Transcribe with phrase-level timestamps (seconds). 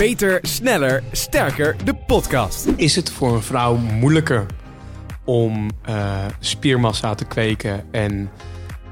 [0.00, 2.68] Beter, sneller, sterker, de podcast.
[2.76, 4.46] Is het voor een vrouw moeilijker
[5.24, 8.30] om uh, spiermassa te kweken en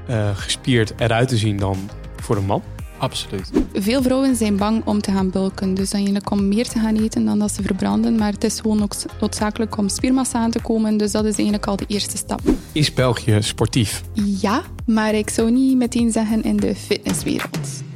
[0.09, 1.89] uh, gespierd eruit te zien dan
[2.21, 2.61] voor een man?
[2.97, 3.51] Absoluut.
[3.73, 5.73] Veel vrouwen zijn bang om te gaan bulken.
[5.73, 8.15] Dus eigenlijk om meer te gaan eten dan dat ze verbranden.
[8.15, 10.97] Maar het is gewoon ook noodzakelijk om spiermassa aan te komen.
[10.97, 12.41] Dus dat is eigenlijk al de eerste stap.
[12.71, 14.03] Is België sportief?
[14.41, 17.87] Ja, maar ik zou niet meteen zeggen in de fitnesswereld.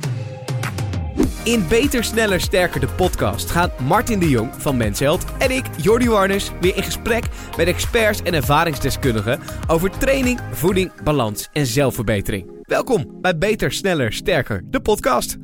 [1.44, 6.10] In Beter, Sneller, Sterker, de podcast gaan Martin de Jong van Mensheld en ik, Jordi
[6.10, 7.26] Warners, weer in gesprek
[7.58, 12.52] met experts en ervaringsdeskundigen over training, voeding, balans en zelfverbetering.
[12.62, 15.38] Welkom bij Beter, Sneller, Sterker, de podcast.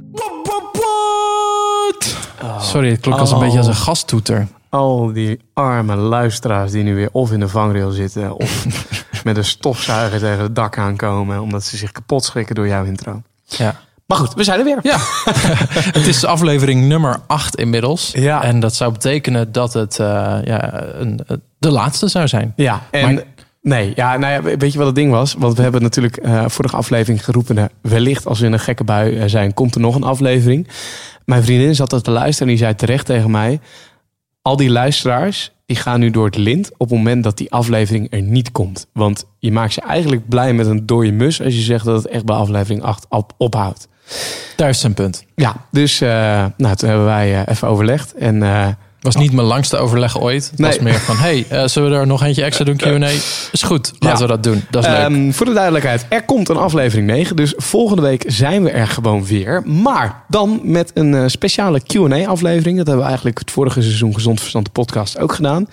[2.59, 4.47] Sorry, het klonk als een beetje als een gastoeter.
[4.69, 8.65] Al die arme luisteraars die nu weer of in de vangrail zitten of
[9.23, 13.21] met een stofzuiger tegen het dak aankomen omdat ze zich kapot schrikken door jouw intro.
[13.45, 13.75] Ja.
[14.09, 14.79] Maar goed, we zijn er weer.
[14.81, 14.97] Ja,
[15.99, 18.11] het is aflevering nummer 8 inmiddels.
[18.11, 18.43] Ja.
[18.43, 20.07] En dat zou betekenen dat het uh,
[20.43, 21.19] ja, een,
[21.57, 22.53] de laatste zou zijn.
[22.55, 23.23] Ja, en maar...
[23.61, 25.35] nee, ja, nou ja, weet je wat het ding was?
[25.37, 29.29] Want we hebben natuurlijk uh, vorige aflevering geroepen, wellicht als we in een gekke bui
[29.29, 30.67] zijn, komt er nog een aflevering.
[31.25, 33.59] Mijn vriendin zat er te luisteren en die zei terecht tegen mij,
[34.41, 38.07] al die luisteraars, die gaan nu door het lint op het moment dat die aflevering
[38.11, 38.87] er niet komt.
[38.93, 42.11] Want je maakt je eigenlijk blij met een dode mus als je zegt dat het
[42.11, 43.87] echt bij aflevering 8 op, ophoudt.
[44.55, 45.23] Daar is zijn punt.
[45.35, 46.09] Ja, dus uh,
[46.57, 48.13] nou, toen hebben wij uh, even overlegd.
[48.13, 48.67] En, uh,
[49.01, 50.49] was niet mijn langste overleg ooit.
[50.49, 50.69] Het nee.
[50.69, 52.75] was meer van, hey, zullen we er nog eentje extra doen?
[52.75, 53.09] Q&A?
[53.51, 54.25] Is goed, laten ja.
[54.25, 54.63] we dat doen.
[54.69, 55.05] Dat is leuk.
[55.05, 57.35] Um, voor de duidelijkheid, er komt een aflevering 9.
[57.35, 59.63] Dus volgende week zijn we er gewoon weer.
[59.65, 62.77] Maar dan met een speciale Q&A aflevering.
[62.77, 65.67] Dat hebben we eigenlijk het vorige seizoen Gezond Verstand de podcast ook gedaan.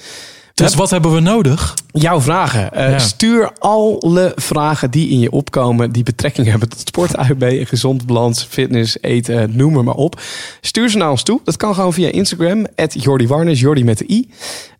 [0.65, 1.75] Dus wat hebben we nodig?
[1.93, 2.71] Jouw vragen.
[2.75, 2.99] Uh, ja.
[2.99, 8.45] Stuur alle vragen die in je opkomen, die betrekking hebben tot sport, AUB, gezond balans,
[8.45, 10.21] fitness, eten, noem maar, maar op.
[10.61, 11.41] Stuur ze naar ons toe.
[11.45, 14.31] Dat kan gewoon via Instagram, Jordi Warnes, Jordi met de i.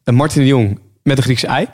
[0.05, 1.67] Uh, Martin de Jong met de Griekse ei.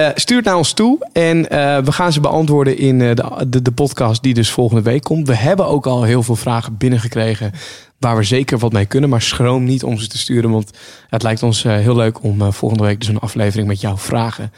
[0.00, 3.46] Uh, stuur het naar ons toe en uh, we gaan ze beantwoorden in uh, de,
[3.48, 5.26] de, de, podcast die dus volgende week komt.
[5.26, 7.52] We hebben ook al heel veel vragen binnengekregen
[7.98, 9.10] waar we zeker wat mee kunnen.
[9.10, 10.70] Maar schroom niet om ze te sturen, want
[11.08, 14.52] het lijkt ons heel leuk om volgende week dus een aflevering met jouw vragen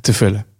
[0.00, 0.51] te vullen.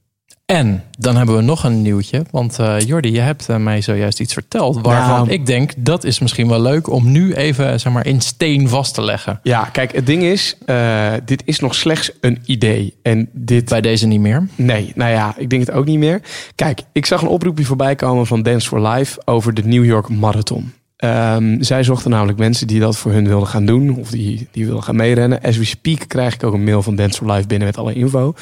[0.46, 2.24] En dan hebben we nog een nieuwtje.
[2.30, 4.80] Want uh, Jordi, je hebt uh, mij zojuist iets verteld.
[4.82, 8.20] Waarvan nou, ik denk dat is misschien wel leuk om nu even zeg maar, in
[8.20, 9.40] steen vast te leggen.
[9.42, 12.94] Ja, kijk, het ding is, uh, dit is nog slechts een idee.
[13.02, 13.68] En dit...
[13.68, 14.48] Bij deze niet meer?
[14.54, 16.20] Nee, nou ja, ik denk het ook niet meer.
[16.54, 20.08] Kijk, ik zag een oproepje voorbij komen van Dance for Life over de New York
[20.08, 20.72] Marathon.
[21.04, 23.96] Um, zij zochten namelijk mensen die dat voor hun wilden gaan doen.
[23.96, 25.40] Of die, die wilden gaan meerennen.
[25.40, 27.94] As we speak krijg ik ook een mail van Dance for Life binnen met alle
[27.94, 28.34] info.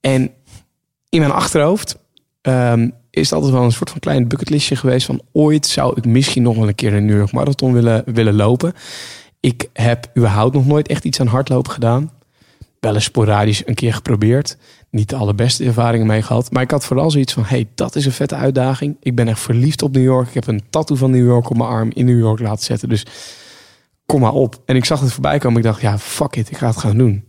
[0.00, 0.30] En
[1.08, 1.98] in mijn achterhoofd
[2.42, 6.04] um, is het altijd wel een soort van klein bucketlistje geweest van ooit zou ik
[6.04, 8.72] misschien nog wel een keer een New York Marathon willen, willen lopen.
[9.40, 12.10] Ik heb überhaupt nog nooit echt iets aan hardlopen gedaan.
[12.80, 14.56] Wel eens sporadisch een keer geprobeerd.
[14.90, 16.52] Niet de allerbeste ervaringen mee gehad.
[16.52, 18.96] Maar ik had vooral zoiets van, hey, dat is een vette uitdaging.
[19.00, 20.28] Ik ben echt verliefd op New York.
[20.28, 22.88] Ik heb een tattoo van New York op mijn arm in New York laten zetten.
[22.88, 23.06] Dus
[24.06, 24.62] kom maar op.
[24.64, 25.58] En ik zag het voorbij komen.
[25.58, 27.27] Ik dacht, ja, fuck it, ik ga het gaan doen.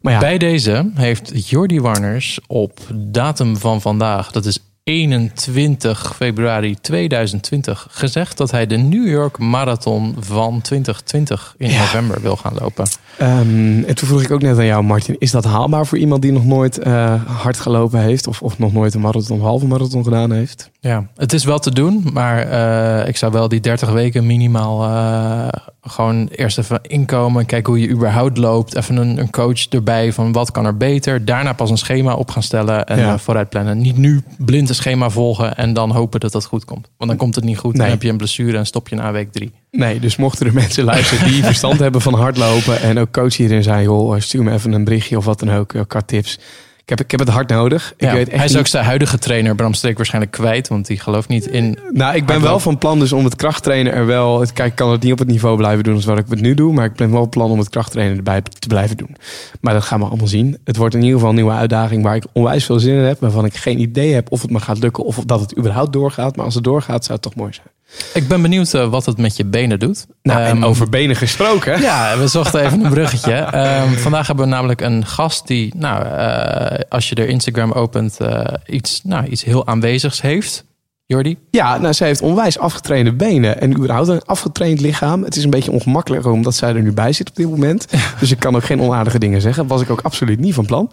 [0.00, 0.18] Maar ja.
[0.18, 8.36] Bij deze heeft Jordi Warners op datum van vandaag, dat is 21 februari 2020, gezegd
[8.36, 11.78] dat hij de New York Marathon van 2020 in ja.
[11.78, 12.88] november wil gaan lopen.
[13.20, 16.22] Um, en toen vroeg ik ook net aan jou, Martin, is dat haalbaar voor iemand
[16.22, 20.04] die nog nooit uh, hard gelopen heeft of, of nog nooit een marathon, halve marathon
[20.04, 20.70] gedaan heeft?
[20.80, 24.84] Ja, het is wel te doen, maar uh, ik zou wel die 30 weken minimaal
[24.84, 25.48] uh,
[25.82, 30.32] gewoon eerst even inkomen, kijken hoe je überhaupt loopt, even een, een, coach erbij van
[30.32, 33.18] wat kan er beter, daarna pas een schema op gaan stellen en ja.
[33.18, 33.78] vooruit plannen.
[33.78, 37.18] Niet nu blind een schema volgen en dan hopen dat dat goed komt, want dan
[37.18, 37.82] komt het niet goed, nee.
[37.82, 39.52] dan heb je een blessure en stop je na week drie.
[39.76, 43.62] Nee, dus mochten er mensen luisteren die verstand hebben van hardlopen en ook coach hierin
[43.62, 46.38] zijn, joh, stuur me even een berichtje of wat dan ook, qua tips.
[46.86, 47.94] Ik heb, ik heb het hard nodig.
[47.96, 48.60] Ik ja, weet echt hij is niet...
[48.60, 50.68] ook zijn huidige trainer, Bram Streek, waarschijnlijk kwijt.
[50.68, 51.78] Want die gelooft niet in.
[51.90, 54.46] Nou, ik ben wel van plan dus om het krachttrainen er wel.
[54.52, 56.54] Kijk, ik kan het niet op het niveau blijven doen als wat ik het nu
[56.54, 56.72] doe.
[56.72, 59.16] Maar ik ben wel van plan om het krachttrainen erbij te blijven doen.
[59.60, 60.58] Maar dat gaan we allemaal zien.
[60.64, 63.20] Het wordt in ieder geval een nieuwe uitdaging waar ik onwijs veel zin in heb.
[63.20, 66.36] Waarvan ik geen idee heb of het me gaat lukken of dat het überhaupt doorgaat.
[66.36, 67.75] Maar als het doorgaat, zou het toch mooi zijn.
[68.14, 70.06] Ik ben benieuwd uh, wat het met je benen doet.
[70.22, 71.80] Nou, um, en over benen gesproken.
[71.86, 73.34] Ja, we zochten even een bruggetje.
[73.82, 78.16] Um, vandaag hebben we namelijk een gast die, nou, uh, als je er Instagram opent,
[78.22, 80.64] uh, iets, nou, iets heel aanwezigs heeft.
[81.06, 81.36] Jordi?
[81.50, 85.22] Ja, nou, zij heeft onwijs afgetrainde benen en überhaupt een afgetraind lichaam.
[85.22, 87.86] Het is een beetje ongemakkelijk omdat zij er nu bij zit op dit moment.
[88.20, 89.66] Dus ik kan ook geen onaardige dingen zeggen.
[89.66, 90.90] Was ik ook absoluut niet van plan.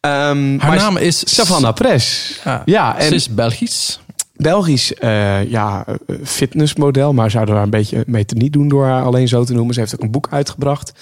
[0.00, 2.38] Um, Haar naam is Savannah Press.
[2.44, 4.00] Ja, ja en, ze is Belgisch.
[4.38, 5.84] Belgisch uh, ja,
[6.24, 9.52] fitnessmodel, maar zouden daar een beetje mee te niet doen door haar alleen zo te
[9.52, 9.74] noemen.
[9.74, 10.92] Ze heeft ook een boek uitgebracht.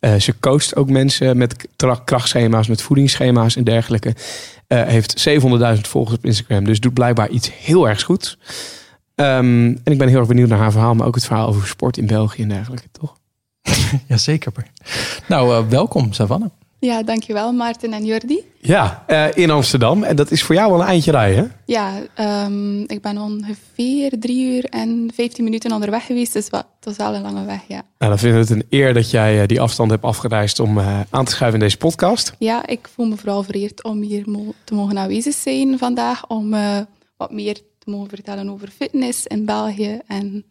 [0.00, 1.68] Uh, ze coacht ook mensen met
[2.04, 4.14] krachtschema's, met voedingsschema's en dergelijke.
[4.68, 8.38] Uh, heeft 700.000 volgers op Instagram, dus doet blijkbaar iets heel erg goed.
[9.14, 11.68] Um, en ik ben heel erg benieuwd naar haar verhaal, maar ook het verhaal over
[11.68, 13.16] sport in België en dergelijke, toch?
[14.08, 14.52] Jazeker.
[15.28, 16.50] Nou, welkom, Savannah.
[16.84, 18.44] Ja, dankjewel Maarten en Jordi.
[18.60, 20.02] Ja, uh, in Amsterdam.
[20.02, 21.52] En dat is voor jou wel een eindje rijden?
[21.66, 21.92] Ja,
[22.44, 26.32] um, ik ben ongeveer drie uur en vijftien minuten onderweg geweest.
[26.32, 27.82] Dus wat, dat is wel een lange weg, ja.
[27.98, 30.78] Nou, dan vinden we het een eer dat jij uh, die afstand hebt afgereisd om
[30.78, 32.34] uh, aan te schuiven in deze podcast.
[32.38, 34.24] Ja, ik voel me vooral vereerd om hier
[34.64, 36.26] te mogen aanwezig zijn vandaag.
[36.28, 36.54] Om
[37.16, 40.44] wat meer te mogen vertellen over fitness in België en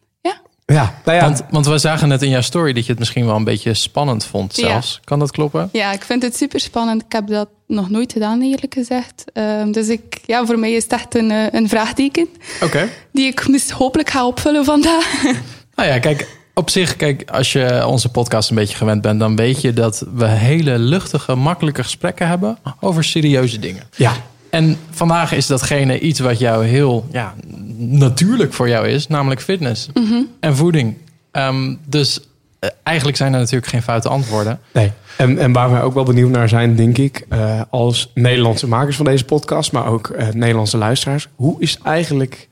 [0.72, 1.24] ja, nou ja.
[1.24, 3.74] Want, want we zagen net in jouw story dat je het misschien wel een beetje
[3.74, 5.00] spannend vond zelfs.
[5.04, 5.68] Kan dat kloppen?
[5.72, 7.02] Ja, ik vind het super spannend.
[7.02, 9.24] Ik heb dat nog nooit gedaan, eerlijk gezegd.
[9.34, 12.28] Um, dus ik, ja, voor mij is het echt een, eh, een vraagteken.
[12.62, 12.88] Oké.
[13.12, 15.22] Die ik mis hopelijk ga opvullen vandaag.
[15.74, 19.36] Nou ja, kijk, op zich, kijk, als je onze podcast een beetje gewend bent, dan
[19.36, 23.82] weet je dat we hele luchtige, makkelijke gesprekken hebben over serieuze dingen.
[23.96, 24.12] Ja.
[24.52, 27.34] En vandaag is datgene iets wat jou heel ja,
[27.76, 30.22] natuurlijk voor jou is, namelijk fitness mhm.
[30.40, 30.96] en voeding.
[31.32, 32.20] Um, dus
[32.60, 34.60] uh, eigenlijk zijn er natuurlijk geen foute antwoorden.
[34.72, 34.92] Nee.
[35.16, 38.96] En, en waar wij ook wel benieuwd naar zijn, denk ik, uh, als Nederlandse makers
[38.96, 41.28] van deze podcast, maar ook uh, Nederlandse luisteraars.
[41.34, 42.48] Hoe is eigenlijk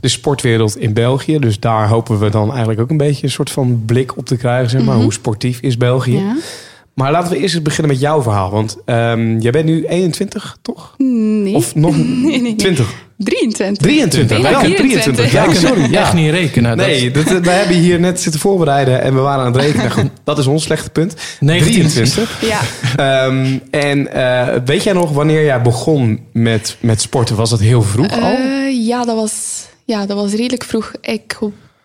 [0.00, 1.38] de sportwereld in België?
[1.38, 4.36] Dus daar hopen we dan eigenlijk ook een beetje een soort van blik op te
[4.36, 4.70] krijgen.
[4.70, 4.96] Zeg maar.
[4.96, 6.18] Mm Hoe sportief is België?
[6.18, 6.36] Ja.
[6.94, 8.50] Maar laten we eerst eens beginnen met jouw verhaal.
[8.50, 10.94] Want um, jij bent nu 21, toch?
[10.96, 11.54] Nee.
[11.54, 12.56] Of nog nee, nee.
[12.56, 13.08] 20?
[13.16, 13.86] 23.
[13.86, 15.32] 23, ja, 23.
[15.32, 15.90] Ja, sorry.
[15.90, 16.00] Ja.
[16.00, 16.76] Echt niet rekenen.
[16.76, 20.10] Nee, dat, we hebben hier net zitten voorbereiden en we waren aan het rekenen.
[20.24, 21.14] dat is ons slechte punt.
[21.40, 22.42] 23.
[22.96, 23.26] Ja.
[23.26, 27.36] Um, en uh, weet jij nog wanneer jij begon met, met sporten?
[27.36, 28.32] Was dat heel vroeg al?
[28.32, 30.92] Uh, ja, dat was, ja, dat was redelijk vroeg.
[31.00, 31.38] Ik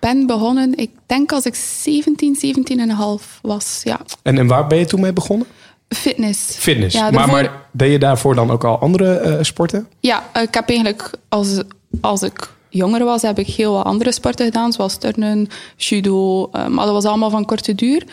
[0.05, 3.81] ben begonnen, ik denk als ik 17, 17 en een half was.
[3.83, 3.99] Ja.
[4.21, 5.47] En, en waar ben je toen mee begonnen?
[5.89, 6.55] Fitness.
[6.57, 6.95] Fitness.
[6.95, 9.87] Ja, maar, maar deed je daarvoor dan ook al andere uh, sporten?
[9.99, 11.61] Ja, ik heb eigenlijk als,
[12.01, 16.67] als ik jonger was, heb ik heel wat andere sporten gedaan, zoals turnen, judo, uh,
[16.67, 18.03] maar dat was allemaal van korte duur.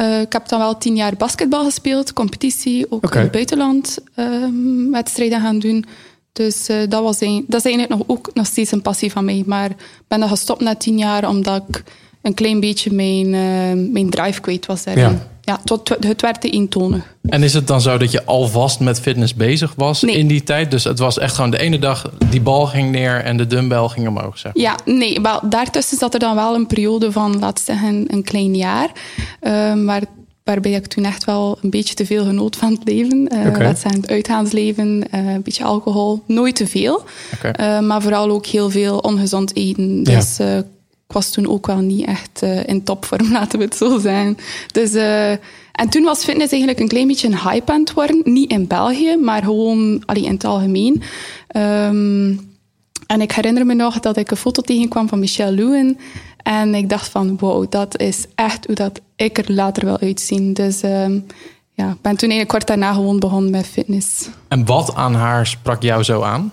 [0.00, 3.16] Uh, ik heb dan wel tien jaar basketbal gespeeld, competitie, ook okay.
[3.16, 5.84] in het buitenland ehm, wedstrijden gaan doen.
[6.36, 9.24] Dus uh, dat, was een, dat is eigenlijk nog, ook nog steeds een passie van
[9.24, 9.42] mij.
[9.46, 11.82] Maar ik ben dan gestopt na tien jaar omdat ik
[12.22, 15.04] een klein beetje mijn, uh, mijn drive kwijt was daarin.
[15.04, 15.26] Ja.
[15.40, 17.16] ja, tot, het werd te eentonig.
[17.28, 20.16] En is het dan zo dat je alvast met fitness bezig was nee.
[20.16, 20.70] in die tijd?
[20.70, 23.88] Dus het was echt gewoon de ene dag, die bal ging neer en de dumbbell
[23.88, 27.64] ging omhoog, zeg Ja, nee, wel, daartussen zat er dan wel een periode van, laten
[27.66, 28.90] we zeggen, een klein jaar.
[29.42, 30.02] Uh, maar
[30.46, 33.30] waarbij ik toen echt wel een beetje te veel genoot van het leven.
[33.32, 33.66] Uh, okay.
[33.66, 37.04] Dat zijn het uitgaansleven, uh, een beetje alcohol, nooit te veel.
[37.34, 37.78] Okay.
[37.78, 40.02] Uh, maar vooral ook heel veel ongezond eten.
[40.02, 44.38] Dus ik was toen ook wel niet echt in topvorm, laten we het zo zijn.
[44.72, 44.94] Dus,
[45.72, 48.20] en toen was fitness eigenlijk een klein beetje een hype aan het worden.
[48.24, 51.02] Niet in België, maar gewoon allee, in het algemeen.
[51.56, 52.54] Um,
[53.06, 55.98] en ik herinner me nog dat ik een foto tegenkwam van Michelle Lewin.
[56.46, 60.52] En ik dacht van, wow, dat is echt hoe dat ik er later wil uitzien.
[60.52, 61.26] Dus um,
[61.72, 64.28] ja, ik ben toen eigenlijk kort daarna gewoon begonnen met fitness.
[64.48, 66.52] En wat aan haar sprak jou zo aan?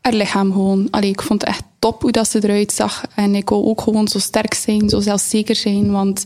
[0.00, 0.88] Haar lichaam gewoon.
[0.90, 3.02] Allee, ik vond het echt top hoe dat ze eruit zag.
[3.14, 5.90] En ik wil ook gewoon zo sterk zijn, zo zelfzeker zijn.
[5.90, 6.24] Want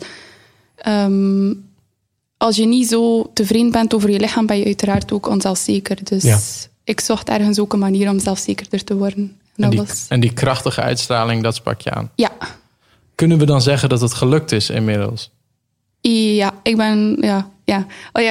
[0.87, 1.65] um,
[2.37, 5.99] als je niet zo tevreden bent over je lichaam, ben je uiteraard ook onzelfzeker.
[6.05, 6.39] Dus ja.
[6.85, 9.37] ik zocht ergens ook een manier om zelfzekerder te worden.
[9.57, 10.07] En die, was...
[10.09, 12.11] en die krachtige uitstraling, dat sprak je aan?
[12.15, 12.31] Ja.
[13.19, 15.31] Kunnen we dan zeggen dat het gelukt is inmiddels?
[16.01, 17.17] Ja, ik ben...
[17.21, 17.87] Ja, ja.
[18.13, 18.31] Oh ja,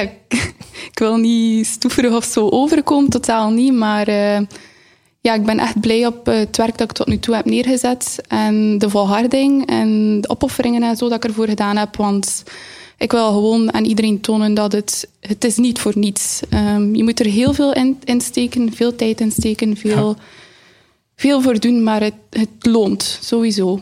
[0.92, 3.72] ik wil niet stoeverig of zo overkomen, totaal niet.
[3.72, 4.40] Maar uh,
[5.20, 8.22] ja, ik ben echt blij op het werk dat ik tot nu toe heb neergezet.
[8.28, 11.96] En de volharding en de opofferingen en zo dat ik ervoor gedaan heb.
[11.96, 12.42] Want
[12.98, 16.40] ik wil gewoon aan iedereen tonen dat het, het is niet voor niets.
[16.54, 20.08] Um, je moet er heel veel in, in steken, veel tijd in steken, veel...
[20.16, 20.22] Ja
[21.18, 23.80] veel voor doen, maar het, het loont sowieso.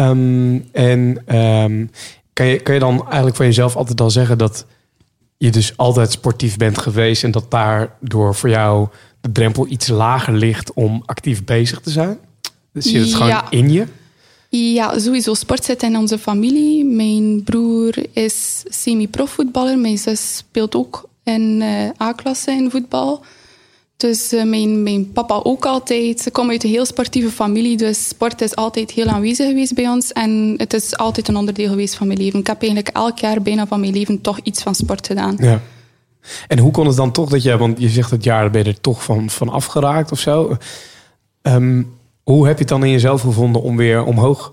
[0.00, 1.90] Um, en um,
[2.32, 4.66] kan, je, kan je dan eigenlijk van jezelf altijd al zeggen dat
[5.36, 8.88] je dus altijd sportief bent geweest en dat daardoor voor jou
[9.20, 12.18] de drempel iets lager ligt om actief bezig te zijn?
[12.72, 13.50] Zit het gewoon ja.
[13.50, 13.86] in je?
[14.48, 15.34] Ja, sowieso.
[15.34, 16.84] Sport zit in onze familie.
[16.84, 19.78] Mijn broer is semi-profvoetballer.
[19.78, 23.24] Mijn zus speelt ook in uh, A-klasse in voetbal.
[23.96, 26.20] Dus uh, mijn, mijn papa ook altijd.
[26.20, 29.88] Ze komen uit een heel sportieve familie, dus sport is altijd heel aanwezig geweest bij
[29.88, 30.12] ons.
[30.12, 32.40] En het is altijd een onderdeel geweest van mijn leven.
[32.40, 35.36] Ik heb eigenlijk elk jaar bijna van mijn leven toch iets van sport gedaan.
[35.38, 35.60] Ja.
[36.48, 38.68] En hoe kon het dan toch dat je, want je zegt het jaar ben je
[38.68, 40.56] er toch van, van afgeraakt of zo.
[41.42, 44.52] Um, Hoe heb je het dan in jezelf gevonden om weer omhoog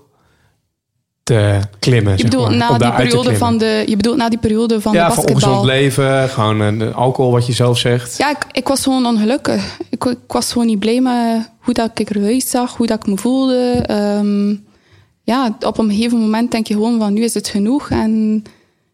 [1.24, 2.12] te klimmen?
[2.12, 4.80] Je zeg bedoelt, maar, na om die periode van de, je bedoelt na die periode
[4.80, 5.50] van ja, de van basketbal?
[5.50, 8.18] ongezond leven, gewoon eh, alcohol, wat je zelf zegt.
[8.18, 9.78] Ja, ik, ik was gewoon ongelukkig.
[9.90, 13.06] Ik, ik was gewoon niet blij met hoe dat ik eruit zag, hoe dat ik
[13.06, 13.82] me voelde.
[13.86, 14.54] Ehm,
[15.22, 17.90] ja, op een gegeven moment denk je gewoon van nu is het genoeg.
[17.90, 18.44] En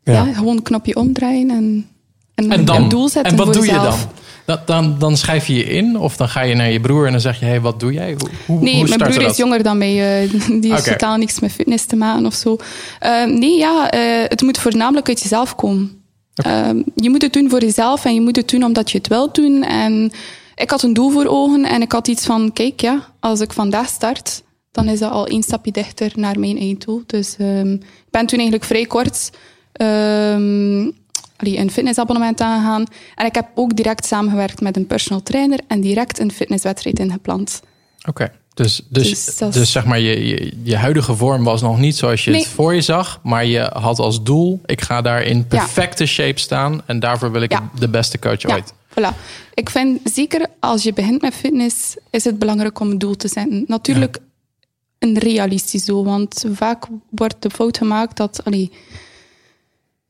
[0.02, 0.32] ja, Ja.
[0.32, 1.88] gewoon een knopje omdraaien en,
[2.34, 4.08] en, En, dan, een doel zetten en wat voor doe je jezelf.
[4.56, 4.60] Dan?
[4.66, 4.98] Dan?
[4.98, 7.38] Dan schrijf je je in of dan ga je naar je broer en dan zeg
[7.40, 8.14] je: hey, wat doe jij?
[8.18, 9.30] Hoe, hoe, Nee, hoe mijn broer dat?
[9.30, 10.22] is jonger dan mij.
[10.22, 10.30] eh,
[10.62, 10.90] die heeft Oké.
[10.90, 12.56] totaal niks met fitness te maken of zo.
[12.98, 16.02] Eh, nee, ja, eh, het moet voornamelijk uit jezelf komen.
[16.34, 19.08] Eh, je moet het doen voor jezelf en je moet het doen omdat je het
[19.08, 19.62] wilt doen.
[19.64, 20.10] En
[20.54, 23.52] ik had een doel voor ogen en ik had iets van, kijk ja, als ik
[23.52, 24.42] vandaag start,
[24.72, 27.02] dan is dat al één stapje dichter naar mijn eigen doel.
[27.06, 29.30] Dus ehm, ik ben toen eigenlijk vrij kort
[29.72, 30.90] ehm,
[31.40, 32.84] een fitnessabonnement aangegaan.
[33.14, 37.60] En ik heb ook direct samengewerkt met een personal trainer en direct een fitnesswedstrijd ingepland.
[38.08, 38.32] Oké.
[38.54, 42.24] Dus, dus, Dus dus, zeg maar, je, je, je huidige vorm was nog niet zoals
[42.24, 42.40] je Nee.
[42.40, 43.20] het voor je zag.
[43.22, 46.82] Maar je had als doel, ik ga daar in perfecte shape staan.
[46.86, 47.70] En daarvoor wil ik Ja.
[47.78, 48.72] de beste coach Ja, ooit.
[48.90, 49.16] voilà.
[49.54, 53.28] Ik vind zeker als je begint met fitness, is het belangrijk om een doel te
[53.28, 53.64] zetten.
[53.66, 54.18] Natuurlijk
[54.98, 58.70] een realistisch doel, want vaak wordt de fout gemaakt dat allee,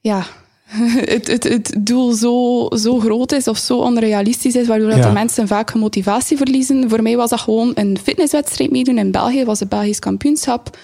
[0.00, 0.26] ja,
[1.14, 5.10] het, het, het doel zo, zo groot is of zo onrealistisch is, waardoor dat de
[5.10, 6.88] mensen vaak hun motivatie verliezen.
[6.88, 10.78] Voor mij was dat gewoon een fitnesswedstrijd meedoen in België, was het Belgisch kampioenschap.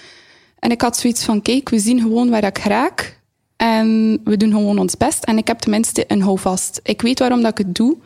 [0.59, 3.19] En ik had zoiets van, kijk, we zien gewoon waar ik raak.
[3.57, 5.23] En we doen gewoon ons best.
[5.23, 6.79] En ik heb tenminste een houvast.
[6.83, 7.97] Ik weet waarom dat ik het doe.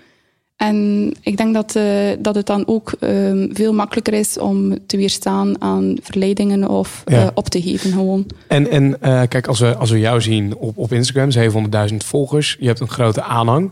[0.56, 4.98] En ik denk dat, eh, dat het dan ook ehm, veel makkelijker is om te
[4.98, 7.22] weerstaan aan verleidingen of Ja.
[7.22, 8.26] eh, op te geven gewoon.
[8.48, 11.32] En, en eh, kijk, als we, als we jou zien op, op Instagram,
[11.90, 13.72] 700.000 volgers, je hebt een grote aanhang.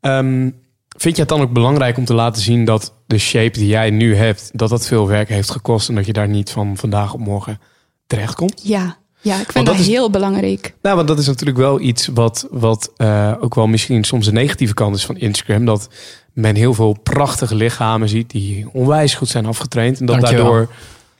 [0.00, 0.50] Ehm,
[0.98, 3.90] vind je het dan ook belangrijk om te laten zien dat de shape die jij
[3.90, 7.14] nu hebt, dat dat veel werk heeft gekost en dat je daar niet van vandaag
[7.14, 7.60] op morgen
[8.06, 8.60] terechtkomt?
[8.64, 8.96] Ja,
[9.26, 10.74] ja ik vind dat dat, is- heel belangrijk.
[10.82, 14.32] Nou, want dat is natuurlijk wel iets wat, wat eh, ook wel misschien soms de
[14.32, 15.64] negatieve kant is van Instagram.
[15.64, 15.88] Dat
[16.32, 20.00] men heel veel prachtige lichamen ziet die onwijs goed zijn afgetraind.
[20.00, 20.44] En dat Dankjewel.
[20.44, 20.70] daardoor.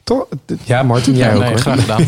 [0.05, 0.27] Toch,
[0.65, 1.43] ja, Martin, jij Ja, ook.
[1.43, 2.05] nee, graag gedaan.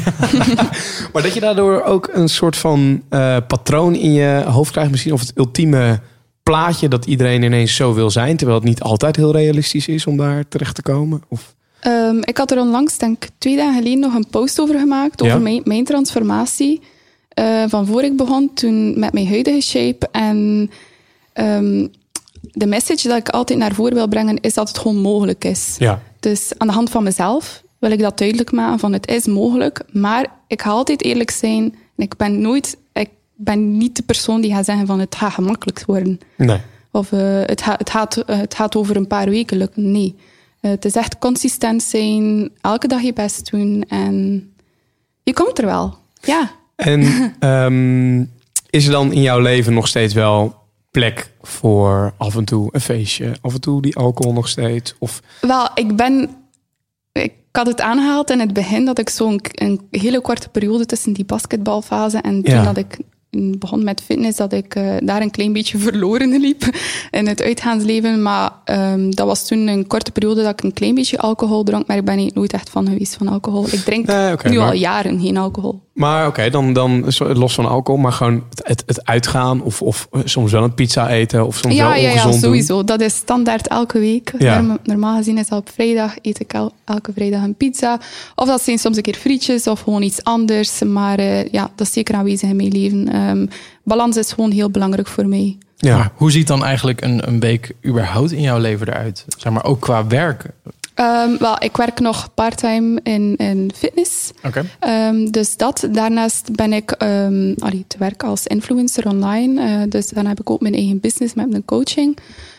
[1.13, 4.91] Maar dat je daardoor ook een soort van eh, patroon in je hoofd krijgt.
[4.91, 6.01] Misschien of het ultieme
[6.43, 8.37] plaatje dat iedereen ineens zo wil zijn.
[8.37, 11.23] Terwijl het niet altijd heel realistisch is om daar terecht te komen.
[11.29, 14.79] Of, Ehm, ik had er onlangs, denk ik, twee dagen geleden nog een post over
[14.79, 15.23] gemaakt.
[15.23, 15.43] Over Ja.
[15.43, 16.81] mijn, mijn transformatie.
[17.29, 20.09] eh, van voor ik begon, toen met mijn huidige shape.
[20.13, 20.71] En
[21.33, 21.87] ehm,
[22.41, 25.77] de message dat ik altijd naar voren wil brengen, is dat het gewoon mogelijk is.
[25.79, 26.03] ja.
[26.21, 29.81] Dus aan de hand van mezelf wil ik dat duidelijk maken van het is mogelijk.
[29.93, 31.63] Maar ik ga altijd eerlijk zijn.
[31.97, 35.33] En ik ben nooit, ik ben niet de persoon die gaat zeggen van het gaat
[35.33, 36.21] gemakkelijk worden.
[36.37, 36.59] Nee.
[36.91, 39.91] Of eh, het, ga- het, gaat, eh, het gaat over een paar weken lukken.
[39.93, 40.15] Nee.
[40.61, 44.49] Eh, het is echt consistent zijn, elke dag je best doen en
[45.23, 45.97] je komt er wel.
[46.23, 46.51] Ja.
[46.77, 47.03] En
[47.39, 48.25] ehm,
[48.71, 50.55] is er dan in jouw leven nog steeds wel
[50.91, 53.37] plek voor af en toe een feestje?
[53.41, 54.95] Af en toe die alcohol nog steeds?
[54.99, 56.31] Of, Wel, ik ben.
[57.13, 61.13] Ik had het aangehaald in het begin dat ik zo'n een hele korte periode tussen
[61.13, 62.63] die basketbalfase en toen Ja.
[62.65, 62.99] dat ik
[63.31, 66.63] begon met fitness, dat ik eh, daar een klein beetje verloren liep
[67.11, 68.23] in het uitgaansleven.
[68.23, 71.87] Maar ehm, dat was toen een korte periode dat ik een klein beetje alcohol dronk,
[71.87, 73.65] maar ik ben eigenlijk nooit echt van geweest van alcohol.
[73.67, 75.81] Ik drink Nee, oké, nu maar- al jaren geen alcohol.
[75.99, 79.63] Maar oké, dan, dan los van alcohol, maar gewoon het, het, uitgaan.
[79.63, 81.47] Of, of eh, soms wel een pizza eten.
[81.47, 82.41] Of soms Ja, wel ja, ongezond ja, doen.
[82.41, 82.85] sowieso.
[82.85, 84.33] Dat is standaard elke week.
[84.39, 84.55] Ja.
[84.61, 88.01] Norma- Normaal gezien is dat op vrijdag, eet ik el- elke vrijdag een pizza.
[88.35, 90.83] Of dat zijn soms een keer frietjes of gewoon iets anders.
[90.83, 93.09] Maar eh, ja, dat is zeker aanwezig in mijn leven.
[93.13, 93.47] Ehm,
[93.85, 95.57] balans is gewoon heel belangrijk voor mij.
[95.77, 95.97] Ja.
[95.97, 99.25] Maar hoe ziet dan eigenlijk een, een week überhaupt in jouw leven eruit?
[99.39, 100.45] Zeg maar ook qua werk.
[100.99, 104.31] Ehm, wel, ik werk nog part-time in, in fitness.
[104.45, 104.65] Oké.
[104.79, 105.89] Ehm, dus dat.
[105.93, 106.93] Daarnaast ben ik
[107.59, 109.63] allee, te werken als influencer online.
[109.63, 112.19] Eh, dus dan heb ik ook mijn eigen business met mijn coaching.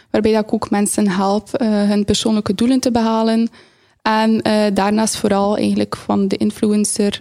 [0.10, 3.50] Waarbij dat ik ook mensen help eh, hun persoonlijke doelen te behalen.
[4.01, 7.19] En eh, daarnaast vooral eigenlijk van de influencer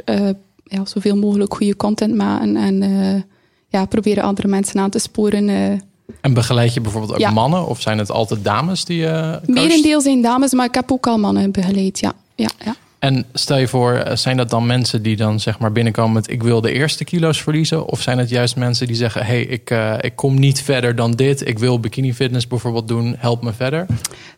[0.62, 2.56] ja, zoveel mogelijk goede content maken.
[2.56, 3.24] En
[3.68, 5.80] ja, proberen andere mensen aan te sporen.
[6.08, 6.14] Eh.
[6.20, 7.30] En begeleid je bijvoorbeeld ook Ja.
[7.30, 7.66] mannen?
[7.66, 9.48] Of zijn het altijd dames die je coacht?
[9.48, 11.98] Merendeel zijn dames, maar ik heb ook al mannen begeleid.
[11.98, 12.74] Ja, ja, ja.
[12.98, 16.30] En stel je voor, eh, zijn dat dan mensen die dan zeg maar binnenkomen met
[16.30, 17.86] ik wil de eerste kilo's verliezen?
[17.86, 21.10] Of zijn het juist mensen die zeggen, hey, ik, eh, ik kom niet verder dan
[21.12, 21.46] dit.
[21.48, 23.86] Ik wil bikini fitness bijvoorbeeld doen, help me verder.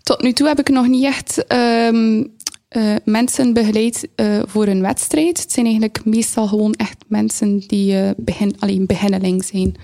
[0.03, 2.25] Tot nu toe heb ik nog niet echt ehm,
[2.71, 5.41] eh, mensen begeleid eh, voor een wedstrijd.
[5.41, 9.77] Het zijn eigenlijk meestal gewoon echt mensen die eh, begin, alleen beginneling zijn.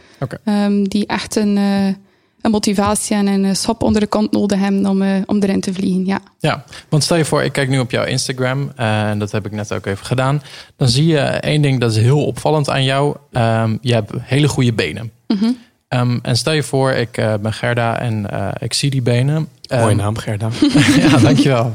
[0.44, 5.24] Ehm, die echt een, een motivatie en een schop onder de kont nodig hebben om,
[5.26, 6.06] om erin te vliegen.
[6.06, 6.20] Ja.
[6.38, 9.52] Ja, want stel je voor, ik kijk nu op jouw Instagram en dat heb ik
[9.52, 10.42] net ook even gedaan.
[10.76, 13.16] Dan zie je één ding dat is heel opvallend aan jou.
[13.32, 15.12] Ehm, je hebt hele goede benen.
[15.26, 15.50] Mhm.
[15.88, 18.26] Ehm, en stel je voor, ik ben Gerda en
[18.58, 19.48] ik zie die benen.
[19.68, 20.48] Mooie Ehm, naam, Gerda.
[21.10, 21.74] ja, dankjewel.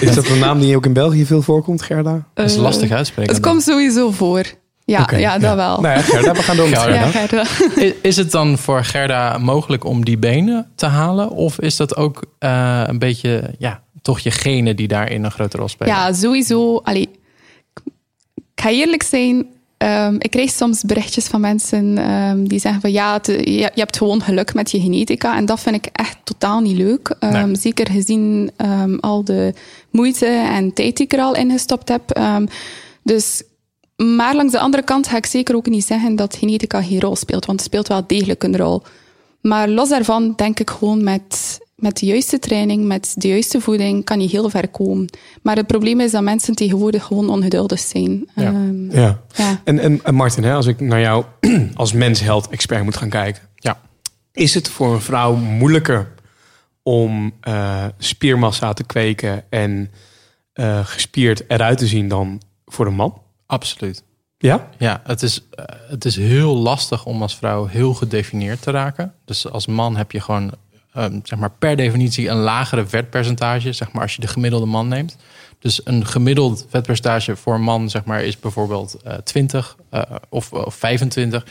[0.00, 2.24] Is dat een naam die ook in België veel voorkomt, Gerda?
[2.34, 3.32] Dat is Eh, lastig uitspreken.
[3.34, 4.42] Het komt sowieso voor.
[4.84, 5.80] Ja, ja dat wel.
[5.80, 7.44] Nou ja, Gerda, we gaan door met Gerda.
[8.02, 11.30] Is het dan voor Gerda mogelijk om die benen te halen?
[11.30, 15.56] Of is dat ook eh, een beetje, ja, toch je genen die daarin een grote
[15.56, 15.94] rol spelen?
[15.94, 16.76] Ja, sowieso.
[16.76, 17.08] Allee,
[18.54, 19.46] ik ga eerlijk zijn.
[19.80, 23.70] Ehm, ik krijg soms berichtjes van mensen ehm, die zeggen van ja, het- je, je
[23.74, 25.36] hebt gewoon geluk met je genetica.
[25.36, 27.16] En dat vind ik echt totaal niet leuk.
[27.18, 27.56] Ehm, Nee.
[27.56, 28.50] Zeker gezien
[29.00, 29.54] al de
[29.90, 32.20] moeite en tijd die ik er al in gestopt heb.
[33.02, 33.42] Dus,
[33.96, 37.16] maar langs de andere kant ga ik zeker ook niet zeggen dat genetica geen rol
[37.16, 37.46] speelt.
[37.46, 38.82] Want het speelt wel degelijk een rol.
[39.40, 44.04] Maar los daarvan denk ik gewoon met, met de juiste training, met de juiste voeding,
[44.04, 45.08] kan je heel ver komen.
[45.42, 48.28] Maar het probleem is dat mensen tegenwoordig gewoon ongeduldig zijn.
[48.34, 48.44] Ja.
[48.44, 49.20] Ehm, Ja.
[49.34, 49.60] ja.
[49.64, 51.24] En, en, en Martin, hè, als ik naar jou
[51.74, 53.42] als mensheld-expert moet gaan kijken.
[53.54, 53.80] Ja.
[54.32, 56.12] Is het voor een vrouw moeilijker
[56.82, 59.90] om eh, spiermassa te kweken en
[60.52, 63.22] eh, gespierd eruit te zien dan voor een man?
[63.46, 64.02] Absoluut.
[64.38, 64.68] Ja?
[64.78, 69.14] Ja, het is, eh, het is heel lastig om als vrouw heel gedefinieerd te raken.
[69.24, 70.52] Dus als man heb je gewoon
[70.92, 74.88] ehm, zeg maar per definitie een lagere vetpercentage, zeg maar als je de gemiddelde man
[74.88, 75.16] neemt.
[75.58, 80.52] Dus een gemiddeld vetpercentage voor een man zeg maar, is bijvoorbeeld eh 20 eh, of,
[80.52, 81.46] of 25.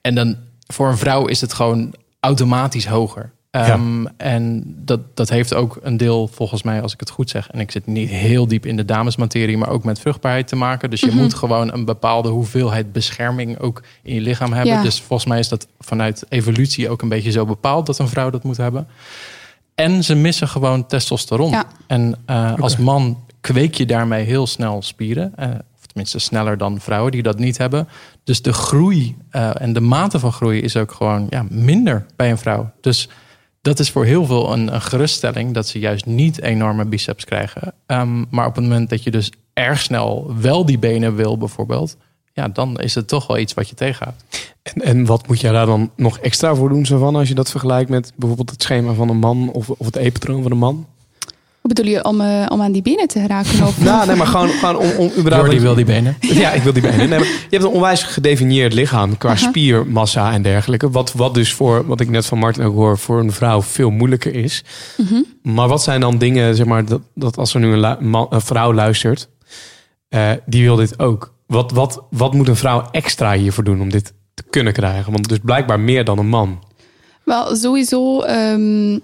[0.00, 3.32] En dan voor een vrouw is het gewoon automatisch hoger.
[3.66, 7.50] Ehm, En dat, dat heeft ook een deel, volgens mij, als ik het goed zeg,
[7.50, 10.90] en ik zit niet heel diep in de damesmaterie, maar ook met vruchtbaarheid te maken.
[10.90, 14.72] Dus je moet gewoon een bepaalde hoeveelheid bescherming ook in je lichaam hebben.
[14.74, 14.82] Ja.
[14.82, 18.30] Dus volgens mij is dat vanuit evolutie ook een beetje zo bepaald dat een vrouw
[18.30, 18.86] dat moet hebben.
[19.74, 21.50] En ze missen gewoon testosteron.
[21.50, 21.64] Ja.
[21.86, 25.32] En eh, als man kweek je daarmee heel snel spieren.
[25.36, 25.48] eh,
[25.78, 27.88] of tenminste sneller dan vrouwen die dat niet hebben.
[28.24, 32.30] Dus de groei eh, en de mate van groei is ook gewoon ja, minder bij
[32.30, 32.70] een vrouw.
[32.80, 33.08] Dus
[33.62, 37.74] dat is voor heel veel een, geruststelling dat ze juist niet enorme biceps krijgen.
[37.86, 41.96] Ehm, maar op het moment dat je dus erg snel wel die benen wil, bijvoorbeeld,
[42.32, 44.24] ja, dan is het toch wel iets wat je tegenhoudt.
[44.62, 47.50] En, en wat moet jij daar dan nog extra voor doen, Savan, als je dat
[47.50, 50.86] vergelijkt met bijvoorbeeld het schema van een man of, of het e-patroon van een man?
[51.60, 53.62] Wat bedoel je, om, eh, om aan die benen te geraken?
[53.66, 55.46] Of, Nou, nee, maar gewoon, gewoon om, om überhaupt...
[55.46, 56.16] Jordi wil die benen.
[56.42, 56.98] Ja, ik wil die benen.
[56.98, 60.90] Nee, maar je hebt een onwijs gedefinieerd lichaam qua spiermassa en dergelijke.
[60.90, 63.90] Wat, wat dus voor, wat ik net van Martin ook hoor, voor een vrouw veel
[63.90, 64.64] moeilijker is.
[65.42, 68.40] Maar wat zijn dan dingen, zeg maar, dat, dat als er nu een, man, een
[68.40, 69.28] vrouw luistert,
[70.08, 71.34] eh, die wil dit ook.
[71.46, 75.12] Wat, wat, wat moet een vrouw extra hiervoor doen om dit te kunnen krijgen?
[75.12, 76.62] Want dus blijkbaar meer dan een man.
[77.24, 78.20] Wel, sowieso.
[78.20, 78.98] ehm,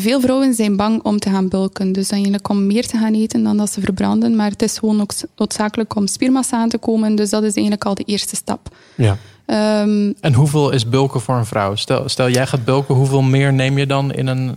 [0.00, 1.92] veel vrouwen zijn bang om te gaan bulken.
[1.92, 4.36] Dus eigenlijk om meer te gaan eten dan dat ze verbranden.
[4.36, 7.14] Maar het is gewoon ook noodzakelijk om spiermassa aan te komen.
[7.14, 8.76] Dus dat is eigenlijk al de eerste stap.
[8.94, 9.16] Ja.
[9.46, 11.74] Ehm, En hoeveel is bulken voor een vrouw?
[11.74, 14.56] Stel, stel jij gaat bulken, hoeveel meer neem je dan in een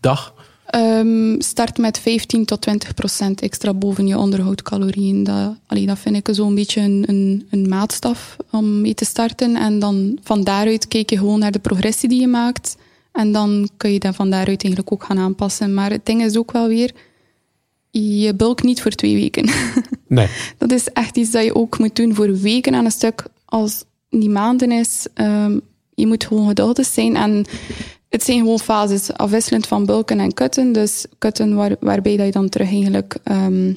[0.00, 0.34] dag?
[0.66, 5.24] Ehm, start met 15 tot 20 procent extra boven je onderhoudcalorieën.
[5.24, 9.56] Dat, allee, dat vind ik zo'n beetje een, een, een maatstaf om mee te starten.
[9.56, 12.76] En dan van daaruit kijk je gewoon naar de progressie die je maakt.
[13.14, 15.74] En dan kun je dat van daaruit eigenlijk ook gaan aanpassen.
[15.74, 16.92] Maar het ding is ook wel weer,
[17.90, 19.48] je bulk niet voor twee weken.
[20.08, 20.28] Nee.
[20.58, 23.24] Dat is echt iets dat je ook moet doen voor weken aan een stuk.
[23.44, 25.58] Als die maanden is, ehm,
[25.94, 27.16] je moet gewoon geduldig zijn.
[27.16, 27.44] En
[28.08, 30.72] het zijn gewoon fases, afwisselend van bulken en kutten.
[30.72, 33.74] Dus kutten waar, waarbij dat je dan terug eigenlijk ehm,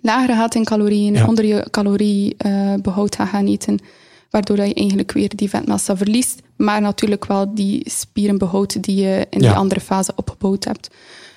[0.00, 1.26] lager gaat in calorieën, Ja.
[1.26, 3.78] onder je caloriebehoud gaat gaan eten.
[4.36, 6.42] Waardoor je eigenlijk weer die vetmassa verliest.
[6.56, 9.48] Maar natuurlijk wel die spieren behoudt die je in Ja.
[9.48, 10.90] die andere fase opgebouwd hebt.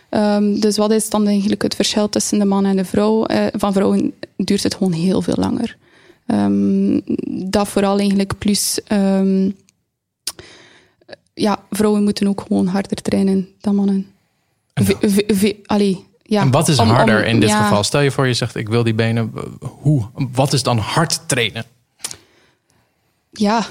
[0.10, 3.26] Ehm, dus wat is dan eigenlijk het verschil tussen de man en de vrouw?
[3.26, 5.78] Eh, van vrouwen duurt het gewoon heel veel langer.
[6.26, 7.00] Ehm,
[7.50, 8.80] dat vooral eigenlijk plus...
[8.88, 9.50] ehm,
[11.34, 14.08] ja, vrouwen moeten ook gewoon harder trainen dan mannen.
[14.74, 17.84] V- v- v- allee, ja, en wat is om- om- harder in dit ja, geval?
[17.84, 19.32] Stel je voor je zegt, ik wil die benen.
[19.60, 20.06] Hoe?
[20.32, 21.66] Wat is dan hard trainen?
[23.40, 23.66] Ja,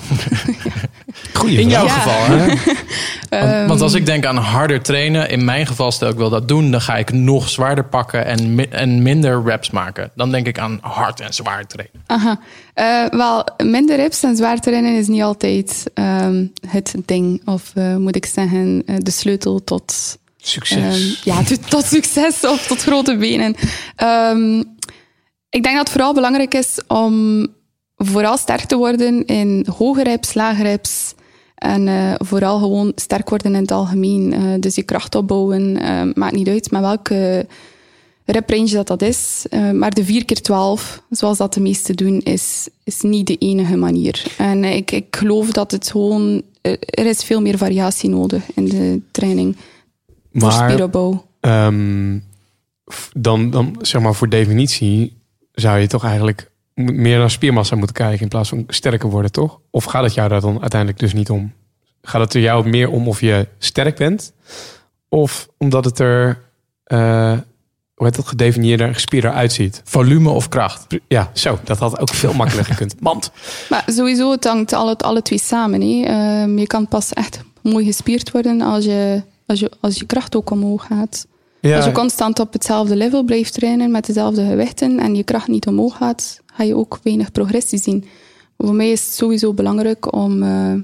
[1.35, 1.91] Goeie In jouw Ja.
[1.93, 2.47] geval, hè?
[3.29, 6.31] Ehm, Want, want als ik denk aan harder trainen, in mijn geval stel ik wil
[6.31, 10.11] dat doen, dan ga ik nog zwaarder pakken en, mi- en minder reps maken.
[10.15, 12.03] Dan denk ik aan hard en zwaar trainen.
[12.07, 12.41] Aha.
[12.75, 17.43] Eh, wel, minder reps en zwaar trainen is niet altijd ehm, het ding.
[17.45, 20.79] Of eh, moet ik zeggen, eh, de sleutel tot, Succes.
[21.25, 23.55] ehm, ja, tot, succes of tot grote benen.
[23.97, 24.59] Ehm,
[25.51, 27.47] ik denk dat het vooral belangrijk is om
[27.99, 31.15] vooral sterk te worden in hoge reps, lage reps.
[31.55, 34.33] En eh, vooral gewoon sterk worden in het algemeen.
[34.33, 37.47] Eh, dus je kracht opbouwen, eh, maakt niet uit met welke
[38.25, 39.47] rep range dat dat is.
[39.73, 43.77] Maar de 4 keer 12 zoals dat de meesten doen, is, is niet de enige
[43.77, 44.25] manier.
[44.39, 46.43] En ik, ik geloof dat het gewoon...
[46.81, 49.57] er is veel meer variatie nodig in de training
[50.33, 51.27] voor Maar spieropbouw.
[51.41, 52.19] ehm,
[53.13, 55.17] dan, dan, zeg maar, voor definitie
[55.53, 59.61] zou je toch eigenlijk meer naar spiermassa moeten kijken in plaats van sterker worden, toch?
[59.71, 61.53] Of gaat het jou daar dan uiteindelijk dus niet om?
[62.03, 64.33] Gaat het er jou meer om of je sterk bent?
[65.09, 66.43] Of omdat het er,
[66.85, 67.33] eh,
[67.95, 69.81] hoe heet dat, gedefinieerder en gespierder uitziet?
[69.85, 70.87] Volume of kracht?
[71.09, 73.01] Ja, zo, dat had ook veel makkelijker gekund.
[73.01, 73.31] Mand.
[73.69, 75.81] Maar sowieso, het hangt alle, alle twee samen.
[75.81, 76.05] Hè.
[76.05, 80.37] Ehm, je kan pas echt mooi gespierd worden als je, als je, als je kracht
[80.37, 81.27] ook omhoog gaat.
[81.61, 85.49] Ja, Als je constant op hetzelfde level blijft trainen met dezelfde gewichten en je kracht
[85.49, 88.05] niet omhoog gaat, ga je ook weinig progressie zien.
[88.57, 90.75] Voor mij is het sowieso belangrijk om eh,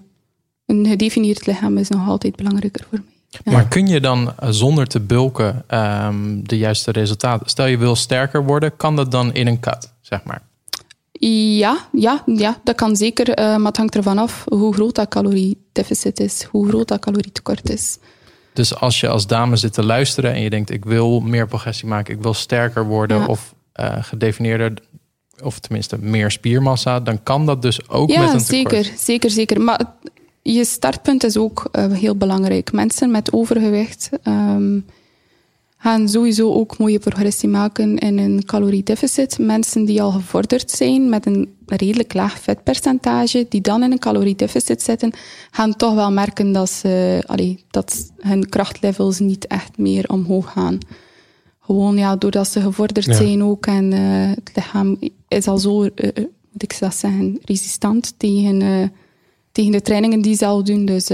[0.66, 3.12] een gedefinieerd lichaam is nog altijd belangrijker voor mij.
[3.28, 3.52] Ja.
[3.52, 7.48] Maar kun je dan eh, zonder te bulken ehm, de juiste resultaten?
[7.48, 10.42] Stel je wil sterker worden, kan dat dan in een cut, zeg maar?
[11.58, 15.08] Ja, ja, ja, dat kan zeker, eh, maar het hangt ervan af hoe groot dat
[15.08, 17.98] caloriedeficit is, hoe groot dat calorietekort is.
[18.52, 21.88] Dus als je als dame zit te luisteren en je denkt: ik wil meer progressie
[21.88, 23.26] maken, ik wil sterker worden Ja.
[23.26, 23.54] of
[24.00, 24.72] gedefinieerder,
[25.42, 28.44] of tenminste meer spiermassa, dan kan dat dus ook met Ja, een tekort.
[28.46, 29.60] zeker, zeker, zeker.
[29.60, 29.80] Maar
[30.42, 32.72] je startpunt is ook eh, heel belangrijk.
[32.72, 34.78] Mensen met overgewicht ehm,
[35.78, 39.38] gaan sowieso ook mooie progressie maken in een caloriedeficit.
[39.38, 44.82] Mensen die al gevorderd zijn met een redelijk laag vetpercentage, die dan in een caloriedeficit
[44.82, 45.12] zitten,
[45.50, 50.78] gaan toch wel merken dat, ze, allee, dat hun krachtlevels niet echt meer omhoog gaan.
[51.64, 53.12] Gewoon ja, doordat ze gevorderd Ja.
[53.14, 54.00] zijn ook en eh,
[54.34, 54.98] het lichaam
[55.28, 58.92] is al zo, eh, moet ik dat zeggen, resistant tegen,
[59.52, 60.84] tegen de trainingen die ze al doen.
[60.84, 61.10] Dus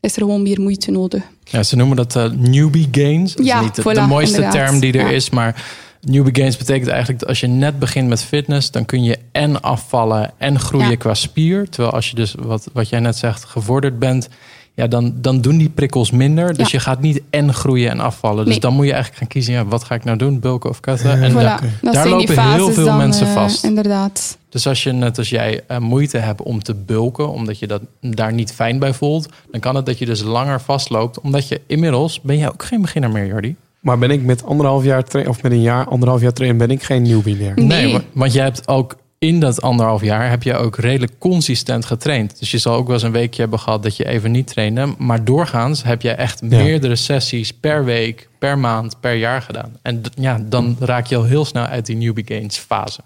[0.00, 1.22] is er gewoon meer moeite nodig.
[1.44, 3.34] Ja, ze noemen dat newbie gains.
[3.34, 4.66] Dat Ja, is niet de, voilà, de mooiste inderdaad.
[4.66, 5.10] term die er Ja.
[5.10, 5.64] is, maar
[6.00, 9.62] newbie gains betekent eigenlijk dat als je net begint met fitness, dan kun je en
[9.62, 11.68] afvallen en groeien qua spier.
[11.68, 14.28] Terwijl als je dus, wat, wat jij net zegt, gevorderd bent,
[14.74, 16.48] ja, dan, dan doen die prikkels minder.
[16.48, 16.78] Dus Ja.
[16.78, 18.44] je gaat niet en groeien en afvallen.
[18.44, 18.60] Dus Nee.
[18.60, 20.40] dan moet je eigenlijk gaan kiezen, ja, wat ga ik nou doen?
[20.40, 21.22] Bulken of cutten?
[21.22, 23.64] En Voilà, daar die lopen heel veel dan, mensen eh, vast.
[23.64, 24.38] Inderdaad.
[24.48, 27.82] Dus als je net als jij eh, moeite hebt om te bulken, omdat je dat
[28.00, 31.60] daar niet fijn bij voelt, dan kan het dat je dus langer vastloopt, omdat je
[31.66, 33.56] inmiddels ben jij ook geen beginner meer, Jordi.
[33.80, 36.70] Maar ben ik met anderhalf jaar trainen, of met een jaar, anderhalf jaar trainen, ben
[36.70, 37.52] ik geen newbie meer?
[37.56, 37.92] Nee.
[37.92, 42.38] wa- want jij hebt ook in dat anderhalf jaar heb je ook redelijk consistent getraind.
[42.38, 44.94] Dus je zal ook wel eens een weekje hebben gehad dat je even niet trainde,
[44.98, 49.76] maar doorgaans heb je echt meerdere sessies per week, per maand, per jaar gedaan.
[49.82, 53.00] En ja, dan raak je al heel snel uit die newbie gains fase.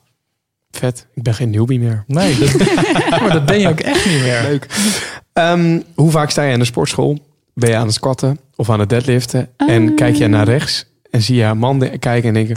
[0.70, 2.04] Vet, ik ben geen newbie meer.
[2.06, 2.52] Nee, dat,
[3.20, 4.42] maar dat ben je ook echt niet meer.
[4.42, 4.66] Leuk.
[5.32, 7.18] Ehm, hoe vaak sta je in de sportschool?
[7.54, 9.48] Ben je aan het squatten of aan het deadliften?
[9.56, 9.94] En Ah.
[9.96, 12.56] kijk je naar rechts en zie je een man de- kijken en denken...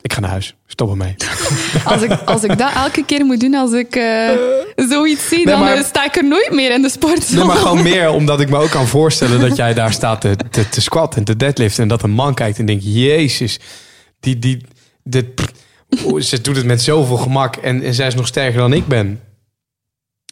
[0.00, 0.54] Ik ga naar huis.
[0.66, 1.14] Stop ermee.
[1.84, 4.30] Als ik, als ik dat elke keer moet doen als ik eh,
[4.76, 7.30] zoiets zie, Nee, dan maar- eh, sta ik er nooit meer in de sport.
[7.32, 10.36] Nee, maar gewoon meer omdat ik me ook kan voorstellen dat jij daar staat te,
[10.50, 11.82] te, te squatten en te deadliften.
[11.82, 13.58] En dat een man kijkt en denkt, jezus,
[14.20, 14.64] die, die,
[15.04, 15.26] dit,
[16.04, 18.86] oh, ze doet het met zoveel gemak en, en zij is nog sterker dan ik
[18.86, 19.20] ben.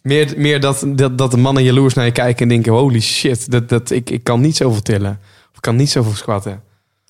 [0.02, 3.50] Meer, meer dat, dat, dat de mannen jaloers naar je kijken en denken, holy shit,
[3.50, 5.18] dat, dat, ik, ik kan niet zoveel tillen.
[5.50, 6.62] Of ik kan niet zoveel squatten.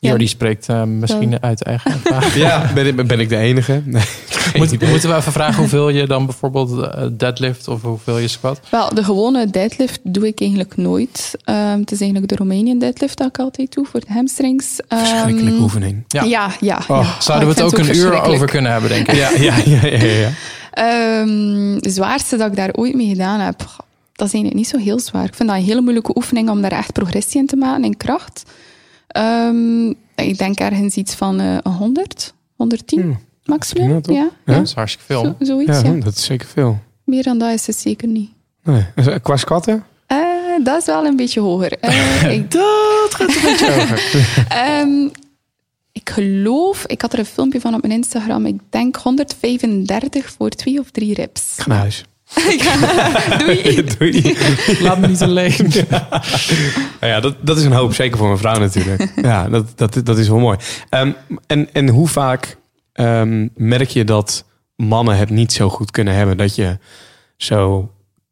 [0.07, 0.13] Ja.
[0.13, 2.35] Jordi spreekt eh, misschien uit eigen ervaring.
[2.35, 3.83] Ja, ben ik, ben ik de enige?
[3.87, 4.03] Nee,
[4.69, 8.61] Moet- moeten we even vragen hoeveel je dan bijvoorbeeld eh, deadlift of hoeveel je squat?
[8.71, 11.37] Wel, de gewone deadlift doe ik eigenlijk nooit.
[11.45, 14.81] Ehm, het is eigenlijk de Romanian deadlift dat ik altijd doe voor de hamstrings.
[14.89, 16.05] Ehm, Verschrikkelijke oefening.
[16.09, 16.23] Ja.
[16.23, 16.77] Ja, ja.
[16.89, 17.21] Oh, ja.
[17.21, 19.15] Zouden Oh, we het vind ook een uur over kunnen hebben, denk ik.
[19.15, 20.31] Ja, ja, ja, ja, ja.
[20.73, 23.59] Ehm, het zwaarste dat ik daar ooit mee gedaan heb,
[24.13, 25.25] dat is eigenlijk niet zo heel zwaar.
[25.25, 27.97] Ik vind dat een hele moeilijke oefening om daar echt progressie in te maken in
[27.97, 28.43] kracht.
[29.17, 29.89] Ehm,
[30.29, 34.03] ik denk ergens iets van eh 100, 110 Hmm, maximum.
[34.03, 34.15] toch?
[34.15, 34.31] Ja, Ja.
[34.47, 34.55] ja.
[34.55, 35.23] Dat is hartstikke veel.
[35.25, 36.01] Zo, zoiets, Ja, ja.
[36.01, 36.79] dat is zeker veel.
[37.05, 38.31] Meer dan dat is het zeker niet.
[38.65, 38.85] Nee.
[39.23, 39.85] Qua squatten?
[40.07, 40.19] Eh,
[40.65, 41.73] dat is wel een beetje hoger.
[41.79, 44.25] Eh, ik, Dat gaat een beetje over.
[44.49, 45.09] Ehm,
[45.93, 48.47] ik geloof, ik had er een filmpje van op mijn Instagram.
[48.47, 51.55] Ik denk 135 voor twee of drie reps.
[51.57, 52.05] Ik ga naar huis.
[53.39, 53.85] Doei.
[53.99, 54.37] Doei.
[54.81, 55.55] Laat me niet alleen.
[57.01, 59.13] Nou ja, dat, dat is een hoop, zeker voor een vrouw natuurlijk.
[59.23, 60.59] Ja, dat, dat, dat is wel mooi.
[60.91, 61.13] Ehm,
[61.47, 62.57] en, en hoe vaak
[62.93, 64.45] ehm, merk je dat
[64.77, 66.79] mannen het niet zo goed kunnen hebben dat je
[67.37, 67.91] zo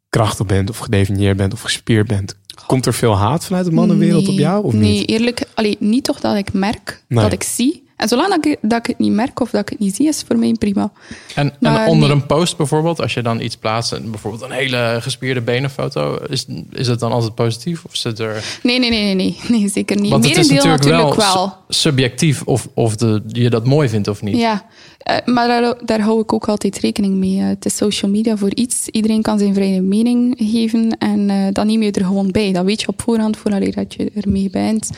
[0.09, 2.37] krachtig bent of gedefinieerd bent of gespierd bent?
[2.65, 5.09] Komt er veel haat vanuit de mannenwereld op jou of nee, niet?
[5.09, 7.23] eerlijk, allee, niet toch dat ik merk, Nee.
[7.23, 7.84] dat ik zie.
[7.95, 10.07] En zolang dat ik, dat ik het niet merk of dat ik het niet zie,
[10.07, 10.91] is voor mij prima.
[11.35, 12.17] En, Maar en onder nee.
[12.17, 16.87] een post bijvoorbeeld, als je dan iets plaatst, bijvoorbeeld een hele gespierde benenfoto, is, is
[16.87, 17.85] het dan altijd positief?
[17.85, 18.59] Of zit er.
[18.63, 20.11] Nee, nee, nee, nee, nee, nee zeker niet.
[20.11, 21.47] Want het is natuurlijk, natuurlijk wel, wel.
[21.47, 24.37] su- subjectief of, of de, je dat mooi vindt of niet.
[24.37, 24.65] Ja,
[24.97, 27.39] eh, maar daar, daar hou ik ook altijd rekening mee.
[27.39, 28.87] Eh, het is social media voor iets.
[28.87, 32.51] Iedereen kan zijn vrije mening geven en eh, dan neem je er gewoon bij.
[32.51, 34.89] Dat weet je op voorhand, voordat dat je ermee bent.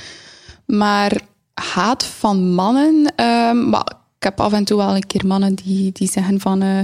[0.66, 1.12] Maar
[1.62, 3.14] haat van mannen...
[3.16, 6.62] ehm, maar ik heb af en toe wel een keer mannen die, die zeggen van...
[6.62, 6.80] eh,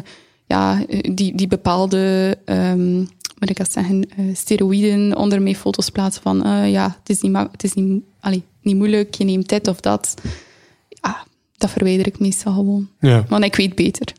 [0.45, 2.37] ja, eh, die, die bepaalde...
[2.45, 2.97] ehm,
[3.39, 6.67] moet ik dat zeggen, eh, steroïden onder mijn foto's plaatsen van...
[6.69, 10.13] ja, het is, niet, het is niet, allee, niet moeilijk, je neemt dit of dat.
[10.87, 11.25] Ja,
[11.57, 12.89] dat verwijder ik meestal gewoon.
[12.99, 14.13] Ja, Want ik weet beter.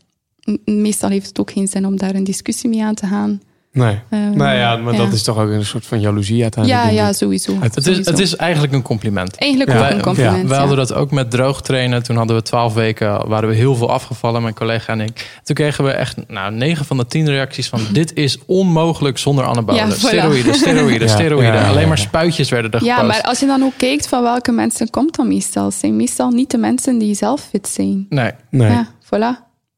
[0.65, 3.41] Meestal heeft het ook geen zin om daar een discussie mee aan te gaan.
[3.75, 3.99] Nee.
[4.09, 4.99] Ehm, nou ja, maar ja.
[4.99, 6.83] dat is toch ook een soort van jaloezie uiteindelijk.
[6.83, 7.57] Ja, ja, sowieso.
[7.59, 9.35] Het Het is, het is eigenlijk een compliment.
[9.35, 10.47] Eigenlijk Ja, ook een compliment.
[10.47, 10.59] We ja.
[10.59, 12.03] hadden dat ook met droog trainen.
[12.03, 15.39] Toen hadden we twaalf weken, waren we heel veel afgevallen, mijn collega en ik.
[15.43, 17.79] Toen kregen we echt nou, negen van de tien reacties van...
[17.91, 19.87] dit is onmogelijk zonder anabolen.
[19.87, 19.99] Ja, voilà.
[19.99, 21.53] Steroïden, steroïden, Ja, steroïden.
[21.53, 21.87] ja, ja, Alleen ja.
[21.87, 23.13] maar spuitjes werden er Ja, gepost.
[23.17, 25.65] maar als je dan ook kijkt van welke mensen komt dan meestal.
[25.65, 28.05] Het zijn meestal niet de mensen die zelf fit zijn.
[28.09, 29.09] Nee, Nee, Ja, voilà.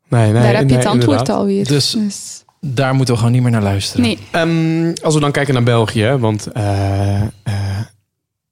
[0.09, 0.33] nee, nee.
[0.33, 1.29] Daar heb je nee, het antwoord inderdaad.
[1.37, 1.65] alweer.
[1.67, 4.01] Dus- Dus, daar moeten we gewoon niet meer naar luisteren.
[4.05, 7.29] nee, Ehm, als we dan kijken naar België, want eh, eh,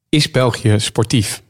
[0.09, 1.43] is België sportief?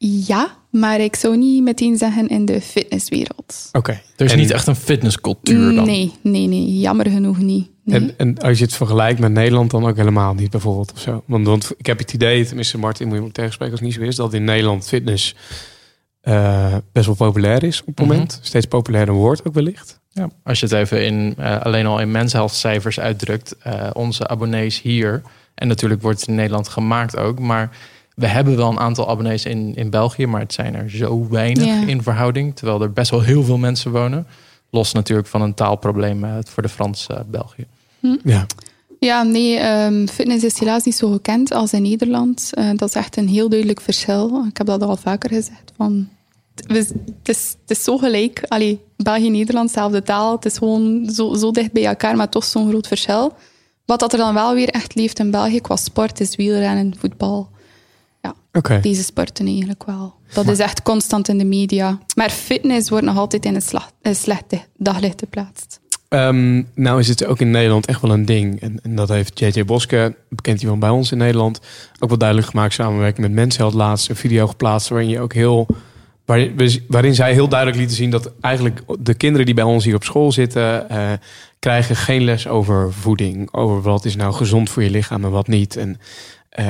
[0.00, 3.68] ja, maar ik zou niet meteen zeggen in de fitnesswereld.
[3.72, 4.00] Oké.
[4.16, 5.84] Er is En- niet echt een fitnesscultuur dan.
[5.86, 6.78] Nee, nee, nee.
[6.78, 7.68] Jammer genoeg niet.
[7.84, 8.00] Nee.
[8.00, 11.22] En, en als je het vergelijkt met Nederland, dan ook helemaal niet bijvoorbeeld of zo.
[11.26, 13.98] Want, want ik heb het idee, tenminste Martin moet je me tegenspreken als het niet
[13.98, 15.34] zo is, dat in Nederland fitness
[16.20, 18.08] eh, best wel populair is op het Mhm.
[18.08, 18.38] moment.
[18.42, 20.00] Steeds populairder wordt ook wellicht.
[20.08, 24.80] Ja, als je het even in, eh, alleen al in menshealthcijfers uitdrukt, eh, onze abonnees
[24.82, 25.22] hier,
[25.54, 27.70] en natuurlijk wordt het in Nederland gemaakt ook, maar
[28.14, 31.64] we hebben wel een aantal abonnees in, in België, maar het zijn er zo weinig
[31.64, 31.86] Ja.
[31.86, 34.26] in verhouding, terwijl er best wel heel veel mensen wonen.
[34.70, 37.66] Los natuurlijk van een taalprobleem voor de Frans-België.
[38.24, 38.46] Ja.
[38.98, 42.50] Ja, nee, ehm, fitness is helaas niet zo gekend als in Nederland.
[42.54, 44.44] Eh, dat is echt een heel duidelijk verschil.
[44.48, 45.72] Ik heb dat al vaker gezegd.
[45.76, 46.08] Van,
[46.54, 48.42] het, is, het, is, het zo gelijk.
[48.48, 50.32] Allee, België en Nederland, dezelfde taal.
[50.32, 53.32] Het is gewoon zo, zo dicht bij elkaar, maar toch zo'n groot verschil.
[53.84, 57.48] Wat dat er dan wel weer echt leeft in België qua sport is wielrennen, voetbal.
[58.52, 58.80] Oké.
[58.80, 60.14] Deze sporten eigenlijk wel.
[60.32, 61.98] Dat is echt constant in de media.
[62.16, 64.44] Maar fitness wordt nog altijd in een slag- een slecht
[64.76, 65.77] daglicht geplaatst.
[66.08, 68.60] Ehm, nou is het ook in Nederland echt wel een ding.
[68.60, 71.60] En, en dat heeft JJ Boske, bekend iemand bij ons in Nederland,
[71.98, 72.72] ook wel duidelijk gemaakt.
[72.72, 75.66] Samenwerking met Mensen had laatst een video geplaatst waarin je ook heel...
[76.88, 80.04] Waarin zij heel duidelijk lieten zien dat eigenlijk de kinderen die bij ons hier op
[80.04, 80.88] school zitten...
[80.90, 81.12] eh,
[81.58, 83.52] krijgen geen les over voeding.
[83.52, 85.76] Over wat is nou gezond voor je lichaam en wat niet.
[85.76, 86.00] En
[86.48, 86.66] eh,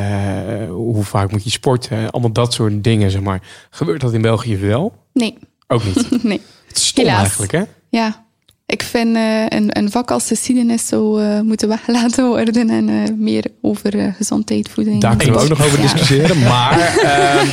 [0.70, 2.11] hoe vaak moet je sporten.
[2.11, 3.42] Allemaal dat soort dingen, zeg maar.
[3.70, 4.94] Gebeurt dat in België wel?
[5.12, 6.22] Nee, Ook niet.
[6.22, 6.40] nee.
[6.66, 7.20] Het is stom Helaas.
[7.20, 7.62] eigenlijk, hè?
[7.88, 8.27] Ja,
[8.72, 13.14] ik vind eh, een, een vak als geschiedenis zou eh, moeten weggelaten worden en eh,
[13.16, 15.00] meer over gezondheid, voeding.
[15.00, 15.83] Daar kunnen we ook nog over Ja.
[15.83, 16.38] discussiëren.
[16.38, 17.46] Maar ehm,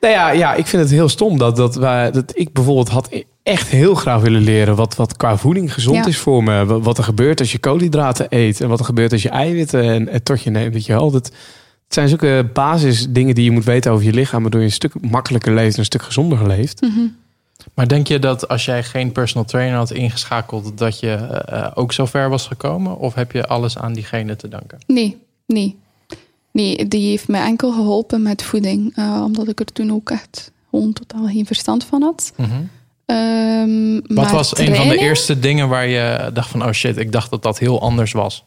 [0.00, 3.08] nou ja, ja, ik vind het heel stom dat, dat, wij, dat ik bijvoorbeeld had
[3.42, 6.06] echt heel graag willen leren wat, wat qua voeding gezond Ja.
[6.06, 6.64] is voor me.
[6.64, 9.82] Wat, wat er gebeurt als je koolhydraten eet en wat er gebeurt als je eiwitten
[9.82, 10.72] en, en tot je neemt.
[10.72, 11.26] Weet je wel, dat,
[11.84, 14.92] het zijn zulke basisdingen die je moet weten over je lichaam, waardoor je een stuk
[15.10, 16.80] makkelijker leeft en een stuk gezonder leeft.
[16.80, 17.00] Mhm.
[17.74, 21.92] Maar denk je dat als jij geen personal trainer had ingeschakeld, dat je eh, ook
[21.92, 22.98] zo ver was gekomen?
[22.98, 24.78] Of heb je alles aan diegene te danken?
[24.86, 25.76] Nee, nee.
[26.52, 30.52] Nee, die heeft me enkel geholpen met voeding, eh, omdat ik er toen ook echt
[30.70, 32.32] gewoon totaal geen verstand van had.
[33.06, 37.12] Ehm, Wat was een van de eerste dingen waar je dacht van, oh shit, ik
[37.12, 38.44] dacht dat dat heel anders was?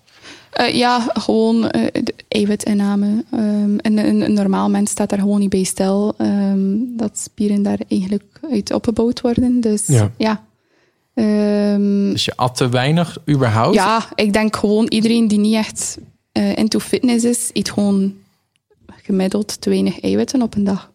[0.57, 3.23] Eh, ja, gewoon eh, de eiwitinname.
[3.31, 6.13] Ehm, en een, een normaal mens staat daar gewoon niet bij stil.
[6.17, 9.61] ehm, dat spieren daar eigenlijk uit opgebouwd worden.
[9.61, 10.11] Dus Ja.
[10.17, 10.43] ja.
[11.13, 13.75] Ehm, Dus je at te weinig überhaupt?
[13.75, 15.97] ja, ik denk gewoon iedereen die niet echt
[16.31, 18.13] eh, into fitness is, eet gewoon
[19.03, 20.91] gemiddeld te weinig eiwitten op een dag.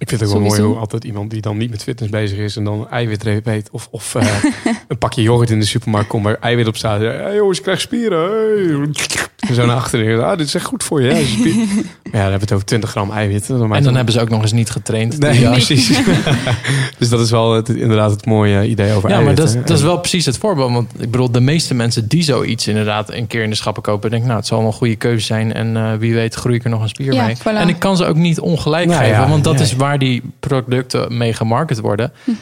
[0.00, 2.38] Ik vind het ook wel mooi hoe altijd iemand die dan niet met fitness bezig
[2.38, 3.68] is en dan eiwitreep eet.
[3.70, 4.44] Of, of eh,
[4.88, 7.00] een pakje yoghurt in de supermarkt komt waar eiwit op staat.
[7.00, 8.30] Hey jongens, ik krijg spieren.
[8.30, 9.28] Hey.
[9.48, 10.24] En zo naar achteren.
[10.26, 11.08] Ah, dit is echt goed voor je.
[12.10, 13.46] Maar ja, dan hebben we het over 20 gram eiwit.
[13.46, 15.18] Dan maakt En dan hebben ze ook nog eens niet getraind.
[15.18, 15.50] Nee, Ja.
[15.50, 15.88] precies.
[16.98, 19.44] dus dat is wel het, inderdaad het mooie idee over Ja, maar eiwitten.
[19.44, 20.72] dat, is- dat is wel precies het voorbeeld.
[20.72, 24.10] Want ik bedoel, de meeste mensen die zoiets inderdaad een keer in de schappen kopen,
[24.10, 25.52] denken, nou, het zal wel een goede keuze zijn.
[25.52, 27.36] En eh, wie weet groei ik er nog een spier Ja, mee.
[27.38, 27.42] voilà.
[27.56, 30.22] En ik kan ze ook niet ongelijk Nou geven, ja, want dat is waar die
[30.40, 32.12] producten mee gemarket worden.
[32.24, 32.36] Mhm.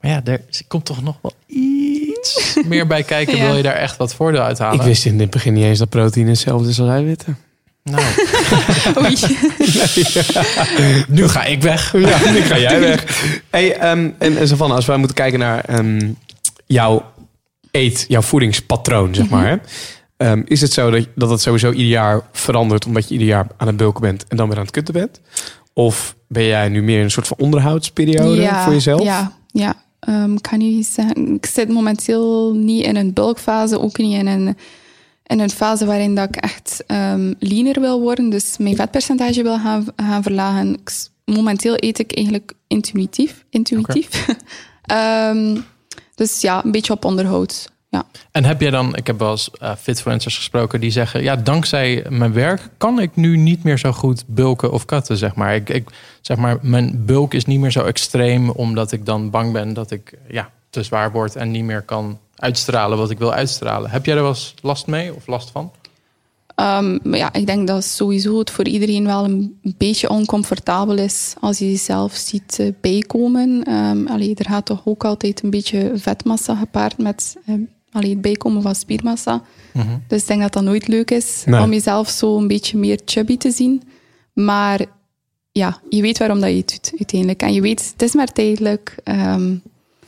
[0.00, 1.83] Maar ja, er komt toch nog wel iets
[2.66, 3.36] meer bij kijken.
[3.38, 3.46] Ja.
[3.46, 4.78] Wil je daar echt wat voordeel uit halen?
[4.80, 7.38] Ik wist in het begin niet eens dat proteïne hetzelfde is als eiwitten.
[7.82, 8.02] Nou,
[9.04, 9.16] Oei.
[11.08, 11.92] nu ga ik weg.
[11.92, 13.04] Ja, nu ga jij weg.
[13.50, 16.10] Hey, ehm, en, en Savannah, als wij moeten kijken naar ehm,
[16.66, 17.04] jouw
[17.70, 19.46] eet, jouw voedingspatroon, zeg maar.
[19.48, 19.56] hè.
[20.16, 23.46] Ehm, is het zo dat, dat het sowieso ieder jaar verandert omdat je ieder jaar
[23.56, 25.20] aan het bulken bent en dan weer aan het kutten bent?
[25.72, 29.02] Of ben jij nu meer in een soort van onderhoudsperiode voor jezelf?
[29.02, 29.74] Ja, ja.
[30.06, 34.26] Ehm, ik kan niet zeggen, ik zit momenteel niet in een bulkfase, ook niet in
[34.26, 34.56] een,
[35.26, 39.58] in een fase waarin dat ik echt ehm leaner wil worden, dus mijn vetpercentage wil
[39.58, 40.72] gaan, gaan verlagen.
[40.72, 40.90] Ik
[41.24, 43.44] momenteel eet ik eigenlijk intuïtief.
[43.50, 44.26] intuïtief.
[44.84, 45.56] Ehm,
[46.14, 47.72] dus ja, een beetje op onderhoud.
[47.94, 48.04] Ja.
[48.30, 52.32] En heb jij dan, ik heb wel eens fitfluencers gesproken die zeggen, ja, dankzij mijn
[52.32, 55.54] werk kan ik nu niet meer zo goed bulken of katten, zeg maar.
[55.54, 55.88] Ik, ik,
[56.20, 59.90] zeg maar, mijn bulk is niet meer zo extreem, omdat ik dan bang ben dat
[59.90, 63.90] ik ja, te zwaar word en niet meer kan uitstralen wat ik wil uitstralen.
[63.90, 65.70] Heb jij er wel eens last mee of last van?
[66.54, 71.58] Ehm, ja, ik denk dat sowieso het voor iedereen wel een beetje oncomfortabel is als
[71.58, 73.64] je jezelf ziet eh, bijkomen.
[74.08, 77.60] Allee, er gaat toch ook altijd een beetje vetmassa gepaard met ehm,
[77.94, 79.42] allee, het bijkomen van spiermassa.
[80.08, 81.60] Dus ik denk dat dat nooit leuk is Nee.
[81.60, 83.82] om jezelf zo een beetje meer chubby te zien.
[84.32, 84.80] Maar
[85.52, 87.42] ja, je weet waarom dat je het doet uiteindelijk.
[87.42, 88.96] En je weet, het is maar tijdelijk.
[89.04, 89.50] Ehm,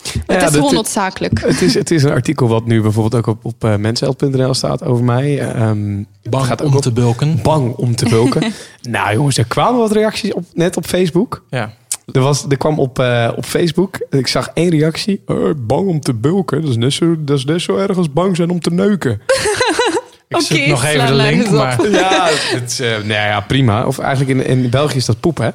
[0.03, 1.41] het Ja, is dat- gewoon noodzakelijk.
[1.41, 4.85] Het is, het is een artikel wat nu bijvoorbeeld ook op, op uh, mensheld.nl staat
[4.85, 5.41] over mij.
[5.53, 7.43] Ehm, Bang gaat ook om op- te bulken.
[7.43, 8.53] bang om te bulken.
[8.83, 11.45] nou jongens, er kwamen wat reacties op, net op Facebook.
[11.51, 11.73] Ja.
[12.13, 15.23] Er, was, er kwam op, eh, op Facebook, ik zag één reactie.
[15.27, 18.13] "Eh, bang om te bulken, dat is, net zo, dat is net zo erg als
[18.13, 19.21] bang zijn om te neuken.
[20.29, 23.87] Ik Oké, zoek nog even de link, maar ja, het eh, nou ja, prima.
[23.87, 25.49] Of eigenlijk in, in België is dat poep, hè?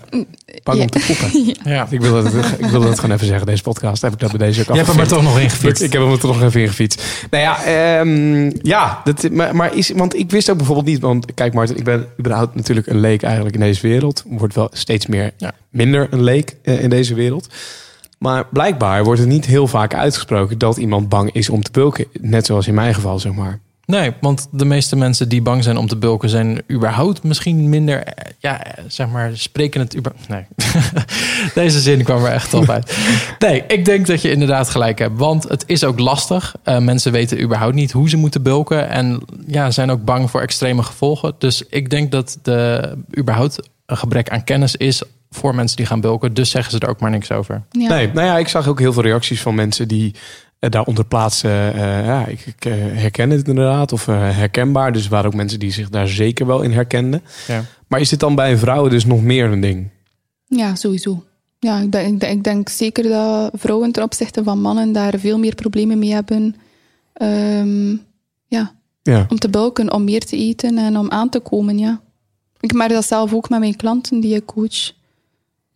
[0.64, 0.84] Bang Ja.
[0.84, 1.56] om te poepen.
[1.74, 1.88] ja.
[1.90, 4.02] Ik wilde het, ik wilde het gewoon even zeggen, deze podcast.
[4.02, 5.84] Heb ik dat bij deze ook Je hebt hem er toch nog in gefietst.
[5.84, 7.04] Ik heb hem er toch nog even ingefietst.
[7.30, 11.00] Nou ja, ehm, ja dat, maar, maar is, want ik wist ook bijvoorbeeld niet...
[11.00, 14.24] Want kijk Martin, ik ben überhaupt natuurlijk een leek eigenlijk in deze wereld.
[14.28, 15.52] Wordt wel steeds meer, Ja.
[15.70, 17.48] minder een leek eh, in deze wereld.
[18.18, 20.58] Maar blijkbaar wordt het niet heel vaak uitgesproken...
[20.58, 22.06] dat iemand bang is om te bulken.
[22.22, 23.60] Net zoals in mijn geval, zeg maar.
[23.92, 28.04] Nee, want de meeste mensen die bang zijn om te bulken zijn überhaupt misschien minder,
[28.04, 30.12] eh, ja, zeg maar, spreken het über...
[30.28, 30.46] Nee,
[31.54, 32.98] deze zin kwam er echt top uit.
[33.40, 36.56] Nee, ik denk dat je inderdaad gelijk hebt, want het is ook lastig.
[36.64, 40.42] Eh, mensen weten überhaupt niet hoe ze moeten bulken en ja, zijn ook bang voor
[40.42, 41.34] extreme gevolgen.
[41.38, 46.02] Dus ik denk dat de überhaupt een gebrek aan kennis is voor mensen die gaan
[46.02, 46.34] bulken.
[46.34, 47.62] Dus zeggen ze er ook maar niks over.
[47.72, 47.90] Ja.
[47.90, 50.16] Nee, nou ja, ik zag ook heel veel reacties van mensen die
[50.70, 51.74] daaronder plaatsen.
[51.74, 53.92] eh, ja, ik, ik eh, herken het inderdaad.
[53.92, 54.94] Of eh, herkenbaar.
[54.94, 57.22] Dus er waren ook mensen die zich daar zeker wel in herkenden.
[57.48, 57.64] Ja.
[57.88, 59.90] Maar is dit dan bij vrouwen dus nog meer een ding?
[60.46, 61.24] Ja, sowieso.
[61.60, 65.20] Ja, ik denk, ik denk- ik denk zeker dat vrouwen ten opzichte van mannen daar
[65.20, 66.56] veel meer problemen mee hebben.
[67.14, 67.90] Ehm,
[68.48, 68.72] ja,
[69.04, 69.26] Ja.
[69.30, 72.02] om te bulken, om meer te eten en om aan te komen, ja.
[72.60, 74.92] Ik merk dat zelf ook met mijn klanten die ik coach.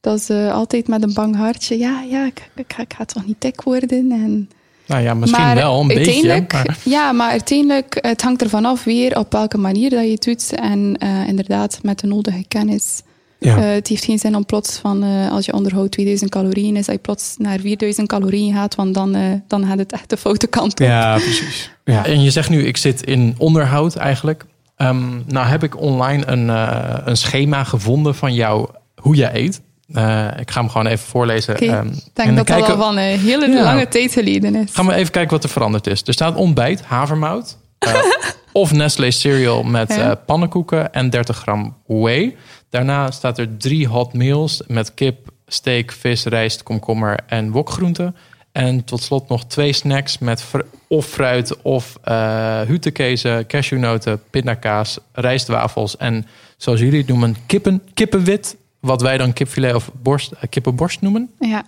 [0.02, 3.26] Dat ze altijd met een bang hartje, ja, ja, ik, ik, ga- ik ga toch
[3.26, 4.12] niet dik worden.
[4.12, 4.50] En,
[4.88, 6.46] Nou ja, misschien maar wel een beetje.
[6.52, 10.24] Maar, Ja, maar uiteindelijk, het hangt ervan af weer op welke manier dat je het
[10.24, 10.54] doet.
[10.54, 13.02] En eh, inderdaad, met de nodige kennis.
[13.40, 13.58] Ja.
[13.58, 16.86] Eh, het heeft geen zin om plots van, eh, als je onderhoudt 2000 calorieën is,
[16.86, 20.18] dat je plots naar 4000 calorieën gaat, want dan, eh, dan gaat het echt de
[20.18, 20.88] foute kant op.
[20.88, 21.72] ja, precies.
[21.84, 22.06] Ja.
[22.06, 24.46] En je zegt nu, ik zit in onderhoud eigenlijk.
[24.76, 29.62] Ehm, nou heb ik online een, eh, een schema gevonden van jou, hoe je eet.
[29.94, 31.56] Eh, ik ga hem gewoon even voorlezen.
[31.56, 33.64] Oké, Ehm, ik en denk dan dat dat al kijken- van een hele Ja.
[33.64, 34.72] lange geleden is.
[34.74, 36.02] Gaan we even kijken wat er veranderd is.
[36.06, 37.58] Er staat ontbijt, havermout.
[37.80, 37.94] eh,
[38.52, 40.10] of Nestlé cereal met Ja.
[40.10, 42.36] eh, pannenkoeken en 30 gram whey.
[42.70, 48.16] Daarna staat er drie hot meals met kip, steak, vis, rijst, komkommer en wokgroenten.
[48.52, 54.98] En tot slot nog twee snacks met fr- of fruit of uh, hutekezen, cashewnoten, pindakaas,
[55.12, 58.56] rijstwafels en zoals jullie het noemen kippen, kippenwit.
[58.86, 61.30] Wat wij dan kipfilet of borst, eh, kippenborst noemen.
[61.40, 61.64] Ja.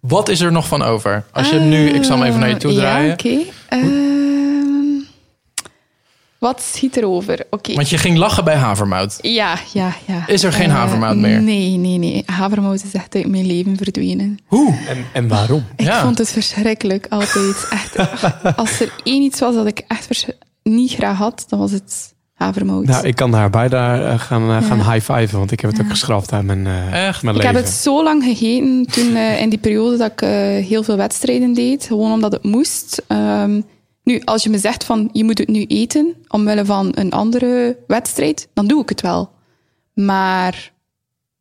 [0.00, 1.24] Wat is er nog van over?
[1.32, 3.06] Als je hem nu, ik zal hem even naar je toe Eh, draaien.
[3.06, 3.38] Ja, oké.
[3.68, 5.02] Ehm,
[6.38, 7.46] wat schiet er over?
[7.50, 7.74] Oké.
[7.74, 9.18] Want je ging lachen bij havermout.
[9.20, 10.26] Ja, ja, ja.
[10.26, 11.40] Is er geen Eh, havermout meer?
[11.42, 12.22] Nee, nee, nee.
[12.26, 14.38] Havermout is echt uit mijn leven verdwenen.
[14.46, 14.74] Hoe?
[14.88, 15.64] En, en waarom?
[15.76, 16.02] Ik Ja.
[16.02, 17.68] vond het verschrikkelijk altijd.
[17.70, 17.96] Echt,
[18.56, 20.26] als er één iets was dat ik echt
[20.62, 22.84] niet graag had, dan was het havermout.
[22.84, 24.92] Nou, ik kan daar bijna eh, gaan, eh, gaan Ja.
[24.92, 27.22] high-fiven, want ik heb het ook geschrapt uit mijn, eh, Echt?
[27.22, 27.56] mijn Ik leven.
[27.56, 30.20] heb het zo lang gegeten toen eh, in die periode dat ik
[30.64, 33.02] heel veel wedstrijden deed, gewoon omdat het moest.
[33.06, 33.60] Ehm,
[34.04, 37.76] nu, als je me zegt van je moet het nu eten omwille van een andere
[37.86, 39.30] wedstrijd, dan doe ik het wel.
[39.94, 40.72] Maar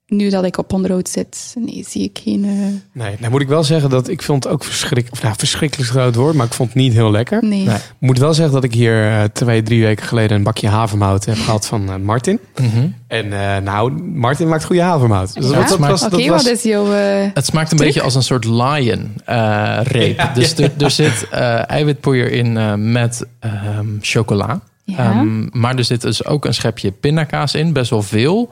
[0.09, 2.43] nu dat ik op onderhoud zit, nee, zie ik geen...
[2.45, 5.35] eh, Nee, nou moet ik wel zeggen dat ik vond het ook verschrikkelijk, of nou,
[5.37, 7.43] verschrikkelijk groot woord, maar ik vond het niet heel lekker.
[7.45, 7.67] nee.
[7.99, 11.37] Moet wel zeggen dat ik hier eh, twee, drie weken geleden een bakje havermout heb
[11.37, 12.39] gehad van eh, Martin.
[12.61, 12.87] Mhm.
[13.07, 15.33] En eh, nou, Martin maakt goede havermout.
[15.33, 15.51] Dus Ja?
[15.59, 16.85] dat, dat was, Oké, dat was, wat is jouw...
[17.33, 17.87] Het smaakt een Truc?
[17.89, 20.17] beetje als een soort lion eh, reep.
[20.17, 24.59] Ja, dus Er, er zit eh, eiwitpoeier in eh, met ehm, chocola.
[24.83, 24.97] ja.
[24.97, 28.49] Ehm, maar er zit dus ook een schepje pindakaas in, best wel veel.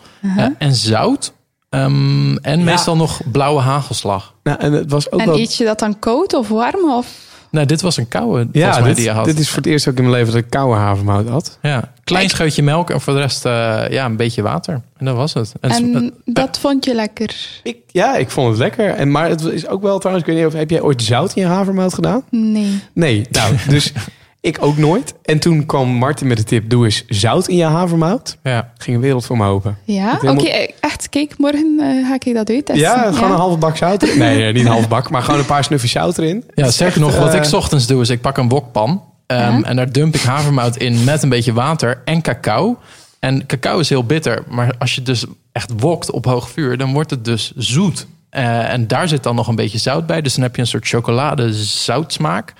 [0.58, 1.34] En zout.
[1.70, 4.34] Ehm, en meestal nog blauwe hagelslag.
[4.44, 5.38] nou, en het was ook en wel...
[5.40, 6.92] eet je dat dan koud of warm?
[6.92, 7.26] Of...
[7.52, 9.26] Nou, dit was een koude Ja, mij dit, die je had.
[9.26, 11.58] dit is voor het eerst ook in mijn leven dat ik koude havermout had.
[11.62, 14.82] ja, klein scheutje melk en voor de rest eh, ja, een beetje water.
[14.98, 15.54] En dat was het.
[15.62, 17.36] En, En het- dat vond je lekker?
[17.64, 18.90] Ik, ja, ik vond het lekker.
[18.90, 21.34] En, maar het is ook wel trouwens, ik weet niet of heb jij ooit zout
[21.36, 22.24] in je havermout gedaan?
[22.30, 22.80] Nee.
[22.94, 23.92] Nee, nou, dus
[24.48, 25.14] ik ook nooit.
[25.24, 28.38] En toen kwam Martin met de tip, doe eens zout in je havermout.
[28.44, 28.72] ja.
[28.78, 29.78] Ging een wereld voor me open.
[29.84, 30.12] Ja?
[30.14, 31.10] Oké, helemaal- eh, echt.
[31.10, 32.78] Kijk, morgen eh, ga ik dat uittesten.
[32.78, 34.18] Ja, gewoon een halve bak zout erin.
[34.18, 36.44] Nee, nee, niet een halve bak, maar gewoon een paar snufjes zout erin.
[36.56, 39.04] Ja, sterker nog, wat eh, ik 's ochtends doe, is ik pak een wokpan.
[39.28, 39.64] ehm, Ja.
[39.64, 42.78] En daar dump ik havermout in met een beetje water en cacao.
[43.20, 44.44] En cacao is heel bitter.
[44.50, 48.08] Maar als je dus echt wokt op hoog vuur, dan wordt het dus zoet.
[48.30, 50.22] Eh, en daar zit dan nog een beetje zout bij.
[50.22, 52.54] Dus dan heb je een soort chocolade-zoutsmaak.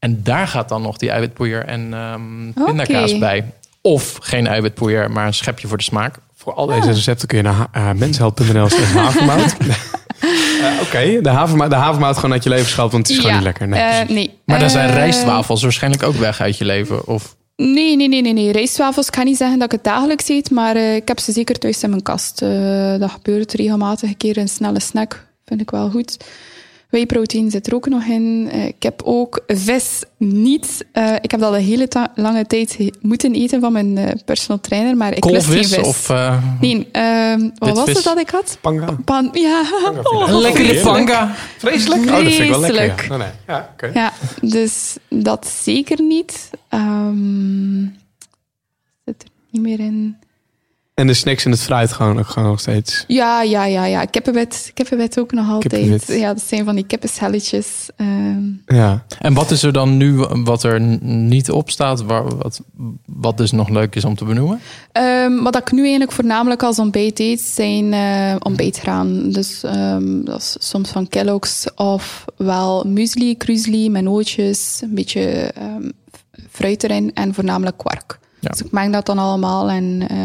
[0.00, 3.44] En daar gaat dan nog die eiwitpoeier en ehm pindakaas bij.
[3.82, 6.14] Of geen eiwitpoeier, maar een schepje voor de smaak.
[6.36, 9.56] Voor al deze recepten kun je naar uh, mensheld.nl slash havermout.
[10.60, 13.36] Eh, Oké, de, havermout, de havermout gewoon uit je leven schalt, want het is gewoon
[13.36, 13.68] niet lekker.
[13.68, 14.38] Nee, eh, nee.
[14.44, 17.06] Maar dan zijn Eh, rijstwafels waarschijnlijk ook weg uit je leven.
[17.06, 18.52] Of Nee, nee, nee, nee, nee.
[18.52, 21.32] Rijstwafels, ik ga niet zeggen dat ik het dagelijks eet, maar eh, ik heb ze
[21.32, 22.42] zeker thuis in mijn kast.
[22.42, 25.26] Eh, dat gebeurt regelmatig een keer een snelle snack.
[25.44, 26.16] Vind ik wel goed.
[26.90, 28.48] Whey-protein zit er ook nog in.
[28.52, 30.86] Eh, ik heb ook vis niet.
[30.92, 34.60] Eh, ik heb dat de hele ta- lange tijd moeten eten van mijn eh, personal
[34.60, 35.78] trainer, maar ik lust geen vis.
[35.78, 38.58] of eh, Nee, ehm, wat was het dat ik had?
[38.60, 38.96] Panga.
[39.04, 39.62] Pan, ja.
[40.02, 41.34] Oh, een lekkere panga.
[41.58, 42.00] Vreselijk?
[42.02, 42.74] Oh, dat vind ik wel lekker.
[42.98, 43.06] Vreselijk.
[43.08, 43.30] Ja, Oh, nee.
[43.46, 43.90] ja oké.
[43.94, 44.12] Ja,
[44.42, 46.50] dus dat zeker niet.
[46.68, 47.82] Ehm,
[49.04, 50.16] zit er niet meer in.
[51.00, 53.04] En de snacks en het fruit gewoon ook gewoon nog steeds.
[53.06, 54.04] Ja, ja, ja, ja.
[54.04, 56.06] Kippenwet, kippenwet ook nog altijd.
[56.06, 57.88] Ja, dat zijn van die kippenschelletjes.
[57.96, 59.04] Ehm, Ja.
[59.20, 62.60] En wat is er dan nu wat er niet op staat, waar, wat,
[63.06, 64.60] wat dus nog leuk is om te benoemen?
[64.92, 69.30] ehm, wat ik nu eigenlijk voornamelijk als ontbijt eet, zijn eh ontbijtgraan.
[69.30, 75.20] Dus ehm, dat is soms van Kellogg's of wel muesli, krusli met nootjes, een beetje
[75.54, 75.90] ehm,
[76.50, 78.18] fruit erin en voornamelijk kwark.
[78.40, 78.48] Ja.
[78.48, 80.16] Dus ik meng dat dan allemaal en eh,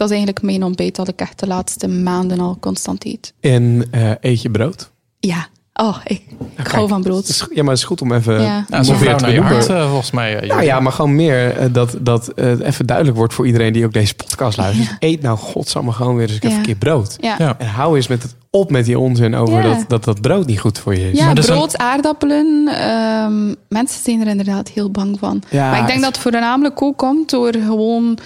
[0.00, 3.32] dat is eigenlijk mijn ontbijt dat ik echt de laatste maanden al constant eet.
[3.40, 4.90] En eh, eet je brood?
[5.18, 7.28] Ja, oh, ik, ik kijk, hou van brood.
[7.28, 8.42] is- Ja, maar het is goed om even...
[8.42, 8.64] Ja.
[8.68, 10.40] Vrouw te naar je hart, eh, volgens mij.
[10.40, 13.72] eh, Nou ja, maar gewoon meer dat, dat eh, het even duidelijk wordt voor iedereen
[13.72, 14.96] die ook deze podcast luistert.
[14.98, 16.60] Eet nou godsamme gewoon weer eens een Ja.
[16.60, 17.16] keer brood.
[17.20, 17.34] Ja.
[17.38, 17.54] Ja.
[17.58, 19.62] En hou eens met het op met die onzin over Ja.
[19.62, 21.18] dat, dat dat brood niet goed voor je is.
[21.18, 22.68] Ja, Maar brood, aardappelen.
[22.68, 25.42] ehm, mensen zijn er inderdaad heel bang van.
[25.50, 28.18] Ja, maar ik denk het- dat het voornamelijk ook komt door gewoon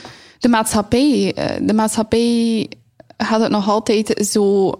[0.44, 1.32] de maatschappij.
[1.34, 2.68] Eh, De maatschappij
[3.16, 4.70] gaat het nog altijd zo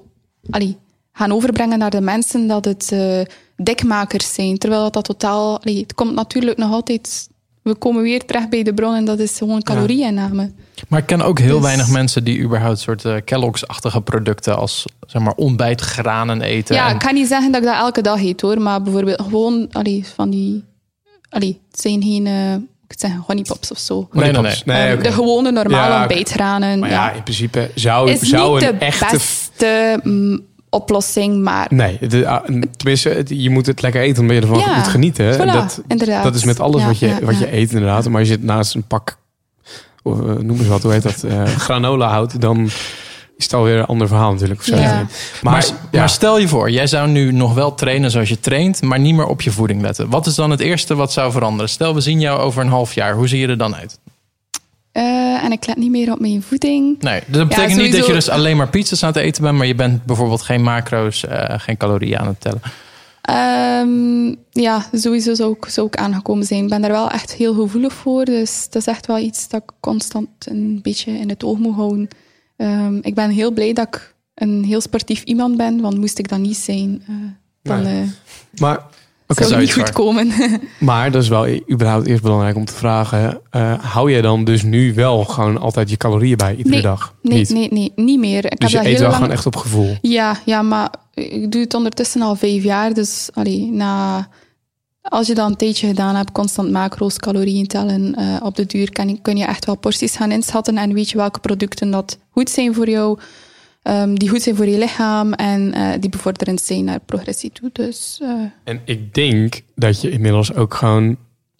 [0.50, 0.76] allee,
[1.12, 3.20] gaan overbrengen naar de mensen dat het eh,
[3.56, 4.58] dikmakers zijn.
[4.58, 5.60] Terwijl dat, dat totaal...
[5.60, 7.28] Allee, het komt natuurlijk nog altijd...
[7.62, 10.52] We komen weer terecht bij de bron en dat is gewoon calorieinname.
[10.88, 14.84] Maar ik ken ook heel Dus- weinig mensen die überhaupt soort eh, Kellogg's-achtige producten als
[15.06, 16.74] zeg maar ontbijtgranen eten.
[16.74, 19.20] Ja, En- ik kan niet zeggen dat ik dat elke dag eet hoor, maar bijvoorbeeld
[19.22, 20.64] gewoon allee, van die.
[21.28, 22.26] Allee, het zijn geen.
[23.02, 24.08] Ik honeypops of zo.
[24.12, 24.62] Nee, nee, nee.
[24.64, 25.02] Nee, Ehm.
[25.02, 26.06] De gewone normale Ja.
[26.80, 29.06] Maar ja, ja, in principe zou, is zou niet een de echte...
[29.12, 31.66] beste mm, oplossing, maar.
[31.70, 32.44] Nee, de, ah,
[32.76, 35.34] tenminste, het- je moet het lekker eten omdat je ervan Ja, moet genieten.
[35.34, 36.22] Voilà, dat, inderdaad.
[36.22, 38.08] dat is met alles Ja, wat, je, ja, wat je eet inderdaad.
[38.08, 39.16] Maar als je het naast een pak,
[40.02, 42.68] of, eh, noem eens wat, hoe heet dat, eh, granola houdt, dan
[43.36, 44.60] is het alweer een ander verhaal natuurlijk.
[44.60, 44.76] Of zo.
[44.76, 44.92] Ja.
[44.92, 45.08] Maar,
[45.42, 48.82] Maar, ja, maar stel je voor, jij zou nu nog wel trainen zoals je traint,
[48.82, 50.10] maar niet meer op je voeding letten.
[50.10, 51.68] Wat is dan het eerste wat zou veranderen?
[51.68, 53.14] Stel, we zien jou over een half jaar.
[53.14, 53.98] Hoe zie je er dan uit?
[54.92, 57.02] Eh, en ik let niet meer op mijn voeding.
[57.02, 59.66] Nee, dat betekent niet dat je dus alleen maar pizza's aan het eten bent, maar
[59.66, 62.60] je bent bijvoorbeeld geen macro's, eh, geen calorieën aan het tellen.
[63.20, 66.62] Ehm, ja, sowieso zou ik, zou ik aangekomen zijn.
[66.62, 68.24] Ik ben daar wel echt heel gevoelig voor.
[68.24, 71.74] Dus dat is echt wel iets dat ik constant een beetje in het oog moet
[71.74, 72.08] houden.
[72.56, 76.28] Ehm, ik ben heel blij dat ik een heel sportief iemand ben, want moest ik
[76.28, 77.14] dat niet zijn, eh,
[77.62, 78.02] dan Nee.
[78.02, 78.08] eh,
[78.60, 78.76] maar,
[79.28, 80.32] oké, zou het niet goed komen.
[80.80, 83.40] maar dat is wel überhaupt eerst belangrijk om te vragen.
[83.50, 87.14] eh, hou jij dan dus nu wel gewoon altijd je calorieën bij iedere Nee, dag?
[87.22, 87.50] nee, niet.
[87.50, 88.44] nee, nee, niet meer.
[88.52, 89.14] Ik Dus je eet wel lang...
[89.14, 89.96] gewoon echt op gevoel.
[90.02, 92.94] Ja, ja, maar ik doe het ondertussen al vijf jaar.
[92.94, 94.28] Dus allee, na,
[95.08, 98.92] als je dat een tijdje gedaan hebt, constant macro's, calorieën tellen, eh, op de duur
[98.92, 102.50] kan, kun je echt wel porties gaan inschatten en weet je welke producten dat goed
[102.50, 103.18] zijn voor jou.
[103.82, 107.70] ehm, die goed zijn voor je lichaam en eh, die bevorderend zijn naar progressie toe.
[107.72, 108.28] Dus eh,
[108.64, 111.16] En ik denk dat je inmiddels ook gewoon...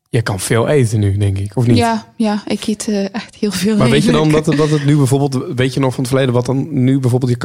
[0.09, 1.57] Je kan veel eten nu, denk ik.
[1.57, 1.77] Of niet?
[1.77, 3.77] ja, ja, ik eet echt heel veel.
[3.77, 5.45] Maar weet je dan dat, het- dat het nu bijvoorbeeld...
[5.57, 7.39] Weet je nog van het verleden wat dan nu bijvoorbeeld je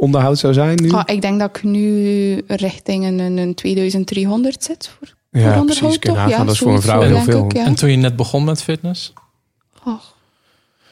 [0.00, 0.90] calorieonderhoud zou zijn nu?
[0.90, 4.90] Ah, ik denk dat ik nu richting een, een, een 2300 zit.
[4.98, 5.60] Voor, voor ja, precies.
[5.60, 6.14] onderhoud, je toch?
[6.14, 6.30] nagaan.
[6.30, 7.44] Ja, dat is voor een vrouw heel veel.
[7.44, 7.64] ik, ja.
[7.64, 9.12] En toen je net begon met fitness?
[9.84, 10.00] Oh,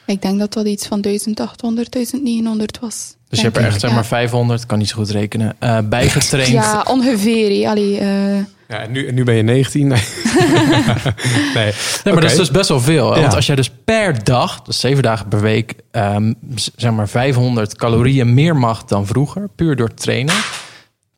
[0.05, 3.15] ik denk dat dat iets van 1800, 1900 was.
[3.29, 4.07] Dus je hebt er echt ik, zeg maar ja.
[4.07, 6.51] 500, kan niet zo goed rekenen, eh, bijgetraind.
[6.51, 7.67] Ja, ongeveer.
[7.67, 9.87] Allee, eh, Ja, en nu, en nu ben je 19.
[9.87, 9.99] Nee.
[11.55, 11.73] nee.
[12.03, 13.15] Nee, maar dat is dus best wel veel.
[13.15, 13.21] Ja.
[13.21, 17.09] Want als jij dus per dag, dus zeven dagen per week, ehm, z- zeg maar
[17.09, 20.35] 500 calorieën meer mag dan vroeger, puur door trainen.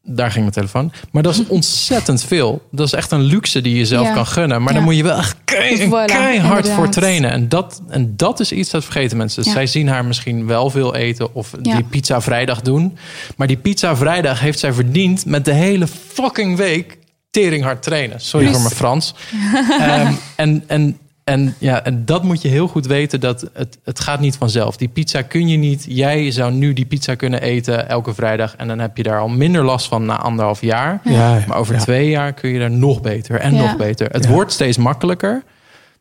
[0.03, 0.91] Daar ging mijn telefoon.
[1.11, 2.67] Maar dat is ontzettend veel.
[2.71, 4.13] Dat is echt een luxe die je zelf Ja.
[4.13, 4.61] kan gunnen.
[4.63, 7.31] Maar dan moet je wel echt Voilà, keihard voor trainen.
[7.31, 9.37] En dat, en dat is iets dat vergeten mensen.
[9.43, 9.57] Dus Ja.
[9.57, 11.75] zij zien haar misschien wel veel eten of Ja.
[11.75, 12.97] die pizza vrijdag doen.
[13.35, 16.97] Maar die pizza vrijdag heeft zij verdiend met de hele fucking week
[17.31, 18.19] teringhard trainen.
[18.21, 19.13] Sorry voor mijn Frans.
[19.79, 23.19] Ehm, en, en, en, ja, en dat moet je heel goed weten.
[23.19, 24.77] Dat het, het gaat niet vanzelf.
[24.77, 25.85] Die pizza kun je niet.
[25.87, 28.55] Jij zou nu die pizza kunnen eten elke vrijdag.
[28.55, 31.01] En dan heb je daar al minder last van na anderhalf jaar.
[31.03, 31.79] Ja, Maar over ja.
[31.79, 33.61] twee jaar kun je daar nog beter en Ja.
[33.61, 34.07] nog beter.
[34.11, 34.29] Het Ja.
[34.29, 35.43] wordt steeds makkelijker.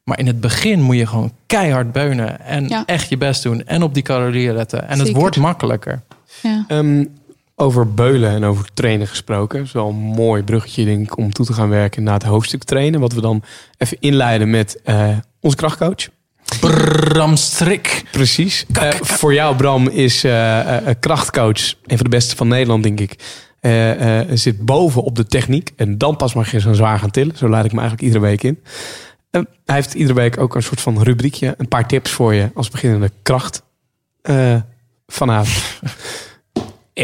[0.05, 2.41] Maar in het begin moet je gewoon keihard beunen.
[2.41, 2.83] En Ja.
[2.87, 3.66] echt je best doen.
[3.66, 4.89] En op die calorieën letten.
[4.89, 6.01] En het wordt makkelijker.
[6.43, 6.64] ja.
[6.68, 7.05] Ehm,
[7.61, 9.58] over beulen en over trainen gesproken.
[9.58, 12.22] Dat is wel een mooi bruggetje denk ik, om toe te gaan werken naar het
[12.22, 13.00] hoofdstuk trainen.
[13.00, 13.42] Wat we dan
[13.78, 16.08] even inleiden met eh, onze krachtcoach.
[16.61, 18.04] Bram Strik.
[18.11, 18.66] Precies.
[18.72, 22.82] Eh, voor jou, Bram, is eh, eh, een krachtcoach een van de beste van Nederland,
[22.82, 23.18] denk ik.
[24.38, 25.72] Zit boven op de techniek.
[25.76, 27.36] En dan pas mag je zo zwaar gaan tillen.
[27.36, 28.62] Zo laat ik me eigenlijk iedere week in.
[29.30, 31.54] Hij heeft iedere week ook een soort van rubriekje.
[31.58, 33.62] Een paar tips voor je als beginnende kracht.
[35.06, 35.64] vanavond.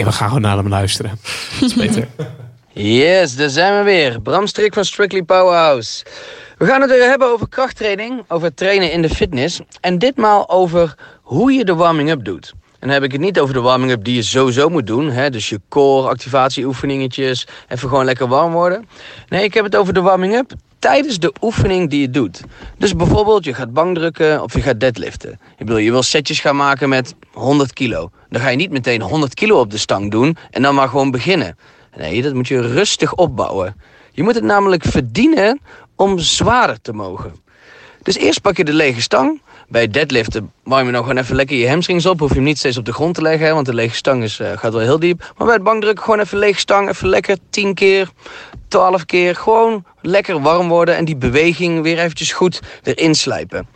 [0.00, 1.18] en we gaan gewoon naar hem luisteren.
[1.60, 2.08] Dat is beter.
[2.72, 4.20] Yes, daar zijn we weer.
[4.20, 6.04] Bram Strik van Strictly Powerhouse.
[6.58, 9.60] We gaan het hebben over krachttraining, over trainen in de fitness.
[9.80, 12.52] En ditmaal over hoe je de warming-up doet.
[12.52, 15.10] En dan heb ik het niet over de warming-up die je sowieso moet doen.
[15.10, 15.30] Hè?
[15.30, 18.88] Dus je core, activatieoefeningetjes, even gewoon lekker warm worden.
[19.28, 22.40] Nee, ik heb het over de warming-up tijdens de oefening die je doet.
[22.78, 25.30] Dus bijvoorbeeld, je gaat bankdrukken of je gaat deadliften.
[25.32, 28.10] Ik bedoel, je wil setjes gaan maken met 100 kilo.
[28.28, 31.10] Dan ga je niet meteen 100 kilo op de stang doen en dan maar gewoon
[31.10, 31.58] beginnen.
[31.96, 33.76] Nee, dat moet je rustig opbouwen.
[34.12, 35.60] Je moet het namelijk verdienen
[35.96, 37.34] om zwaarder te mogen.
[38.02, 39.40] Dus eerst pak je de lege stang.
[39.68, 42.18] Bij deadliften warm je nog gewoon even lekker je hamstrings op.
[42.18, 44.38] Hoef je hem niet steeds op de grond te leggen, want de lege stang is,
[44.38, 45.32] eh, gaat wel heel diep.
[45.36, 46.88] Maar bij het bankdrukken gewoon even lege stang.
[46.88, 48.08] Even lekker 10 keer,
[48.68, 49.36] 12 keer.
[49.36, 53.68] Gewoon lekker warm worden en die beweging weer eventjes goed erin slijpen.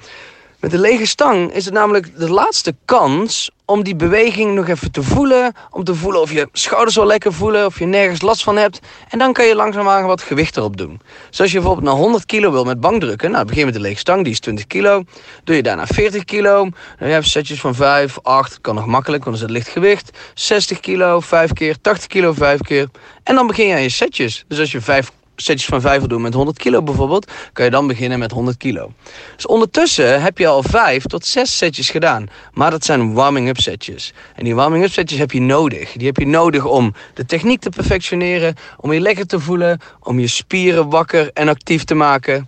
[0.60, 4.90] Met de lege stang is het namelijk de laatste kans om die beweging nog even
[4.92, 5.52] te voelen.
[5.70, 8.80] Om te voelen of je schouders wel lekker voelen, of je nergens last van hebt.
[9.08, 11.00] En dan kan je langzaamaan wat gewicht erop doen.
[11.28, 13.30] Dus als je bijvoorbeeld naar 100 kilo wil met bankdrukken.
[13.30, 15.02] Nou, begin met de lege stang, die is 20 kilo.
[15.44, 16.68] Doe je daarna 40 kilo.
[16.98, 19.74] Dan heb je setjes van 5, 8, kan nog makkelijk, want dan is het licht
[19.74, 20.18] gewicht.
[20.34, 22.88] 60 kilo, 5 keer, 80 kilo, 5 keer.
[23.22, 24.44] En dan begin je aan je setjes.
[24.48, 25.10] Dus als je 5
[25.44, 28.56] setjes van 5 wil doen met 100 kilo bijvoorbeeld, kan je dan beginnen met 100
[28.56, 28.92] kilo.
[29.36, 32.26] Dus ondertussen heb je al 5 tot 6 setjes gedaan.
[32.52, 34.12] Maar dat zijn warming-up setjes.
[34.34, 35.92] En die warming-up setjes heb je nodig.
[35.92, 40.18] Die heb je nodig om de techniek te perfectioneren, om je lekker te voelen, om
[40.18, 42.46] je spieren wakker en actief te maken.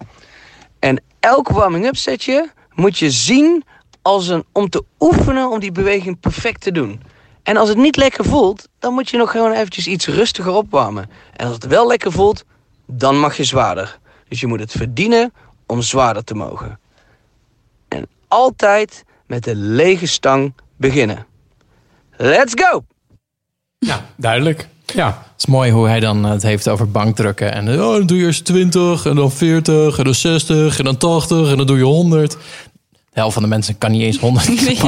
[0.78, 3.64] En elk warming-up setje moet je zien
[4.02, 7.00] als een om te oefenen om die beweging perfect te doen.
[7.42, 11.10] En als het niet lekker voelt, dan moet je nog gewoon eventjes iets rustiger opwarmen.
[11.36, 12.44] En als het wel lekker voelt,
[12.86, 13.98] dan mag je zwaarder.
[14.28, 15.32] Dus je moet het verdienen
[15.66, 16.78] om zwaarder te mogen.
[17.88, 21.26] En altijd met de lege stang beginnen.
[22.16, 22.84] Let's go!
[23.78, 24.68] Ja, duidelijk.
[24.86, 27.52] Ja, Het is mooi hoe hij dan het heeft over bankdrukken.
[27.52, 30.96] En oh, dan doe je eerst 20 en dan 40 en dan 60 en dan
[30.96, 32.36] 80 en dan doe je 100.
[33.14, 34.78] De helft van de mensen kan niet eens 100 Nee.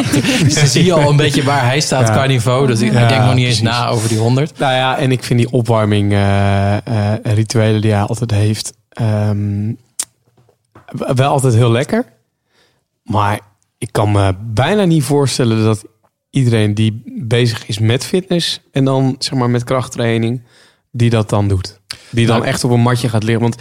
[0.45, 2.13] Dus dan zie je al een beetje waar hij staat Ja.
[2.13, 2.67] qua niveau.
[2.67, 3.79] Dus hij Ja, denkt nog niet eens precies.
[3.79, 4.59] na over die 100.
[4.59, 9.73] Nou ja, en ik vind die opwarming eh, eh, rituelen die hij altijd heeft, ehm,
[11.15, 12.05] wel altijd heel lekker.
[13.03, 13.41] Maar
[13.79, 15.85] ik kan me bijna niet voorstellen dat
[16.31, 20.43] iedereen die bezig is met fitness en dan zeg maar met krachttraining,
[20.91, 21.81] die dat dan doet.
[22.11, 23.43] Die dan Nou, echt op een matje gaat liggen.
[23.43, 23.57] Want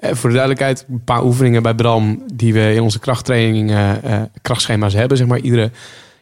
[0.00, 4.22] voor de duidelijkheid, een paar oefeningen bij Bram die we in onze krachttraining eh, eh,
[4.42, 5.16] krachtschema's hebben.
[5.16, 5.70] Zeg maar iedere,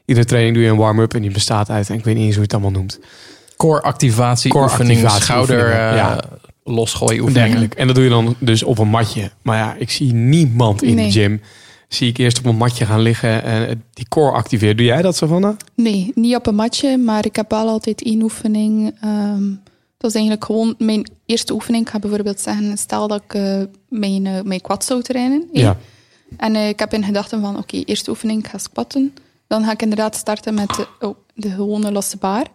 [0.04, 2.34] iedere training doe je een warm-up en die bestaat uit, en ik weet niet eens
[2.36, 2.98] hoe je het allemaal noemt.
[3.56, 6.20] Core activatie, Core oefening, activatie schouder oefeningen, eh, ja.
[6.64, 7.48] losgooien oefeningen.
[7.48, 7.74] Dergelijk.
[7.74, 9.30] En dat doe je dan dus op een matje.
[9.42, 11.06] Maar ja, ik zie niemand in Nee.
[11.06, 11.40] de gym
[11.88, 14.76] zie ik eerst op een matje gaan liggen en die core activeert.
[14.76, 15.56] Doe jij dat, Savannah?
[15.74, 18.94] Nee, niet op een matje, maar ik heb wel altijd één oefening.
[19.00, 19.42] ehm,
[19.96, 21.84] dat is eigenlijk gewoon mijn eerste oefening.
[21.84, 25.48] Ik ga bijvoorbeeld zeggen, stel dat ik eh, mijn, eh, mijn quad zou trainen.
[25.52, 25.76] Ja.
[26.36, 29.14] En eh, ik heb in gedachten van, oké, eerste oefening, ik ga squatten.
[29.46, 32.46] Dan ga ik inderdaad starten met de, oh, de gewone losse baar.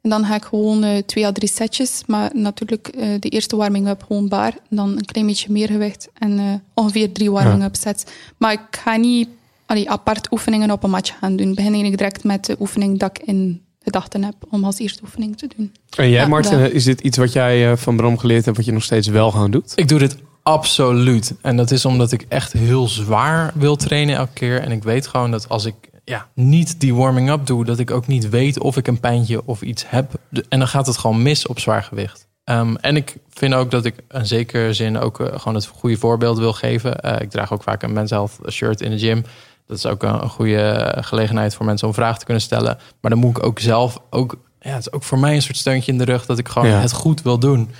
[0.00, 2.02] En dan ga ik gewoon twee à drie setjes.
[2.06, 4.54] Maar natuurlijk de eerste warming-up gewoon baar.
[4.68, 6.08] Dan een klein beetje meer gewicht.
[6.18, 8.04] En ongeveer drie warming-up sets.
[8.36, 9.28] Maar ik ga niet
[9.66, 11.48] allee, apart oefeningen op een matje gaan doen.
[11.48, 15.02] Ik begin eigenlijk direct met de oefening dat ik in gedachten heb om als eerste
[15.02, 15.72] oefening te doen.
[15.96, 16.70] En jij, Ja, Martin, daar.
[16.70, 19.30] is dit iets wat jij eh, van Bram geleerd hebt, wat je nog steeds wel
[19.30, 19.72] gaan doet?
[19.74, 21.34] Ik doe dit absoluut.
[21.42, 24.60] En dat is omdat ik echt heel zwaar wil trainen elke keer.
[24.60, 25.74] En ik weet gewoon dat als ik
[26.04, 29.62] ja, niet die warming-up doe, dat ik ook niet weet of ik een pijntje of
[29.62, 30.12] iets heb.
[30.48, 32.28] En dan gaat het gewoon mis op zwaar gewicht.
[32.44, 35.96] Ehm, en ik vind ook dat ik in zekere zin ook eh, gewoon het goede
[35.96, 37.00] voorbeeld wil geven.
[37.00, 39.24] Eh, ik draag ook vaak een Men's Health shirt in de gym.
[39.70, 42.78] Dat is ook een, een goede gelegenheid voor mensen om vragen te kunnen stellen.
[43.00, 45.56] Maar dan moet ik ook zelf ook, ja, het is ook voor mij een soort
[45.56, 46.80] steuntje in de rug dat ik gewoon Ja.
[46.80, 47.70] het goed wil doen.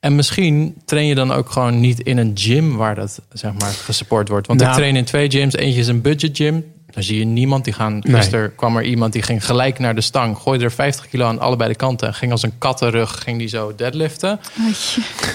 [0.00, 3.70] En misschien train je dan ook gewoon niet in een gym waar dat zeg maar
[3.72, 4.46] gesupport wordt.
[4.46, 4.70] Want Nou.
[4.72, 5.54] ik train in twee gyms.
[5.54, 6.64] Eentje is een budget gym.
[6.90, 7.64] Daar zie je niemand.
[7.64, 8.14] Die gaan, Nee.
[8.16, 10.38] gisteren kwam er iemand die ging gelijk naar de stang.
[10.38, 12.08] Gooide er 50 kilo aan allebei de kanten.
[12.08, 14.40] En ging als een kattenrug ging die zo deadliften.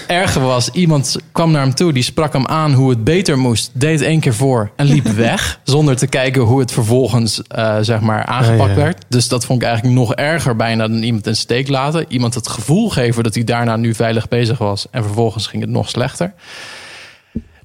[0.08, 1.94] Erger was, iemand kwam naar hem toe.
[1.94, 3.70] Die sprak hem aan hoe het beter moest.
[3.74, 5.60] Deed één keer voor en liep weg.
[5.64, 8.84] Zonder te kijken hoe het vervolgens eh, zeg maar aangepakt Ja, ja.
[8.84, 9.06] werd.
[9.08, 12.06] Dus dat vond ik eigenlijk nog erger bijna dan iemand een steek laten.
[12.08, 14.88] Iemand het gevoel geven dat hij daarna nu veilig bezig was.
[14.92, 16.34] En vervolgens ging het nog slechter.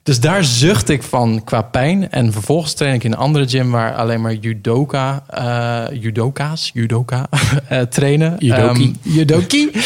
[0.03, 2.11] Dus daar zucht ik van qua pijn.
[2.11, 7.26] En vervolgens train ik in een andere gym waar alleen maar judoka, eh judoka's, judoka
[7.68, 8.36] eh, trainen.
[8.38, 8.96] Judoki.
[9.03, 9.70] Ehm, judoki.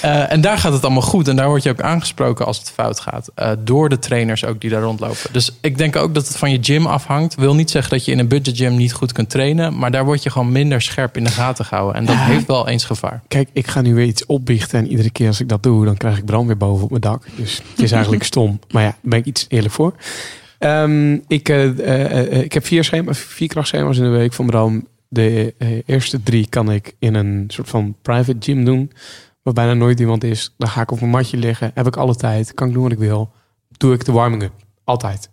[0.00, 1.28] Eh, en daar gaat het allemaal goed.
[1.28, 3.30] En daar word je ook aangesproken als het fout gaat.
[3.58, 5.32] door de trainers ook die daar rondlopen.
[5.32, 7.34] Dus ik denk ook dat het van je gym afhangt.
[7.34, 9.78] Wil niet zeggen dat je in een budget gym niet goed kunt trainen.
[9.78, 11.94] Maar daar word je gewoon minder scherp in de gaten gehouden.
[11.94, 13.22] En dat heeft wel eens gevaar.
[13.28, 15.96] Kijk, ik ga nu weer iets opbiechten en iedere keer als ik dat doe, dan
[15.96, 17.26] krijg ik brand weer boven op mijn dak.
[17.36, 18.60] Dus het is eigenlijk stom.
[18.70, 19.94] Maar ja, ben ik iets eerlijk voor.
[20.58, 24.46] Ehm, ik, eh, eh, eh, ik heb vier, schema, vier krachtschema's in de week van
[24.46, 24.86] Bram.
[25.08, 25.54] De
[25.86, 28.92] eerste drie kan ik in een soort van private gym doen.
[29.42, 30.54] Waar bijna nooit iemand is.
[30.56, 31.70] Dan ga ik op een matje liggen.
[31.74, 32.54] Heb ik alle tijd.
[32.54, 33.32] Kan ik doen wat ik wil.
[33.76, 34.52] Doe ik de warming-up.
[34.84, 35.30] Altijd.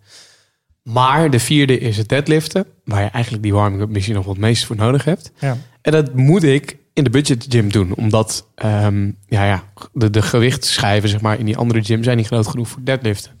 [0.82, 2.66] Maar de vierde is het deadliften.
[2.84, 5.32] Waar je eigenlijk die warming-up misschien nog wat meest voor nodig hebt.
[5.38, 5.56] Ja.
[5.82, 7.94] En dat moet ik in de budget gym doen.
[7.94, 12.26] Omdat ehm, ja, ja, de, de gewichtschijven zeg maar, in die andere gym zijn niet
[12.26, 13.32] groot genoeg voor deadliften.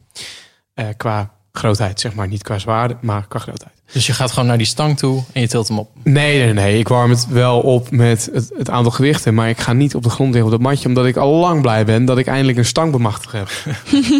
[0.74, 2.28] Eh, qua grootheid, zeg maar.
[2.28, 3.72] Niet qua zwaarde, maar qua grootheid.
[3.92, 5.90] Dus je gaat gewoon naar die stang toe en je tilt hem op.
[6.02, 6.78] Nee, nee, nee.
[6.78, 9.34] Ik warm het wel op met het, het aantal gewichten.
[9.34, 10.88] Maar ik ga niet op de grond liggen op dat matje.
[10.88, 13.48] Omdat ik al lang blij ben dat ik eindelijk een stang bemachtigd heb.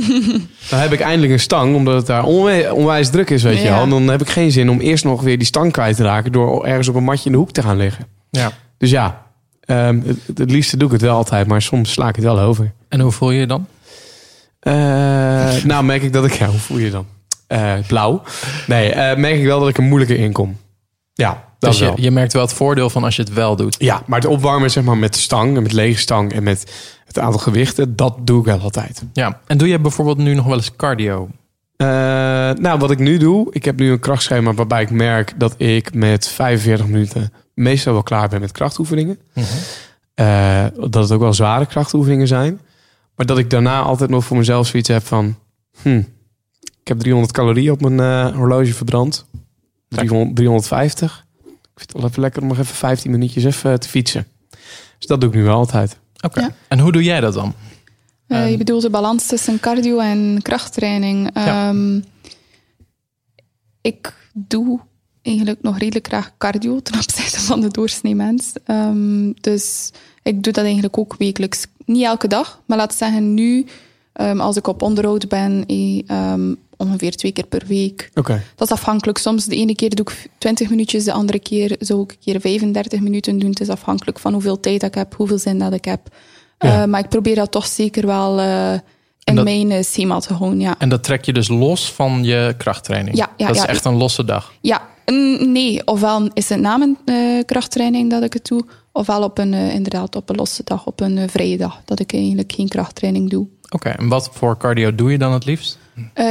[0.71, 1.75] dan heb ik eindelijk een stang.
[1.75, 2.25] Omdat het daar
[2.73, 3.83] onwijs druk is, weet je wel.
[3.83, 6.33] En dan heb ik geen zin om eerst nog weer die stang kwijt te raken.
[6.33, 8.07] Door ergens op een matje in de hoek te gaan liggen.
[8.31, 8.53] Ja.
[8.79, 9.23] Dus ja,
[9.61, 11.47] ehm, het, het liefste doe ik het wel altijd.
[11.47, 12.73] Maar soms sla ik het wel over.
[12.89, 13.67] En hoe voel je je dan?
[14.65, 16.33] Eh, nou, merk ik dat ik...
[16.33, 17.07] Ja, hoe voel je je dan?
[17.47, 18.23] Eh, blauw.
[18.67, 20.57] Nee, eh, merk ik wel dat ik er moeilijker in kom.
[21.15, 22.01] Ja, dat Dus je, wel.
[22.01, 23.77] je merkt wel het voordeel van als je het wel doet.
[23.79, 26.73] Ja, maar het opwarmen zeg maar met stang, en met lege stang en met
[27.07, 29.03] het aantal gewichten, dat doe ik wel altijd.
[29.13, 29.41] Ja.
[29.47, 31.29] En doe je bijvoorbeeld nu nog wel eens cardio?
[31.77, 35.95] Nou, wat ik nu doe, ik heb nu een krachtschema waarbij ik merk dat ik
[35.95, 39.19] met 45 minuten meestal wel klaar ben met krachtoefeningen.
[40.15, 42.61] Eh, dat het ook wel zware krachtoefeningen zijn.
[43.17, 45.37] Maar dat ik daarna altijd nog voor mezelf zoiets heb van...
[45.83, 46.03] Hm,
[46.61, 49.27] ik heb 300 calorieën op mijn eh, horloge verbrand.
[49.89, 51.27] 300, 350.
[51.43, 54.27] Ik vind het wel even lekker om nog even 15 minuutjes even te fietsen.
[54.99, 55.99] Dus dat doe ik nu wel altijd.
[56.21, 56.41] Oké.
[56.41, 56.55] Ja.
[56.69, 57.55] En hoe doe jij dat dan?
[58.27, 58.51] Eh, Ehm.
[58.51, 61.31] je bedoelt de balans tussen cardio en krachttraining.
[61.35, 61.69] Ja.
[61.69, 62.01] Ehm,
[63.81, 64.81] ik doe
[65.23, 68.53] eigenlijk nog redelijk graag cardio ten opzichte van de doorsnee mens.
[68.65, 69.91] Ehm, dus
[70.23, 71.67] ik doe dat eigenlijk ook wekelijks.
[71.87, 73.67] Niet elke dag, maar laat zeggen nu,
[74.13, 78.11] ehm, als ik op onderhoud ben, eh, ehm, ongeveer twee keer per week.
[78.15, 78.43] Oké.
[78.57, 79.19] Dat is afhankelijk.
[79.19, 82.41] Soms de ene keer doe ik 20 minuutjes, de andere keer zou ik een keer
[82.41, 83.51] 35 minuten doen.
[83.51, 86.01] Het is afhankelijk van hoeveel tijd ik heb, hoeveel zin dat ik heb.
[86.59, 86.83] Ja.
[86.83, 88.73] Eh, maar ik probeer dat toch zeker wel eh,
[89.25, 90.61] in dat- mijn eh, schema te houden.
[90.61, 93.17] Ja, En dat trek je dus los van je krachttraining?
[93.17, 93.69] Ja, ja, dat is ja.
[93.69, 94.53] echt een losse dag?
[94.61, 94.93] ja
[95.53, 95.87] nee.
[95.87, 99.75] Ofwel is het na mijn eh, krachttraining dat ik het doe, ofwel op een, eh,
[99.75, 103.31] inderdaad op een losse dag, op een eh, vrije dag, dat ik eigenlijk geen krachttraining
[103.31, 103.47] doe.
[103.71, 105.79] Oké, en wat voor cardio doe je dan het liefst?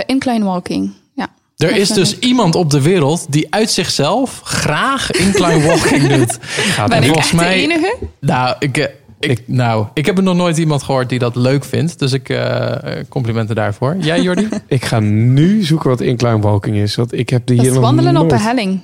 [0.06, 1.28] Incline walking, ja.
[1.58, 2.24] Er Dat is dus ik.
[2.24, 6.38] iemand op de wereld die uit zichzelf graag incline walking doet.
[6.42, 7.98] Gaat Ben en ik volgens echt mij- de enige?
[8.20, 8.92] Nou, ik,
[9.24, 12.00] eh, Ik, nou, ik heb er nog nooit iemand gehoord die dat leuk vindt.
[12.00, 12.72] Dus ik uh,
[13.10, 13.96] complimenten daarvoor.
[13.98, 14.48] Jij, Jordi?
[14.68, 16.96] ik ga nu zoeken wat incline walking is.
[16.96, 18.32] Want ik heb die dat hier nog wandelen nooit...
[18.32, 18.82] op een helling.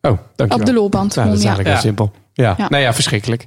[0.00, 0.66] Oh, dankjewel.
[0.66, 1.14] Op de loopband.
[1.14, 1.64] Nou, dat is gewoon, ja.
[1.64, 2.20] eigenlijk heel simpel.
[2.32, 2.54] Ja.
[2.56, 2.68] Ja.
[2.68, 3.46] nou ja, verschrikkelijk.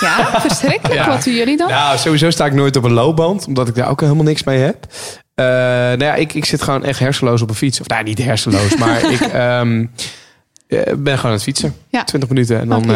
[0.00, 1.00] ja, verschrikkelijk.
[1.00, 1.08] Ja.
[1.08, 1.68] Wat doen jullie dan?
[1.68, 4.58] Nou, sowieso sta ik nooit op een loopband, omdat ik daar ook helemaal niks mee
[4.58, 4.86] heb.
[5.34, 7.80] Eh, nou ja, ik, ik zit gewoon echt hersenloos op een fiets.
[7.80, 9.86] Of nou, niet hersenloos, maar ik ehm,
[10.66, 11.74] eh, ben gewoon aan het fietsen.
[11.96, 12.04] Ja.
[12.04, 12.92] 20 minuten en dan Oké.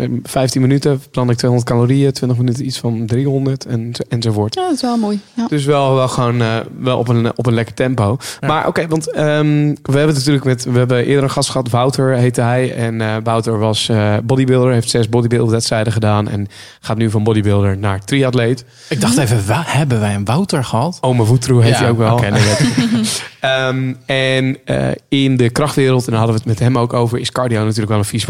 [0.00, 4.54] eh, 15 minuten plan ik 200 calorieën, 20 minuten iets van 300 en, enzovoort.
[4.54, 5.20] Ja, dat is wel mooi.
[5.34, 5.46] Ja.
[5.48, 8.16] Dus wel, wel gewoon eh, wel op een, op een lekker tempo.
[8.46, 10.64] Maar oké, want ehm, we hebben het natuurlijk met...
[10.64, 12.74] We hebben eerder een gast gehad, Wouter heette hij.
[12.74, 16.28] En eh, Wouter was eh, bodybuilder, heeft zes bodybuildwedstrijden gedaan.
[16.28, 16.46] En
[16.80, 18.64] gaat nu van bodybuilder naar triatleet.
[18.88, 20.98] Ik dacht even, wa- hebben wij een Wouter gehad?
[21.00, 22.12] Ome Voetroe heet Ja, hij ook wel.
[22.14, 22.42] oké, nee,
[23.40, 27.18] Ehm, en eh, in de krachtwereld, en daar hadden we het met hem ook over...
[27.18, 28.24] is cardio natuurlijk wel een vies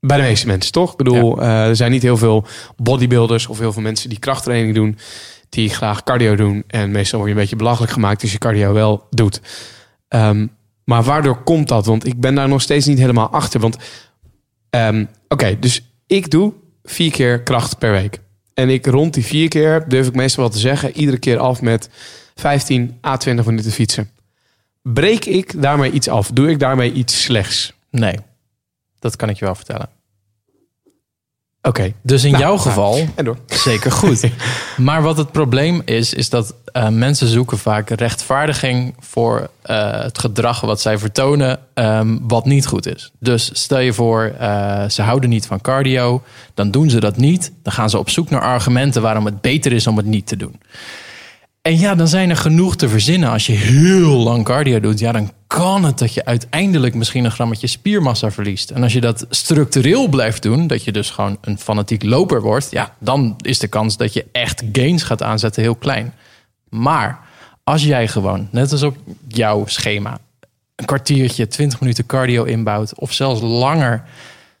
[0.00, 0.90] Bij de meeste mensen, toch?
[0.90, 2.46] Ik bedoel, eh, er zijn niet heel veel
[2.76, 3.46] bodybuilders...
[3.46, 4.98] of heel veel mensen die krachttraining doen...
[5.48, 6.64] die graag cardio doen.
[6.66, 8.22] En meestal word je een beetje belachelijk gemaakt...
[8.22, 9.40] als je cardio wel doet.
[10.08, 10.46] Ehm,
[10.84, 11.86] maar waardoor komt dat?
[11.86, 13.60] Want ik ben daar nog steeds niet helemaal achter.
[13.60, 13.76] Want
[14.70, 16.52] ehm, oké, dus ik doe
[16.82, 18.20] vier keer kracht per week.
[18.54, 20.96] En ik rond die vier keer, durf ik meestal wel te zeggen...
[20.96, 21.88] iedere keer af met
[22.34, 24.10] 15 à 20 minuten fietsen.
[24.82, 26.30] Breek ik daarmee iets af?
[26.30, 27.72] Doe ik daarmee iets slechts?
[27.90, 28.14] Nee,
[29.10, 29.88] dat kan ik je wel vertellen.
[31.62, 32.66] Oké, Dus in Nou, jouw nou.
[32.68, 33.36] geval en door.
[33.46, 34.30] zeker goed.
[34.76, 40.18] maar wat het probleem is, is dat eh, mensen zoeken vaak rechtvaardiging voor eh, het
[40.18, 43.10] gedrag wat zij vertonen, ehm, wat niet goed is.
[43.18, 46.22] Dus stel je voor, eh, ze houden niet van cardio,
[46.54, 47.52] dan doen ze dat niet.
[47.62, 50.36] Dan gaan ze op zoek naar argumenten waarom het beter is om het niet te
[50.36, 50.60] doen.
[51.66, 53.30] En ja, dan zijn er genoeg te verzinnen.
[53.30, 57.30] Als je heel lang cardio doet, ja, dan kan het dat je uiteindelijk misschien een
[57.30, 58.70] grammetje spiermassa verliest.
[58.70, 62.70] En als je dat structureel blijft doen, dat je dus gewoon een fanatiek loper wordt,
[62.70, 66.14] ja, dan is de kans dat je echt gains gaat aanzetten heel klein.
[66.68, 67.18] Maar
[67.64, 68.96] als jij gewoon, net als op
[69.28, 70.18] jouw schema,
[70.76, 74.04] een kwartiertje, 20 minuten cardio inbouwt, of zelfs langer,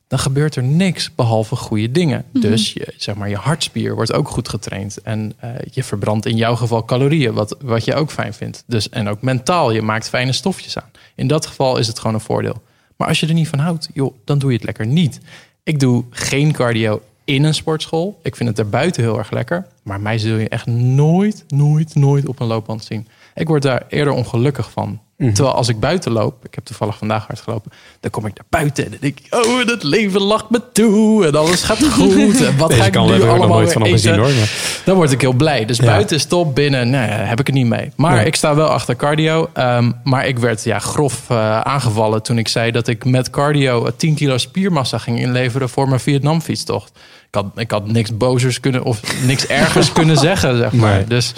[0.08, 2.24] dan gebeurt er niks behalve goede dingen.
[2.32, 5.02] Dus je, zeg maar, je hartspier wordt ook goed getraind.
[5.02, 8.64] En eh, je verbrandt in jouw geval calorieën, wat, wat je ook fijn vindt.
[8.66, 10.90] Dus, en ook mentaal, je maakt fijne stofjes aan.
[11.14, 12.62] In dat geval is het gewoon een voordeel.
[12.96, 15.20] Maar als je er niet van houdt, joh, dan doe je het lekker niet.
[15.62, 18.20] Ik doe geen cardio in een sportschool.
[18.22, 19.66] Ik vind het erbuiten heel erg lekker.
[19.82, 23.08] Maar mij zul je echt nooit, nooit, nooit op een loopband zien.
[23.36, 25.00] Ik word daar eerder ongelukkig van.
[25.18, 28.46] Terwijl als ik buiten loop, ik heb toevallig vandaag hard gelopen, dan kom ik naar
[28.60, 32.44] buiten en dan denk ik, oh, het leven lacht me toe en alles gaat goed.
[32.44, 33.86] En wat Deze ga ik nu allemaal weer eten?
[33.86, 34.28] gezien hoor.
[34.28, 35.64] maar- Dan word ik heel blij.
[35.64, 35.84] Dus Ja.
[35.84, 37.90] buiten is top, binnen nee, heb ik het niet mee.
[37.96, 38.24] Maar Nee.
[38.26, 39.48] ik sta wel achter cardio.
[39.52, 43.86] Ehm, maar ik werd ja, grof eh, aangevallen toen ik zei dat ik met cardio
[43.86, 46.90] eh, 10 kilo spiermassa ging inleveren voor mijn Vietnam fietstocht.
[47.28, 50.94] Ik had, ik had niks bozers kunnen of niks ergers kunnen zeggen, zeg maar.
[50.96, 51.04] Nee.
[51.04, 51.32] Dus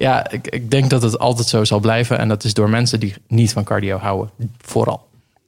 [0.00, 2.18] ja, ik, ik denk dat het altijd zo zal blijven.
[2.18, 4.30] En dat is door mensen die niet van cardio houden.
[4.58, 5.06] Vooral.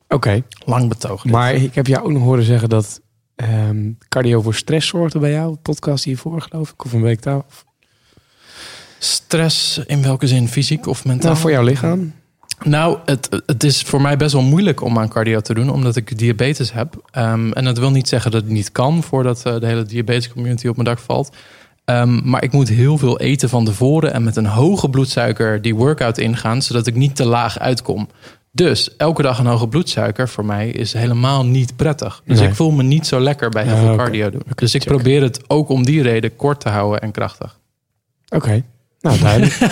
[0.08, 1.24] Oké, Lang dit.
[1.24, 3.00] maar ik heb jou ook nog horen zeggen dat
[3.34, 5.54] ehm, cardio voor stress zorgde bij jou.
[5.54, 7.42] Podcast hiervoor geloof ik, of een week daar.
[8.98, 10.48] Stress in welke zin?
[10.48, 11.30] Fysiek of mentaal?
[11.30, 12.12] Nou, voor jouw lichaam.
[12.62, 15.96] Nou, het, het is voor mij best wel moeilijk om aan cardio te doen, omdat
[15.96, 17.02] ik diabetes heb.
[17.10, 20.28] Ehm, en dat wil niet zeggen dat het niet kan, voordat eh, de hele diabetes
[20.28, 21.36] community op mijn dak valt.
[22.00, 25.74] Ehm, maar ik moet heel veel eten van tevoren en met een hoge bloedsuiker die
[25.74, 28.08] workout ingaan, zodat ik niet te laag uitkom.
[28.54, 32.22] Dus elke dag een hoge bloedsuiker voor mij is helemaal niet prettig.
[32.26, 32.48] Dus Nee.
[32.48, 34.42] ik voel me niet zo lekker bij heel Ja, veel cardio doen.
[34.54, 34.92] dus ik check.
[34.92, 37.58] probeer het ook om die reden kort te houden en krachtig.
[38.28, 38.62] Oké,
[39.00, 39.58] nou duidelijk.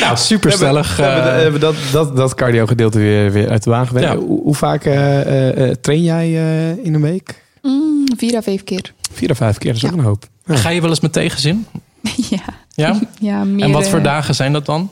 [0.00, 0.96] Nou, super stellig.
[0.96, 4.00] We hebben, we hebben dat, dat, dat cardio gedeelte weer, weer uit de wagen.
[4.00, 4.16] Ja.
[4.16, 7.42] Hoe, hoe vaak eh, eh, eh, train jij eh, in een week?
[7.62, 8.92] Mm, vier à vijf keer.
[9.12, 9.94] Vier of vijf keer, dat is Ja.
[9.94, 10.28] ook een hoop.
[10.44, 10.56] Ja.
[10.56, 11.66] Ga je wel eens met tegenzin?
[12.30, 12.42] ja.
[12.74, 13.00] Ja?
[13.20, 14.90] ja meer, En wat voor dagen zijn dat dan?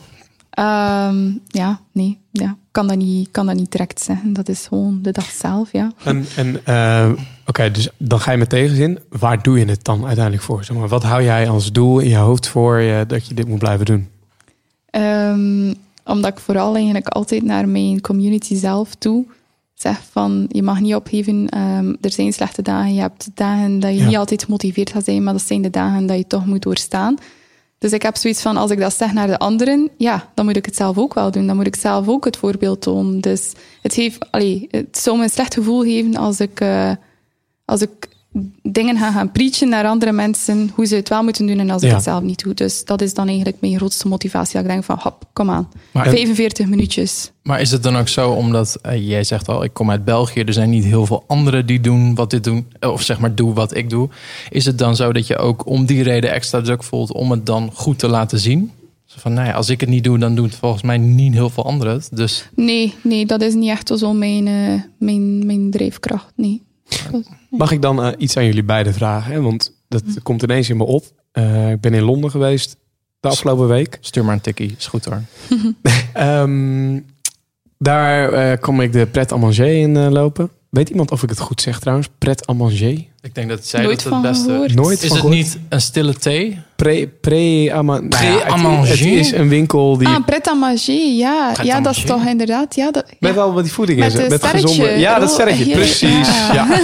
[0.49, 2.17] ehm, ja, nee.
[2.31, 2.55] Ja.
[2.71, 4.33] Kan, dat niet, kan dat niet direct zeggen.
[4.33, 5.91] Dat is gewoon de dag zelf, ja.
[6.03, 7.09] En, en eh,
[7.45, 8.99] oké, dus dan ga je met tegenzin.
[9.09, 10.63] Waar doe je het dan uiteindelijk voor?
[10.63, 13.47] Zeg maar, wat hou jij als doel in je hoofd voor je dat je dit
[13.47, 14.07] moet blijven doen?
[14.89, 15.73] Ehm,
[16.05, 19.25] omdat ik vooral eigenlijk altijd naar mijn community zelf toe
[19.85, 23.91] zeg van, je mag niet opgeven, ehm, er zijn slechte dagen, je hebt dagen dat
[23.91, 24.05] je Ja.
[24.05, 27.15] niet altijd gemotiveerd gaat zijn, maar dat zijn de dagen dat je toch moet doorstaan.
[27.77, 30.55] Dus ik heb zoiets van, als ik dat zeg naar de anderen, ja, dan moet
[30.57, 31.47] ik het zelf ook wel doen.
[31.47, 33.21] Dan moet ik zelf ook het voorbeeld tonen.
[33.21, 36.91] Dus het, heeft, allee, het zou me een slecht gevoel geven als ik, eh,
[37.65, 38.07] als ik
[38.63, 41.81] dingen gaan gaan preachen naar andere mensen hoe ze het wel moeten doen en als
[41.81, 41.95] ik Ja.
[41.95, 42.53] het zelf niet doe.
[42.53, 44.53] Dus dat is dan eigenlijk mijn grootste motivatie.
[44.53, 45.69] Dat ik denk van, hop, kom aan.
[45.91, 47.31] Maar- 45 minuutjes.
[47.43, 50.39] Maar is het dan ook zo, omdat eh, jij zegt al, ik kom uit België,
[50.41, 53.35] er zijn niet heel veel anderen die doen wat dit doen, eh, of zeg maar,
[53.35, 54.09] doe wat ik doe.
[54.49, 57.45] Is het dan zo dat je ook om die reden extra druk voelt om het
[57.45, 58.71] dan goed te laten zien?
[59.07, 61.49] Van, nou ja, als ik het niet doe, dan doen het volgens mij niet heel
[61.49, 62.09] veel anderen het.
[62.11, 66.31] Dus Nee, nee, dat is niet echt zo mijn, eh, mijn, mijn drijfkracht.
[66.35, 66.61] Nee.
[67.49, 69.31] Mag ik dan eh, iets aan jullie beiden vragen?
[69.33, 69.41] Hè?
[69.41, 70.21] Want dat Hm.
[70.23, 71.03] komt ineens in me op.
[71.31, 72.77] Eh, ik ben in Londen geweest
[73.19, 73.97] de afgelopen week.
[74.01, 75.21] stuur maar een tikkie, is goed hoor.
[76.13, 76.99] Ehm,
[77.77, 80.49] daar eh kom ik de Pret à Manger in lopen.
[80.69, 82.09] Weet iemand of ik het goed zeg trouwens?
[82.17, 83.05] Pret à Manger?
[83.25, 84.49] Ik denk dat zij Nooit dat het van beste...
[84.49, 84.75] gehoord.
[84.75, 85.35] Nooit Is van het gehoord.
[85.35, 86.59] niet een stille thee?
[86.75, 90.07] Pre, pre à ma- nou ja, het- is een winkel die...
[90.07, 91.49] Ah, pret à manger, ja.
[91.53, 92.21] Pret à ja, dat is manger.
[92.23, 92.75] toch inderdaad...
[92.75, 93.15] Ja, dat, ja.
[93.19, 94.19] Met wel wat die voeding Met is.
[94.19, 94.67] een Met sterretje.
[94.67, 94.91] gezonde.
[94.99, 95.71] Ja, dat Oh, sterretje.
[95.75, 96.27] Precies.
[96.47, 96.53] Ja.
[96.53, 96.65] ja.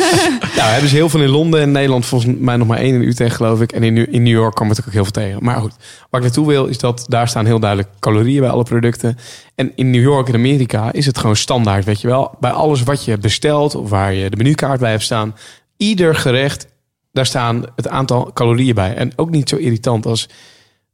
[0.57, 1.61] Nou, hebben ze heel veel in Londen.
[1.61, 3.71] In Nederland volgens mij nog maar één in Utrecht, geloof ik.
[3.71, 5.43] En in, in New York kwam het ook heel veel tegen.
[5.43, 5.71] Maar goed,
[6.09, 9.17] waar ik naartoe wil, is dat daar staan heel duidelijk calorieën bij alle producten.
[9.55, 12.35] En in New York in Amerika is het gewoon standaard, weet je wel.
[12.39, 15.35] Bij alles wat je bestelt of waar je de menukaart bij hebt staan.
[15.81, 16.67] Ieder gerecht,
[17.11, 18.95] daar staan het aantal calorieën bij.
[18.95, 20.29] En ook niet zo irritant als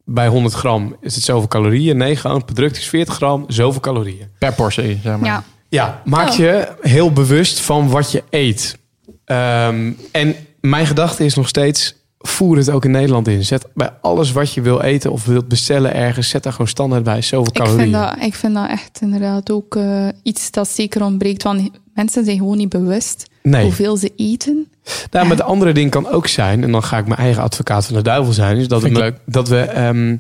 [0.06, 1.98] bij 100 gram is het zoveel calorieën.
[1.98, 4.28] Nee, gewoon het product is 40 gram, zoveel calorieën.
[4.40, 5.26] Per portie, zeg maar.
[5.30, 5.44] Ja.
[5.70, 6.36] Ja, maak Oh.
[6.36, 8.78] je heel bewust van wat je eet.
[9.26, 13.46] Ehm, en mijn gedachte is nog steeds: voer het ook in Nederland in.
[13.46, 17.04] Zet bij alles wat je wil eten of wilt bestellen ergens, zet daar gewoon standaard
[17.04, 17.80] bij zoveel Ik calorieën.
[17.80, 21.44] vind, dat, ik vind dat echt inderdaad ook eh, iets dat zeker ontbreekt.
[21.44, 23.64] Want mensen zijn gewoon niet bewust Nee.
[23.64, 24.68] hoeveel ze eten.
[25.12, 27.86] Nou, maar de andere ding kan ook zijn, en dan ga ik mijn eigen advocaat
[27.86, 30.18] van de duivel zijn, is dat Vind we, dat we ehm,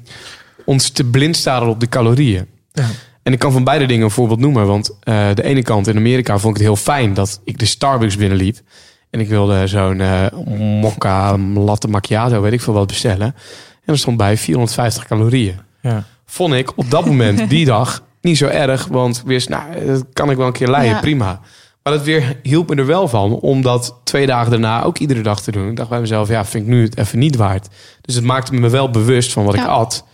[0.65, 2.45] ons te blind staren op de calorieën.
[2.73, 2.85] Ja.
[3.23, 4.65] En ik kan van beide dingen een voorbeeld noemen.
[4.67, 7.65] Want eh, de ene kant in Amerika vond ik het heel fijn dat ik de
[7.65, 8.57] Starbucks binnenliep.
[9.09, 10.25] En ik wilde zo'n eh
[10.57, 13.35] mokka latte macchiato, weet ik veel wat, bestellen.
[13.85, 15.59] En er stond bij 450 calorieën.
[15.81, 16.03] Ja.
[16.25, 18.85] Vond ik op dat moment, die dag, niet zo erg.
[18.85, 20.99] Want ik wist, nou, dat kan ik wel een keer leiden, Ja.
[20.99, 21.39] prima.
[21.87, 25.21] Maar dat weer hielp me er wel van om dat twee dagen daarna ook iedere
[25.21, 25.69] dag te doen.
[25.69, 27.67] Ik dacht bij mezelf, ja, vind ik nu het even niet waard.
[28.01, 30.05] Dus het maakte me wel bewust van wat ik at.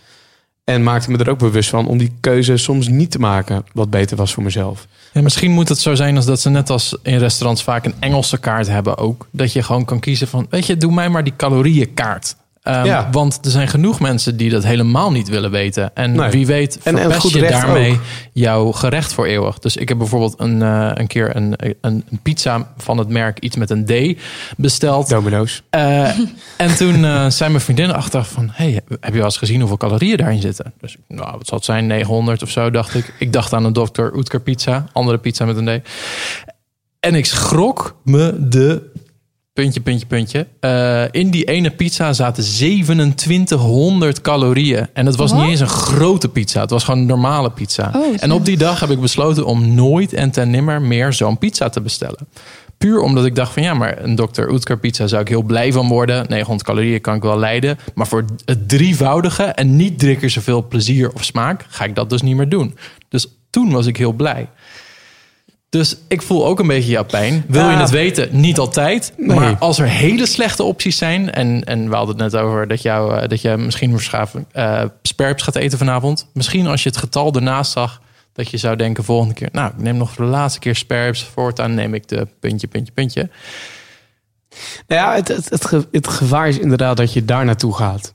[0.64, 3.90] En maakte me er ook bewust van om die keuze soms niet te maken wat
[3.90, 4.86] beter was voor mezelf.
[5.12, 7.94] Ja, misschien moet het zo zijn als dat ze net als in restaurants vaak een
[8.00, 9.28] Engelse kaart hebben ook.
[9.30, 12.36] Dat je gewoon kan kiezen van, weet je, doe mij maar die calorieënkaart.
[12.64, 13.08] Ehm, Ja.
[13.12, 15.90] Want er zijn genoeg mensen die dat helemaal niet willen weten.
[15.94, 16.30] En Nee.
[16.30, 17.98] wie weet En- en verpest goed je daarmee ook.
[18.32, 19.58] jouw gerecht voor eeuwig.
[19.58, 23.38] Dus ik heb bijvoorbeeld een, eh, een keer een, een, een pizza van het merk
[23.38, 24.20] iets met een D
[24.56, 25.08] besteld.
[25.08, 25.62] Domino's.
[25.70, 26.08] Eh,
[26.56, 28.48] en toen eh zei mijn vriendin achter van...
[28.52, 30.72] Hey, heb je wel eens gezien hoeveel calorieën daarin zitten?
[30.80, 31.86] Dus nou, wat zal het zijn?
[31.86, 33.14] 900 of zo, dacht ik.
[33.18, 34.02] Ik dacht aan een Dr.
[34.14, 34.84] Oetker pizza.
[34.92, 35.88] Andere pizza met een D.
[37.00, 38.90] En ik schrok me de...
[39.54, 40.46] Puntje, puntje, puntje.
[40.60, 44.88] Eh, in die ene pizza zaten 2700 calorieën.
[44.92, 46.60] En het was niet eens een grote pizza.
[46.60, 47.92] Het was gewoon een normale pizza.
[47.96, 51.38] Oh, en op die dag heb ik besloten om nooit en ten nimmer meer zo'n
[51.38, 52.28] pizza te bestellen.
[52.78, 54.48] Puur omdat ik dacht van ja, maar een Dr.
[54.48, 56.26] Oetker pizza zou ik heel blij van worden.
[56.28, 57.78] 900 calorieën kan ik wel leiden.
[57.94, 62.10] Maar voor het drievoudige en niet drie keer zoveel plezier of smaak ga ik dat
[62.10, 62.76] dus niet meer doen.
[63.08, 64.48] Dus toen was ik heel blij.
[65.74, 67.44] Dus ik voel ook een beetje jouw pijn.
[67.48, 68.28] Wil je het weten?
[68.30, 69.12] Niet altijd.
[69.16, 69.36] Nee.
[69.36, 71.32] Maar als er hele slechte opties zijn...
[71.32, 74.82] en, en we hadden het net over dat, jou, eh, dat je misschien waarschijnlijk eh
[75.02, 76.26] sperps gaat eten vanavond.
[76.32, 78.00] Misschien als je het getal ernaast zag...
[78.32, 79.48] dat je zou denken volgende keer...
[79.52, 81.24] nou, ik neem nog voor de laatste keer sperps.
[81.24, 83.30] Voortaan neem ik de puntje, puntje, puntje.
[84.86, 88.14] Nou ja, het, het, het gevaar is inderdaad dat je daar naartoe gaat.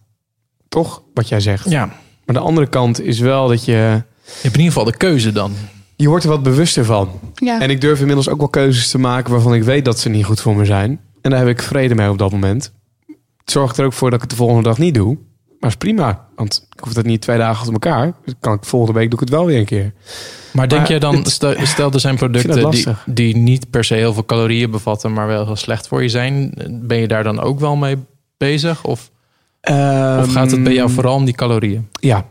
[0.70, 1.02] Toch?
[1.14, 1.70] Wat jij zegt.
[1.70, 1.86] Ja,
[2.26, 3.72] Maar de andere kant is wel dat je...
[3.72, 5.56] je hebt in ieder geval de keuze dan.
[6.02, 7.10] Je wordt er wat bewuster van.
[7.34, 7.62] Ja.
[7.62, 10.26] En ik durf inmiddels ook wel keuzes te maken waarvan ik weet dat ze niet
[10.26, 11.00] goed voor me zijn.
[11.22, 12.72] En daar heb ik vrede mee op dat moment.
[13.38, 15.18] Het zorgt er ook voor dat ik het de volgende dag niet doe.
[15.60, 16.28] Maar is prima.
[16.36, 18.14] Want ik hoef dat niet twee dagen achter elkaar.
[18.26, 19.94] Dus kan ik volgende week doe ik het wel weer een keer.
[20.54, 21.30] Maar denk Maar je dan, het-
[21.68, 25.46] stel, er zijn producten die, die niet per se heel veel calorieën bevatten, maar wel
[25.46, 26.54] heel slecht voor je zijn.
[26.82, 27.98] Ben je daar dan ook wel mee
[28.38, 28.84] bezig?
[28.84, 29.12] Of,
[30.20, 31.88] of gaat het bij jou vooral om die calorieën?
[31.92, 32.26] Ja.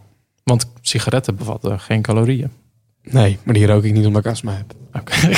[0.45, 2.51] Want sigaretten bevatten geen calorieën.
[3.11, 4.77] Nee, maar die rook ik niet omdat ik astma heb.
[5.01, 5.13] Oké.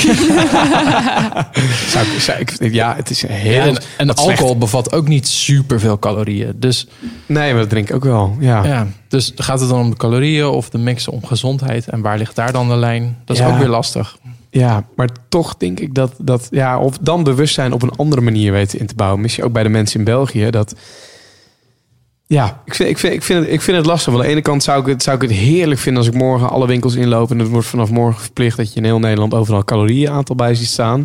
[1.89, 3.73] Zou ik, zou ik, ja, het is heel...
[3.73, 4.59] Ja, en alcohol slecht.
[4.59, 6.53] bevat ook niet superveel calorieën.
[6.57, 6.87] Dus,
[7.27, 8.37] Nee, maar dat drink ik ook wel.
[8.41, 8.65] Ja.
[8.65, 11.89] ja, dus gaat het dan om de calorieën of de mix om gezondheid?
[11.89, 13.17] En waar ligt daar dan de lijn?
[13.25, 13.49] Dat is Ja.
[13.53, 14.17] ook weer lastig.
[14.51, 18.53] Ja, maar toch denk ik dat, dat ja, of dan bewustzijn op een andere manier
[18.53, 19.21] weten in te bouwen.
[19.21, 20.51] Misschien ook bij de mensen in België.
[20.51, 20.75] Dat,
[22.31, 24.07] ja, ik vind, ik, vind, ik, vind het, ik vind het lastig.
[24.13, 26.19] Want aan de ene kant zou ik, het, zou ik het heerlijk vinden als ik
[26.19, 27.31] morgen alle winkels inloop.
[27.31, 30.55] En het wordt vanaf morgen verplicht dat je in heel Nederland overal een calorieënaantal bij
[30.55, 30.99] ziet staan.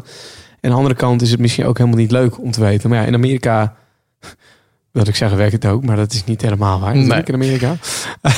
[0.62, 2.90] aan de andere kant is het misschien ook helemaal niet leuk om te weten.
[2.90, 3.76] Maar ja, in Amerika,
[4.92, 5.84] wil ik zeggen, werkt het ook.
[5.84, 6.96] Maar dat is niet helemaal waar.
[6.98, 7.24] Nee.
[7.24, 7.76] In Amerika.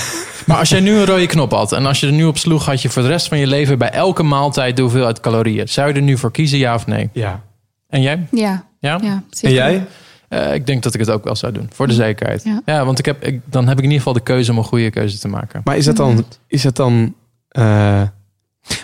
[0.46, 2.66] Maar als jij nu een rode knop had en als je er nu op sloeg,
[2.66, 5.68] had je voor de rest van je leven bij elke maaltijd de hoeveelheid calorieën.
[5.68, 7.10] Zou je er nu voor kiezen, ja of nee?
[7.14, 7.44] Ja.
[7.90, 8.28] En jij?
[8.32, 9.00] Ja, Ja?
[9.02, 9.88] ja zeker.
[10.28, 12.44] Eh, ik denk dat ik het ook wel zou doen, voor de zekerheid.
[12.44, 12.62] Ja.
[12.66, 14.64] Ja, want ik heb, ik, dan heb ik in ieder geval de keuze om een
[14.64, 15.62] goede keuze te maken.
[15.64, 16.26] Maar is dat dan...
[16.48, 17.14] Is dat dan
[17.48, 18.02] eh,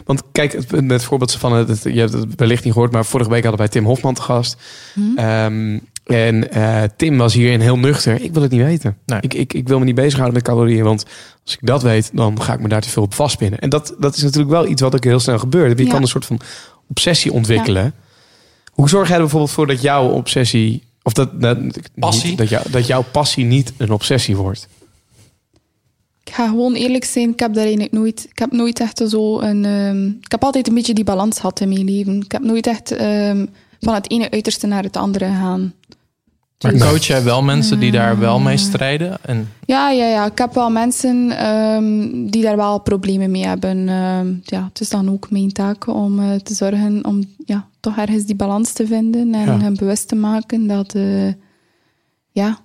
[0.06, 2.91] want kijk, het- met het voorbeeld van het, het- je hebt het wellicht niet gehoord,
[2.91, 4.62] maar vorige week hadden wij Tim Hofman te gast.
[4.94, 5.00] Hm?
[5.18, 8.22] Ehm, en eh, Tim was hierin heel nuchter.
[8.22, 8.98] Ik wil het niet weten.
[9.06, 9.18] Nee.
[9.22, 10.84] Ik, ik, ik wil me niet bezighouden met calorieën.
[10.84, 11.06] Want
[11.44, 13.60] als ik dat weet, dan ga ik me daar te veel op vastpinnen.
[13.60, 15.78] En dat, dat is natuurlijk wel iets wat ook heel snel gebeurt.
[15.80, 15.91] Je Ja.
[15.91, 16.39] kan een soort van
[16.89, 17.94] obsessie ontwikkelen.
[18.72, 20.84] Hoe zorg jij er bijvoorbeeld voor dat jouw obsessie...
[21.04, 21.58] Of dat, dat,
[21.95, 22.30] Passie?
[22.30, 24.68] niet- dat, jou, dat jouw passie niet een obsessie wordt?
[26.24, 28.28] Ik ga gewoon eerlijk zijn, ik heb daar eigenlijk nooit...
[28.30, 29.66] Ik heb nooit echt zo een...
[29.66, 32.22] ehm, ik heb altijd een beetje die balans gehad in mijn leven.
[32.22, 33.45] Ik heb nooit echt ehm,
[33.80, 35.74] van het ene uiterste naar het andere gegaan.
[36.64, 39.18] Maar coach jij wel mensen die daar wel mee strijden?
[39.24, 40.26] En Ja, ja, ja.
[40.26, 43.89] Ik heb wel mensen ehm, die daar wel problemen mee hebben.
[43.89, 47.97] Ehm, ja, het is dan ook mijn taak om eh, te zorgen om ja, toch
[47.97, 49.59] ergens die balans te vinden en Ja.
[49.59, 51.28] hen bewust te maken dat, eh,
[52.32, 52.59] ja,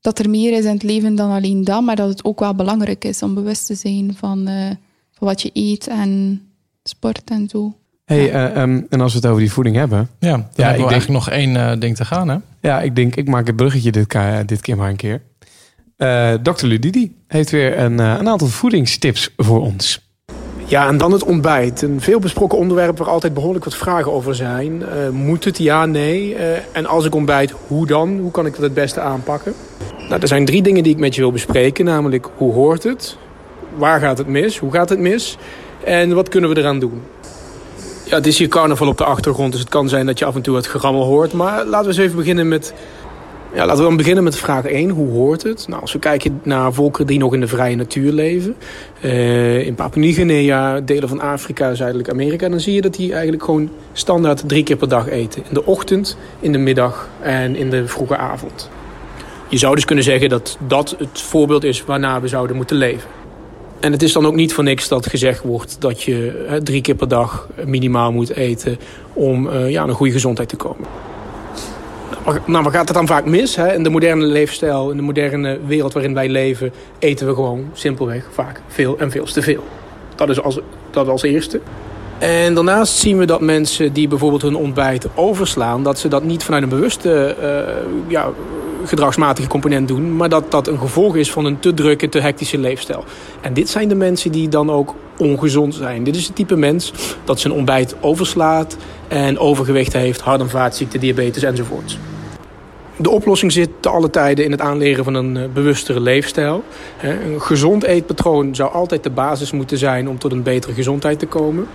[0.00, 2.54] dat er meer is in het leven dan alleen dat, maar dat het ook wel
[2.54, 4.66] belangrijk is om bewust te zijn van, eh,
[5.12, 6.42] van wat je eet en
[6.82, 7.74] sport en zo.
[8.08, 10.08] Hey, eh, ehm, en als we het over die voeding hebben.
[10.18, 12.36] ja, dan ik hebben we denk- eigenlijk nog één eh, ding te gaan, hè?
[12.60, 15.20] Ja, ik denk, ik maak het bruggetje dit, ka- dit keer maar een keer.
[15.96, 16.66] Eh Dr.
[16.66, 20.06] Ludidi heeft weer een, eh, een aantal voedingstips voor ons.
[20.64, 21.82] Ja, en dan het ontbijt.
[21.82, 24.82] Een veelbesproken onderwerp waar altijd behoorlijk wat vragen over zijn.
[24.82, 25.58] Eh, moet het?
[25.58, 26.34] Ja, nee.
[26.34, 28.18] Eh, en als ik ontbijt, hoe dan?
[28.18, 29.52] Hoe kan ik dat het beste aanpakken?
[30.08, 31.84] Nou, er zijn drie dingen die ik met je wil bespreken.
[31.84, 33.16] Namelijk, hoe hoort het?
[33.76, 34.58] Waar gaat het mis?
[34.58, 35.38] Hoe gaat het mis?
[35.84, 37.00] En wat kunnen we eraan doen?
[38.08, 40.34] Ja, het is hier carnaval op de achtergrond, dus het kan zijn dat je af
[40.34, 41.32] en toe het gerammel hoort.
[41.32, 42.74] Maar laten we eens even beginnen met...
[43.54, 44.90] Ja, laten we dan beginnen met vraag 1.
[44.90, 45.68] Hoe hoort het?
[45.68, 48.56] Nou, als we kijken naar volkeren die nog in de vrije natuur leven...
[49.00, 52.48] Eh, in Papua-Nieuw-Guinea, delen van Afrika, Zuidelijk Amerika...
[52.48, 55.42] dan zie je dat die eigenlijk gewoon standaard drie keer per dag eten.
[55.48, 58.70] In de ochtend, in de middag en in de vroege avond.
[59.48, 63.10] Je zou dus kunnen zeggen dat dat het voorbeeld is waarna we zouden moeten leven.
[63.80, 66.80] En het is dan ook niet voor niks dat gezegd wordt dat je hè, drie
[66.80, 68.78] keer per dag minimaal moet eten...
[69.12, 70.86] om eh, ja, aan een goede gezondheid te komen.
[72.46, 73.56] Nou, waar gaat het dan vaak mis?
[73.56, 73.74] Hè?
[73.74, 76.72] In de moderne leefstijl, in de moderne wereld waarin wij leven...
[76.98, 79.64] eten we gewoon simpelweg vaak veel en veel te veel.
[80.14, 80.60] Dat is als,
[80.90, 81.60] dat als eerste.
[82.18, 85.82] En daarnaast zien we dat mensen die bijvoorbeeld hun ontbijt overslaan...
[85.82, 87.74] dat ze dat niet vanuit een bewuste eh,
[88.08, 88.30] ja,
[88.88, 90.16] gedragsmatige component doen...
[90.16, 93.04] maar dat dat een gevolg is van een te drukke, te hectische leefstijl.
[93.40, 96.04] En dit zijn de mensen die dan ook ongezond zijn.
[96.04, 96.92] Dit is het type mens
[97.24, 98.76] dat zijn ontbijt overslaat...
[99.08, 101.98] en overgewicht heeft, hart- en vaatziekten, diabetes enzovoorts.
[102.96, 106.64] De oplossing zit te alle tijden in het aanleren van een eh, bewustere leefstijl.
[107.02, 111.26] Een gezond eetpatroon zou altijd de basis moeten zijn om tot een betere gezondheid te
[111.26, 111.66] komen.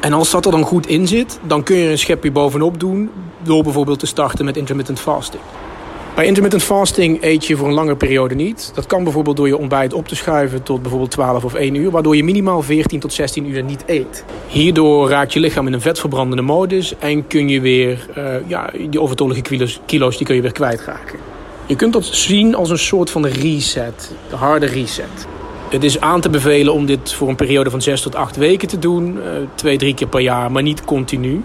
[0.00, 3.10] En als dat er dan goed in zit, dan kun je een schepje bovenop doen
[3.42, 5.42] door bijvoorbeeld te starten met intermittent fasting.
[6.16, 8.70] Bij intermittent fasting eet je voor een lange periode niet.
[8.74, 11.90] Dat kan bijvoorbeeld door je ontbijt op te schuiven tot bijvoorbeeld 12 of 1 uur,
[11.90, 14.24] waardoor je minimaal 14 tot 16 uur niet eet.
[14.48, 19.00] Hierdoor raakt je lichaam in een vetverbrandende modus en kun je weer eh, ja, die
[19.00, 21.18] overtollige kilo's, kilo's die kun je weer kwijtraken.
[21.66, 25.26] Je kunt dat zien als een soort van reset, de harde reset.
[25.68, 28.68] Het is aan te bevelen om dit voor een periode van 6 tot 8 weken
[28.68, 29.22] te doen.
[29.22, 31.42] eh, twee, drie keer per jaar, maar niet continu.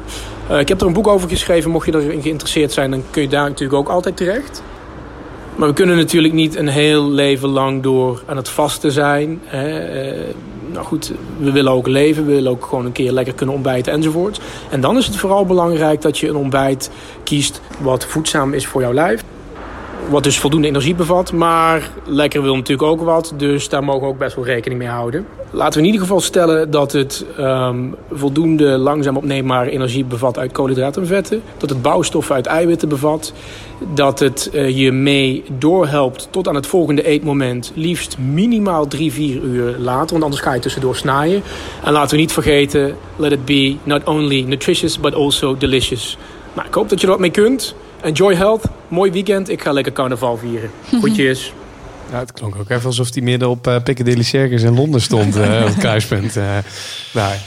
[0.48, 1.72] Eh, ik heb er een boek over geschreven.
[1.72, 4.64] Mocht je erin geïnteresseerd zijn, dan kun je daar natuurlijk ook altijd terecht.
[5.56, 9.42] Maar we kunnen natuurlijk niet een heel leven lang door aan het vasten zijn.
[9.50, 9.62] Eh,
[10.72, 12.26] nou goed, we willen ook leven.
[12.26, 14.40] We willen ook gewoon een keer lekker kunnen ontbijten enzovoort.
[14.70, 16.92] En dan is het vooral belangrijk dat je een ontbijt
[17.24, 19.24] kiest wat voedzaam is voor jouw lijf.
[20.12, 21.34] Wat dus voldoende energie bevat.
[21.34, 23.34] Maar lekker wil natuurlijk ook wat.
[23.38, 25.26] Dus daar mogen we ook best wel rekening mee houden.
[25.52, 27.78] Laten we in ieder geval stellen dat het ehm,
[28.12, 31.42] voldoende langzaam opneembare energie bevat uit koolhydraten en vetten.
[31.58, 33.34] Dat het bouwstoffen uit eiwitten bevat.
[33.94, 37.72] Dat het eh, je mee doorhelpt tot aan het volgende eetmoment.
[37.76, 39.00] Liefst minimaal 3-4
[39.44, 40.12] uur later.
[40.12, 41.44] Want anders ga je tussendoor snijden.
[41.84, 46.18] En laten we niet vergeten, let it be not only nutritious but also delicious.
[46.54, 47.76] Nou, ik hoop dat je er wat mee kunt.
[48.04, 48.64] Enjoy health.
[48.88, 49.50] Mooi weekend.
[49.50, 50.70] Ik ga lekker carnaval vieren.
[50.88, 51.54] Groetjes.
[52.12, 55.36] Ja, het klonk ook even alsof hij midden op eh, Piccadilly Circus in Londen stond.
[55.36, 56.38] eh, op het kruispunt.
[56.38, 56.44] eh,
[57.14, 57.40] daar.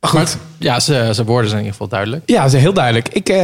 [0.00, 0.12] Maar goed.
[0.12, 2.22] Maar ja, ze, ze woorden zijn in ieder geval duidelijk.
[2.26, 3.08] Ja, is heel duidelijk.
[3.08, 3.36] Ik, eh,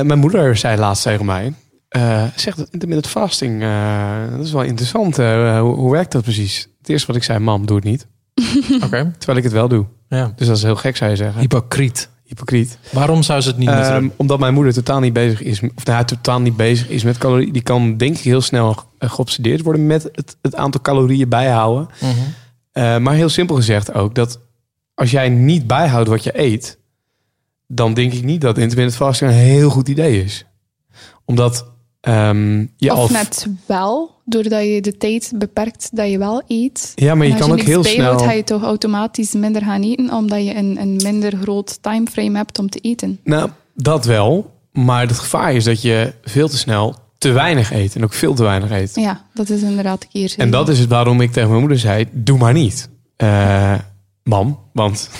[0.00, 1.52] mijn moeder zei laatst tegen mij.
[1.88, 5.16] eh zegt dat intermittent fasting, eh, dat is wel interessant.
[5.16, 6.68] hoe, hoe werkt dat precies?
[6.78, 8.06] Het eerste wat ik zei, mam, doe het niet.
[8.84, 9.12] Oké.
[9.18, 9.86] Terwijl ik het wel doe.
[10.08, 10.32] Ja.
[10.36, 11.40] Dus dat is heel gek, zou je zeggen.
[11.40, 12.08] Hypocriet.
[12.26, 12.78] Hypocriet.
[12.92, 15.84] Waarom zou ze het niet moeten Ehm, omdat mijn moeder totaal niet bezig is, of
[15.84, 17.52] nou, totaal niet bezig is met calorieën.
[17.52, 21.88] Die kan denk ik heel snel eh, geobsedeerd worden met het, het aantal calorieën bijhouden.
[22.00, 22.10] Mhm.
[22.72, 24.40] Eh, maar heel simpel gezegd ook dat
[24.94, 26.78] als jij niet bijhoudt wat je eet,
[27.66, 30.44] dan denk ik niet dat intermittent fasting een heel goed idee is.
[31.24, 31.75] Omdat
[32.06, 36.92] ehm, je of net wel, doordat je de tijd beperkt dat je wel eet.
[36.94, 38.18] ja, maar je kan ook heel snel.
[38.18, 42.58] ga je toch automatisch minder gaan eten, omdat je een, een minder groot timeframe hebt
[42.58, 43.20] om te eten.
[43.24, 44.54] Nou, dat wel.
[44.72, 48.34] Maar het gevaar is dat je veel te snel te weinig eet en ook veel
[48.34, 48.94] te weinig eet.
[48.94, 50.34] Ja, dat is inderdaad een keer.
[50.36, 52.88] En dat is het waarom ik tegen mijn moeder zei: doe maar niet.
[53.16, 53.74] Eh,
[54.26, 55.10] mam, want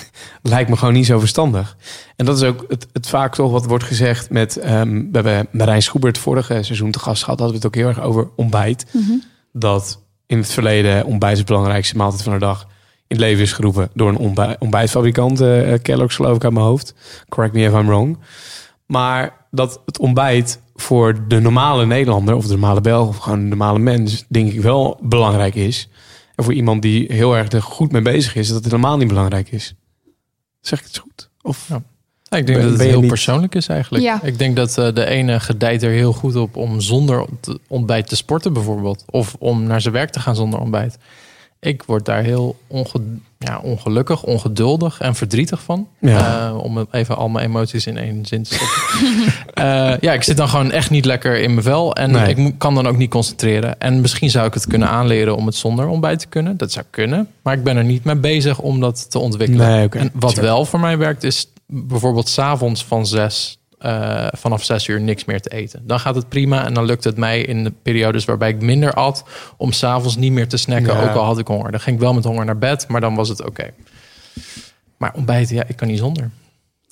[0.43, 1.77] het lijkt me gewoon niet zo verstandig.
[2.17, 4.57] En dat is ook het, het vaak toch wat wordt gezegd met...
[4.57, 7.39] ehm, we hebben Marijn Schoebert vorige seizoen te gast gehad.
[7.39, 8.87] Hadden we het ook heel erg over ontbijt.
[9.53, 12.61] Dat in het verleden ontbijt is de belangrijkste maaltijd van de dag...
[13.07, 15.41] in het leven is geroepen door een ontbij- ontbijtfabrikant.
[15.41, 16.95] eh, Kellogg's geloof ik uit mijn hoofd.
[17.29, 18.19] Correct me if I'm wrong.
[18.87, 22.35] Maar dat het ontbijt voor de normale Nederlander...
[22.35, 24.25] of de normale Belg of gewoon de normale mens...
[24.29, 25.89] denk ik wel belangrijk is...
[26.37, 29.09] En voor iemand die heel erg er goed mee bezig is, dat het helemaal niet
[29.09, 29.75] belangrijk is.
[30.61, 31.29] Zeg ik het goed?
[31.43, 31.83] Of Ja.
[32.29, 34.05] Ja, ik denk Ben- dat het heel niet- persoonlijk is eigenlijk.
[34.05, 34.23] Ja.
[34.23, 37.27] Ik denk dat eh, de ene gedijt er heel goed op om zonder
[37.69, 39.05] ontbijt te sporten bijvoorbeeld.
[39.11, 40.99] Of om naar zijn werk te gaan zonder ontbijt.
[41.61, 42.89] Ik word daar heel onge
[43.39, 45.89] ja, ongelukkig, ongeduldig en verdrietig van.
[46.01, 46.47] Ja.
[46.49, 49.35] Eh, om even al mijn emoties in één zin te stoppen.
[49.55, 51.95] Eh, ja, ik zit dan gewoon echt niet lekker in mijn vel.
[51.95, 52.35] En Nee.
[52.35, 53.81] ik kan dan ook niet concentreren.
[53.81, 56.57] En misschien zou ik het kunnen aanleren om het zonder ontbijt te kunnen.
[56.57, 57.29] Dat zou kunnen.
[57.43, 59.67] Maar ik ben er niet mee bezig om dat te ontwikkelen.
[59.69, 59.89] Nee.
[59.89, 60.43] En wat Sure.
[60.43, 65.41] wel voor mij werkt, is bijvoorbeeld s'avonds van zes, eh, vanaf zes uur niks meer
[65.41, 65.83] te eten.
[65.87, 68.95] Dan gaat het prima en dan lukt het mij in de periodes waarbij ik minder
[68.95, 69.25] at,
[69.57, 71.03] om s'avonds niet meer te snacken, Ja.
[71.09, 71.71] ook al had ik honger.
[71.71, 73.71] Dan ging ik wel met honger naar bed, maar dan was het oké.
[74.97, 76.31] Maar ontbijten, ja, ik kan niet zonder.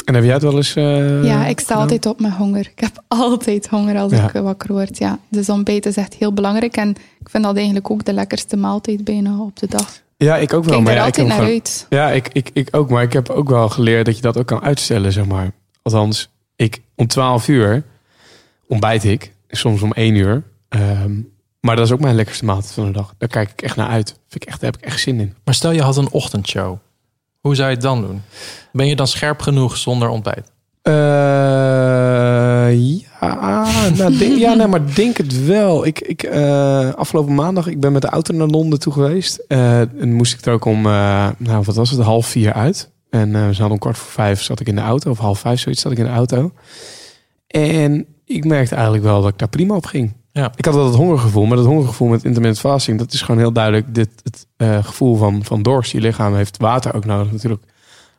[0.04, 0.74] En heb jij het wel eens...
[0.76, 1.82] eh, Ja, ik sta gedaan?
[1.82, 2.60] altijd op met honger.
[2.74, 4.24] Ik heb altijd honger als Ja.
[4.24, 4.98] ik wakker word.
[4.98, 5.18] Ja.
[5.30, 6.76] Dus ontbijt is echt heel belangrijk.
[6.76, 6.88] En
[7.20, 10.02] ik vind dat eigenlijk ook de lekkerste maaltijd bijna op de dag.
[10.16, 10.72] Ja, ik ook wel.
[10.74, 11.86] Kijk maar er ja, ik naar gewoon- uit.
[11.88, 12.90] Ja, ik, ik, ik ook.
[12.90, 15.50] Maar ik heb ook wel geleerd dat je dat ook kan uitstellen, zeg maar.
[15.82, 17.84] Althans, ik om 12 uur
[18.68, 19.32] ontbijt ik.
[19.48, 20.42] Soms om 1 uur.
[20.68, 21.20] Ehm,
[21.60, 23.14] maar dat is ook mijn lekkerste maaltijd van de dag.
[23.18, 24.08] Daar kijk ik echt naar uit.
[24.28, 25.34] Vind ik echt, daar heb ik echt zin in.
[25.44, 26.76] Maar stel je had een ochtendshow.
[27.40, 28.22] Hoe zou je het dan doen?
[28.72, 30.52] Ben je dan scherp genoeg zonder ontbijt?
[30.82, 30.92] Eh,
[33.20, 35.86] ja, nou, denk, ja nee, maar denk het wel.
[35.86, 39.44] Ik, ik, eh, afgelopen maandag, ik ben met de auto naar Londen toe geweest.
[39.48, 42.90] Eh, en moest ik er ook om, nou wat was het, half vier uit.
[43.14, 45.10] En eh, we zaten om kwart voor vijf zat ik in de auto.
[45.10, 46.52] Of half vijf, zoiets zat ik in de auto.
[47.46, 50.12] En ik merkte eigenlijk wel dat ik daar prima op ging.
[50.32, 50.52] Ja.
[50.56, 53.52] Ik had wel het hongergevoel, maar dat hongergevoel met intermittent fasting, dat is gewoon heel
[53.52, 55.92] duidelijk dit, het eh, gevoel van, van dorst.
[55.92, 57.62] Je lichaam heeft water ook nodig natuurlijk.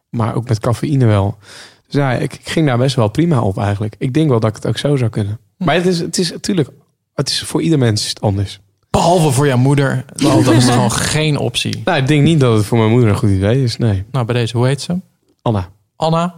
[0.09, 1.37] Maar ook met cafeïne wel.
[1.85, 3.95] Dus ja, ik, ik ging daar best wel prima op eigenlijk.
[3.97, 5.39] Ik denk wel dat ik het ook zo zou kunnen.
[5.57, 6.69] Maar het is, het is natuurlijk,
[7.13, 8.59] het is voor ieder mens is het anders.
[8.95, 10.05] Behalve voor jouw moeder.
[10.15, 11.81] Dan is gewoon geen optie.
[11.85, 13.77] Nou, ik denk niet dat het voor mijn moeder een goed idee is.
[13.77, 14.95] Nee, Nou, bij deze, hoe heet ze?
[15.41, 16.35] Anna, Anna?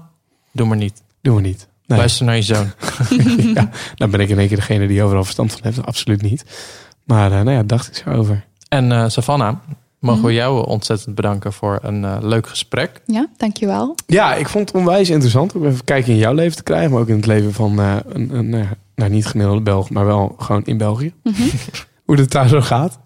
[0.51, 1.01] Doe maar niet.
[1.21, 1.67] doen we niet.
[1.85, 1.97] Nee.
[1.97, 2.71] Luister naar je zoon.
[3.53, 5.85] ja, dan ben ik in één keer degene die overal verstand van heeft.
[5.85, 6.45] Absoluut niet.
[7.03, 8.45] Maar eh, nou ja, dacht ik zo over.
[8.69, 9.55] En eh Savannah,
[9.99, 10.27] mogen Mhm.
[10.27, 13.01] we jou ontzettend bedanken voor een eh, leuk gesprek.
[13.05, 13.95] Ja, dankjewel.
[14.07, 16.91] Ja, ik vond het onwijs interessant om even kijken in jouw leven te krijgen.
[16.91, 20.05] Maar ook in het leven van eh, een, een eh, nou, niet gemiddelde Belg, maar
[20.05, 21.13] wel gewoon in België.
[22.07, 22.99] Hoe het daar zo gaat.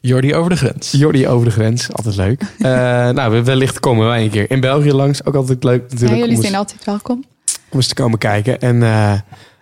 [0.00, 0.90] Jordi over de grens.
[0.92, 2.42] Jordi over de grens, altijd leuk.
[2.58, 2.68] Eh,
[3.10, 5.24] nou, wellicht komen wij een keer in België langs.
[5.24, 7.24] Ook altijd leuk Ja, natuurlijk jullie zijn eens, altijd welkom.
[7.70, 8.60] om eens te komen kijken.
[8.60, 9.12] En eh,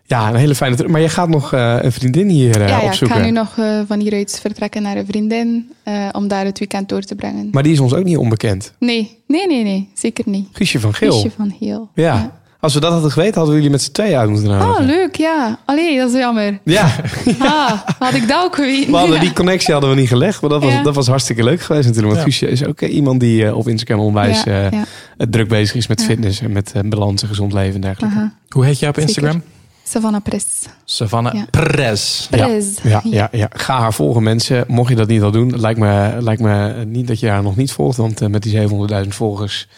[0.04, 0.88] ja, een hele fijne...
[0.88, 3.16] Maar je gaat nog eh, een vriendin hier eh, ja, ja, ik opzoeken.
[3.16, 6.88] ga nu nog eh, van hieruit vertrekken naar een vriendin eh, om daar het weekend
[6.88, 7.48] door te brengen.
[7.52, 8.72] Maar die is ons ook niet onbekend.
[8.78, 10.48] Nee, nee, nee, nee, zeker niet.
[10.52, 11.12] Guusje van Geel.
[11.12, 11.90] Guusje van Heel.
[11.94, 12.42] Ja.
[12.64, 14.74] Als we dat hadden geweten, hadden we jullie met z'n tweeën uit moeten nodigen.
[14.74, 15.58] Oh, leuk, ja.
[15.64, 16.58] Allee, dat is jammer.
[16.64, 16.92] Ja,
[17.38, 18.90] Ah, had ik dat ook geweten.
[18.90, 20.40] we hadden die connectie hadden we niet gelegd.
[20.40, 20.82] Maar dat was, Ja.
[20.82, 22.14] dat was hartstikke leuk geweest natuurlijk.
[22.14, 22.38] Want Ja.
[22.38, 24.84] Guusje is ook eh, iemand die eh, op Instagram onwijs Ja, eh, ja.
[25.30, 26.06] druk bezig is met Ja.
[26.06, 26.40] fitness.
[26.40, 28.30] En met balans en gezond leven en dergelijke.
[28.48, 29.08] Hoe heet jij op Zeker.
[29.10, 29.42] Instagram?
[29.86, 30.46] Savannah Press.
[30.84, 31.46] Savannah Ja.
[31.50, 32.26] Perez.
[32.30, 32.46] Ja.
[32.46, 32.66] Press.
[32.82, 34.64] Ja, ja, ja, ga haar volgen mensen.
[34.68, 37.56] Mocht je dat niet al doen, lijkt me, lijkt me niet dat je haar nog
[37.56, 37.96] niet volgt.
[37.96, 39.68] Want met die 700.000 volgers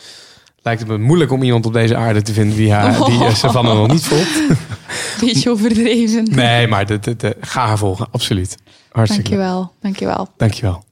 [0.66, 3.34] lijkt het me moeilijk om iemand op deze aarde te vinden die, haar, die eh,
[3.34, 4.42] Savannah nog niet volgt.
[5.20, 6.24] Beetje overdreven.
[6.30, 8.56] Nee, maar de, de, de- ga haar volgen, absoluut.
[8.92, 9.30] Hartstikke.
[9.30, 10.28] Dankjewel, dankjewel.
[10.36, 10.84] Dankjewel.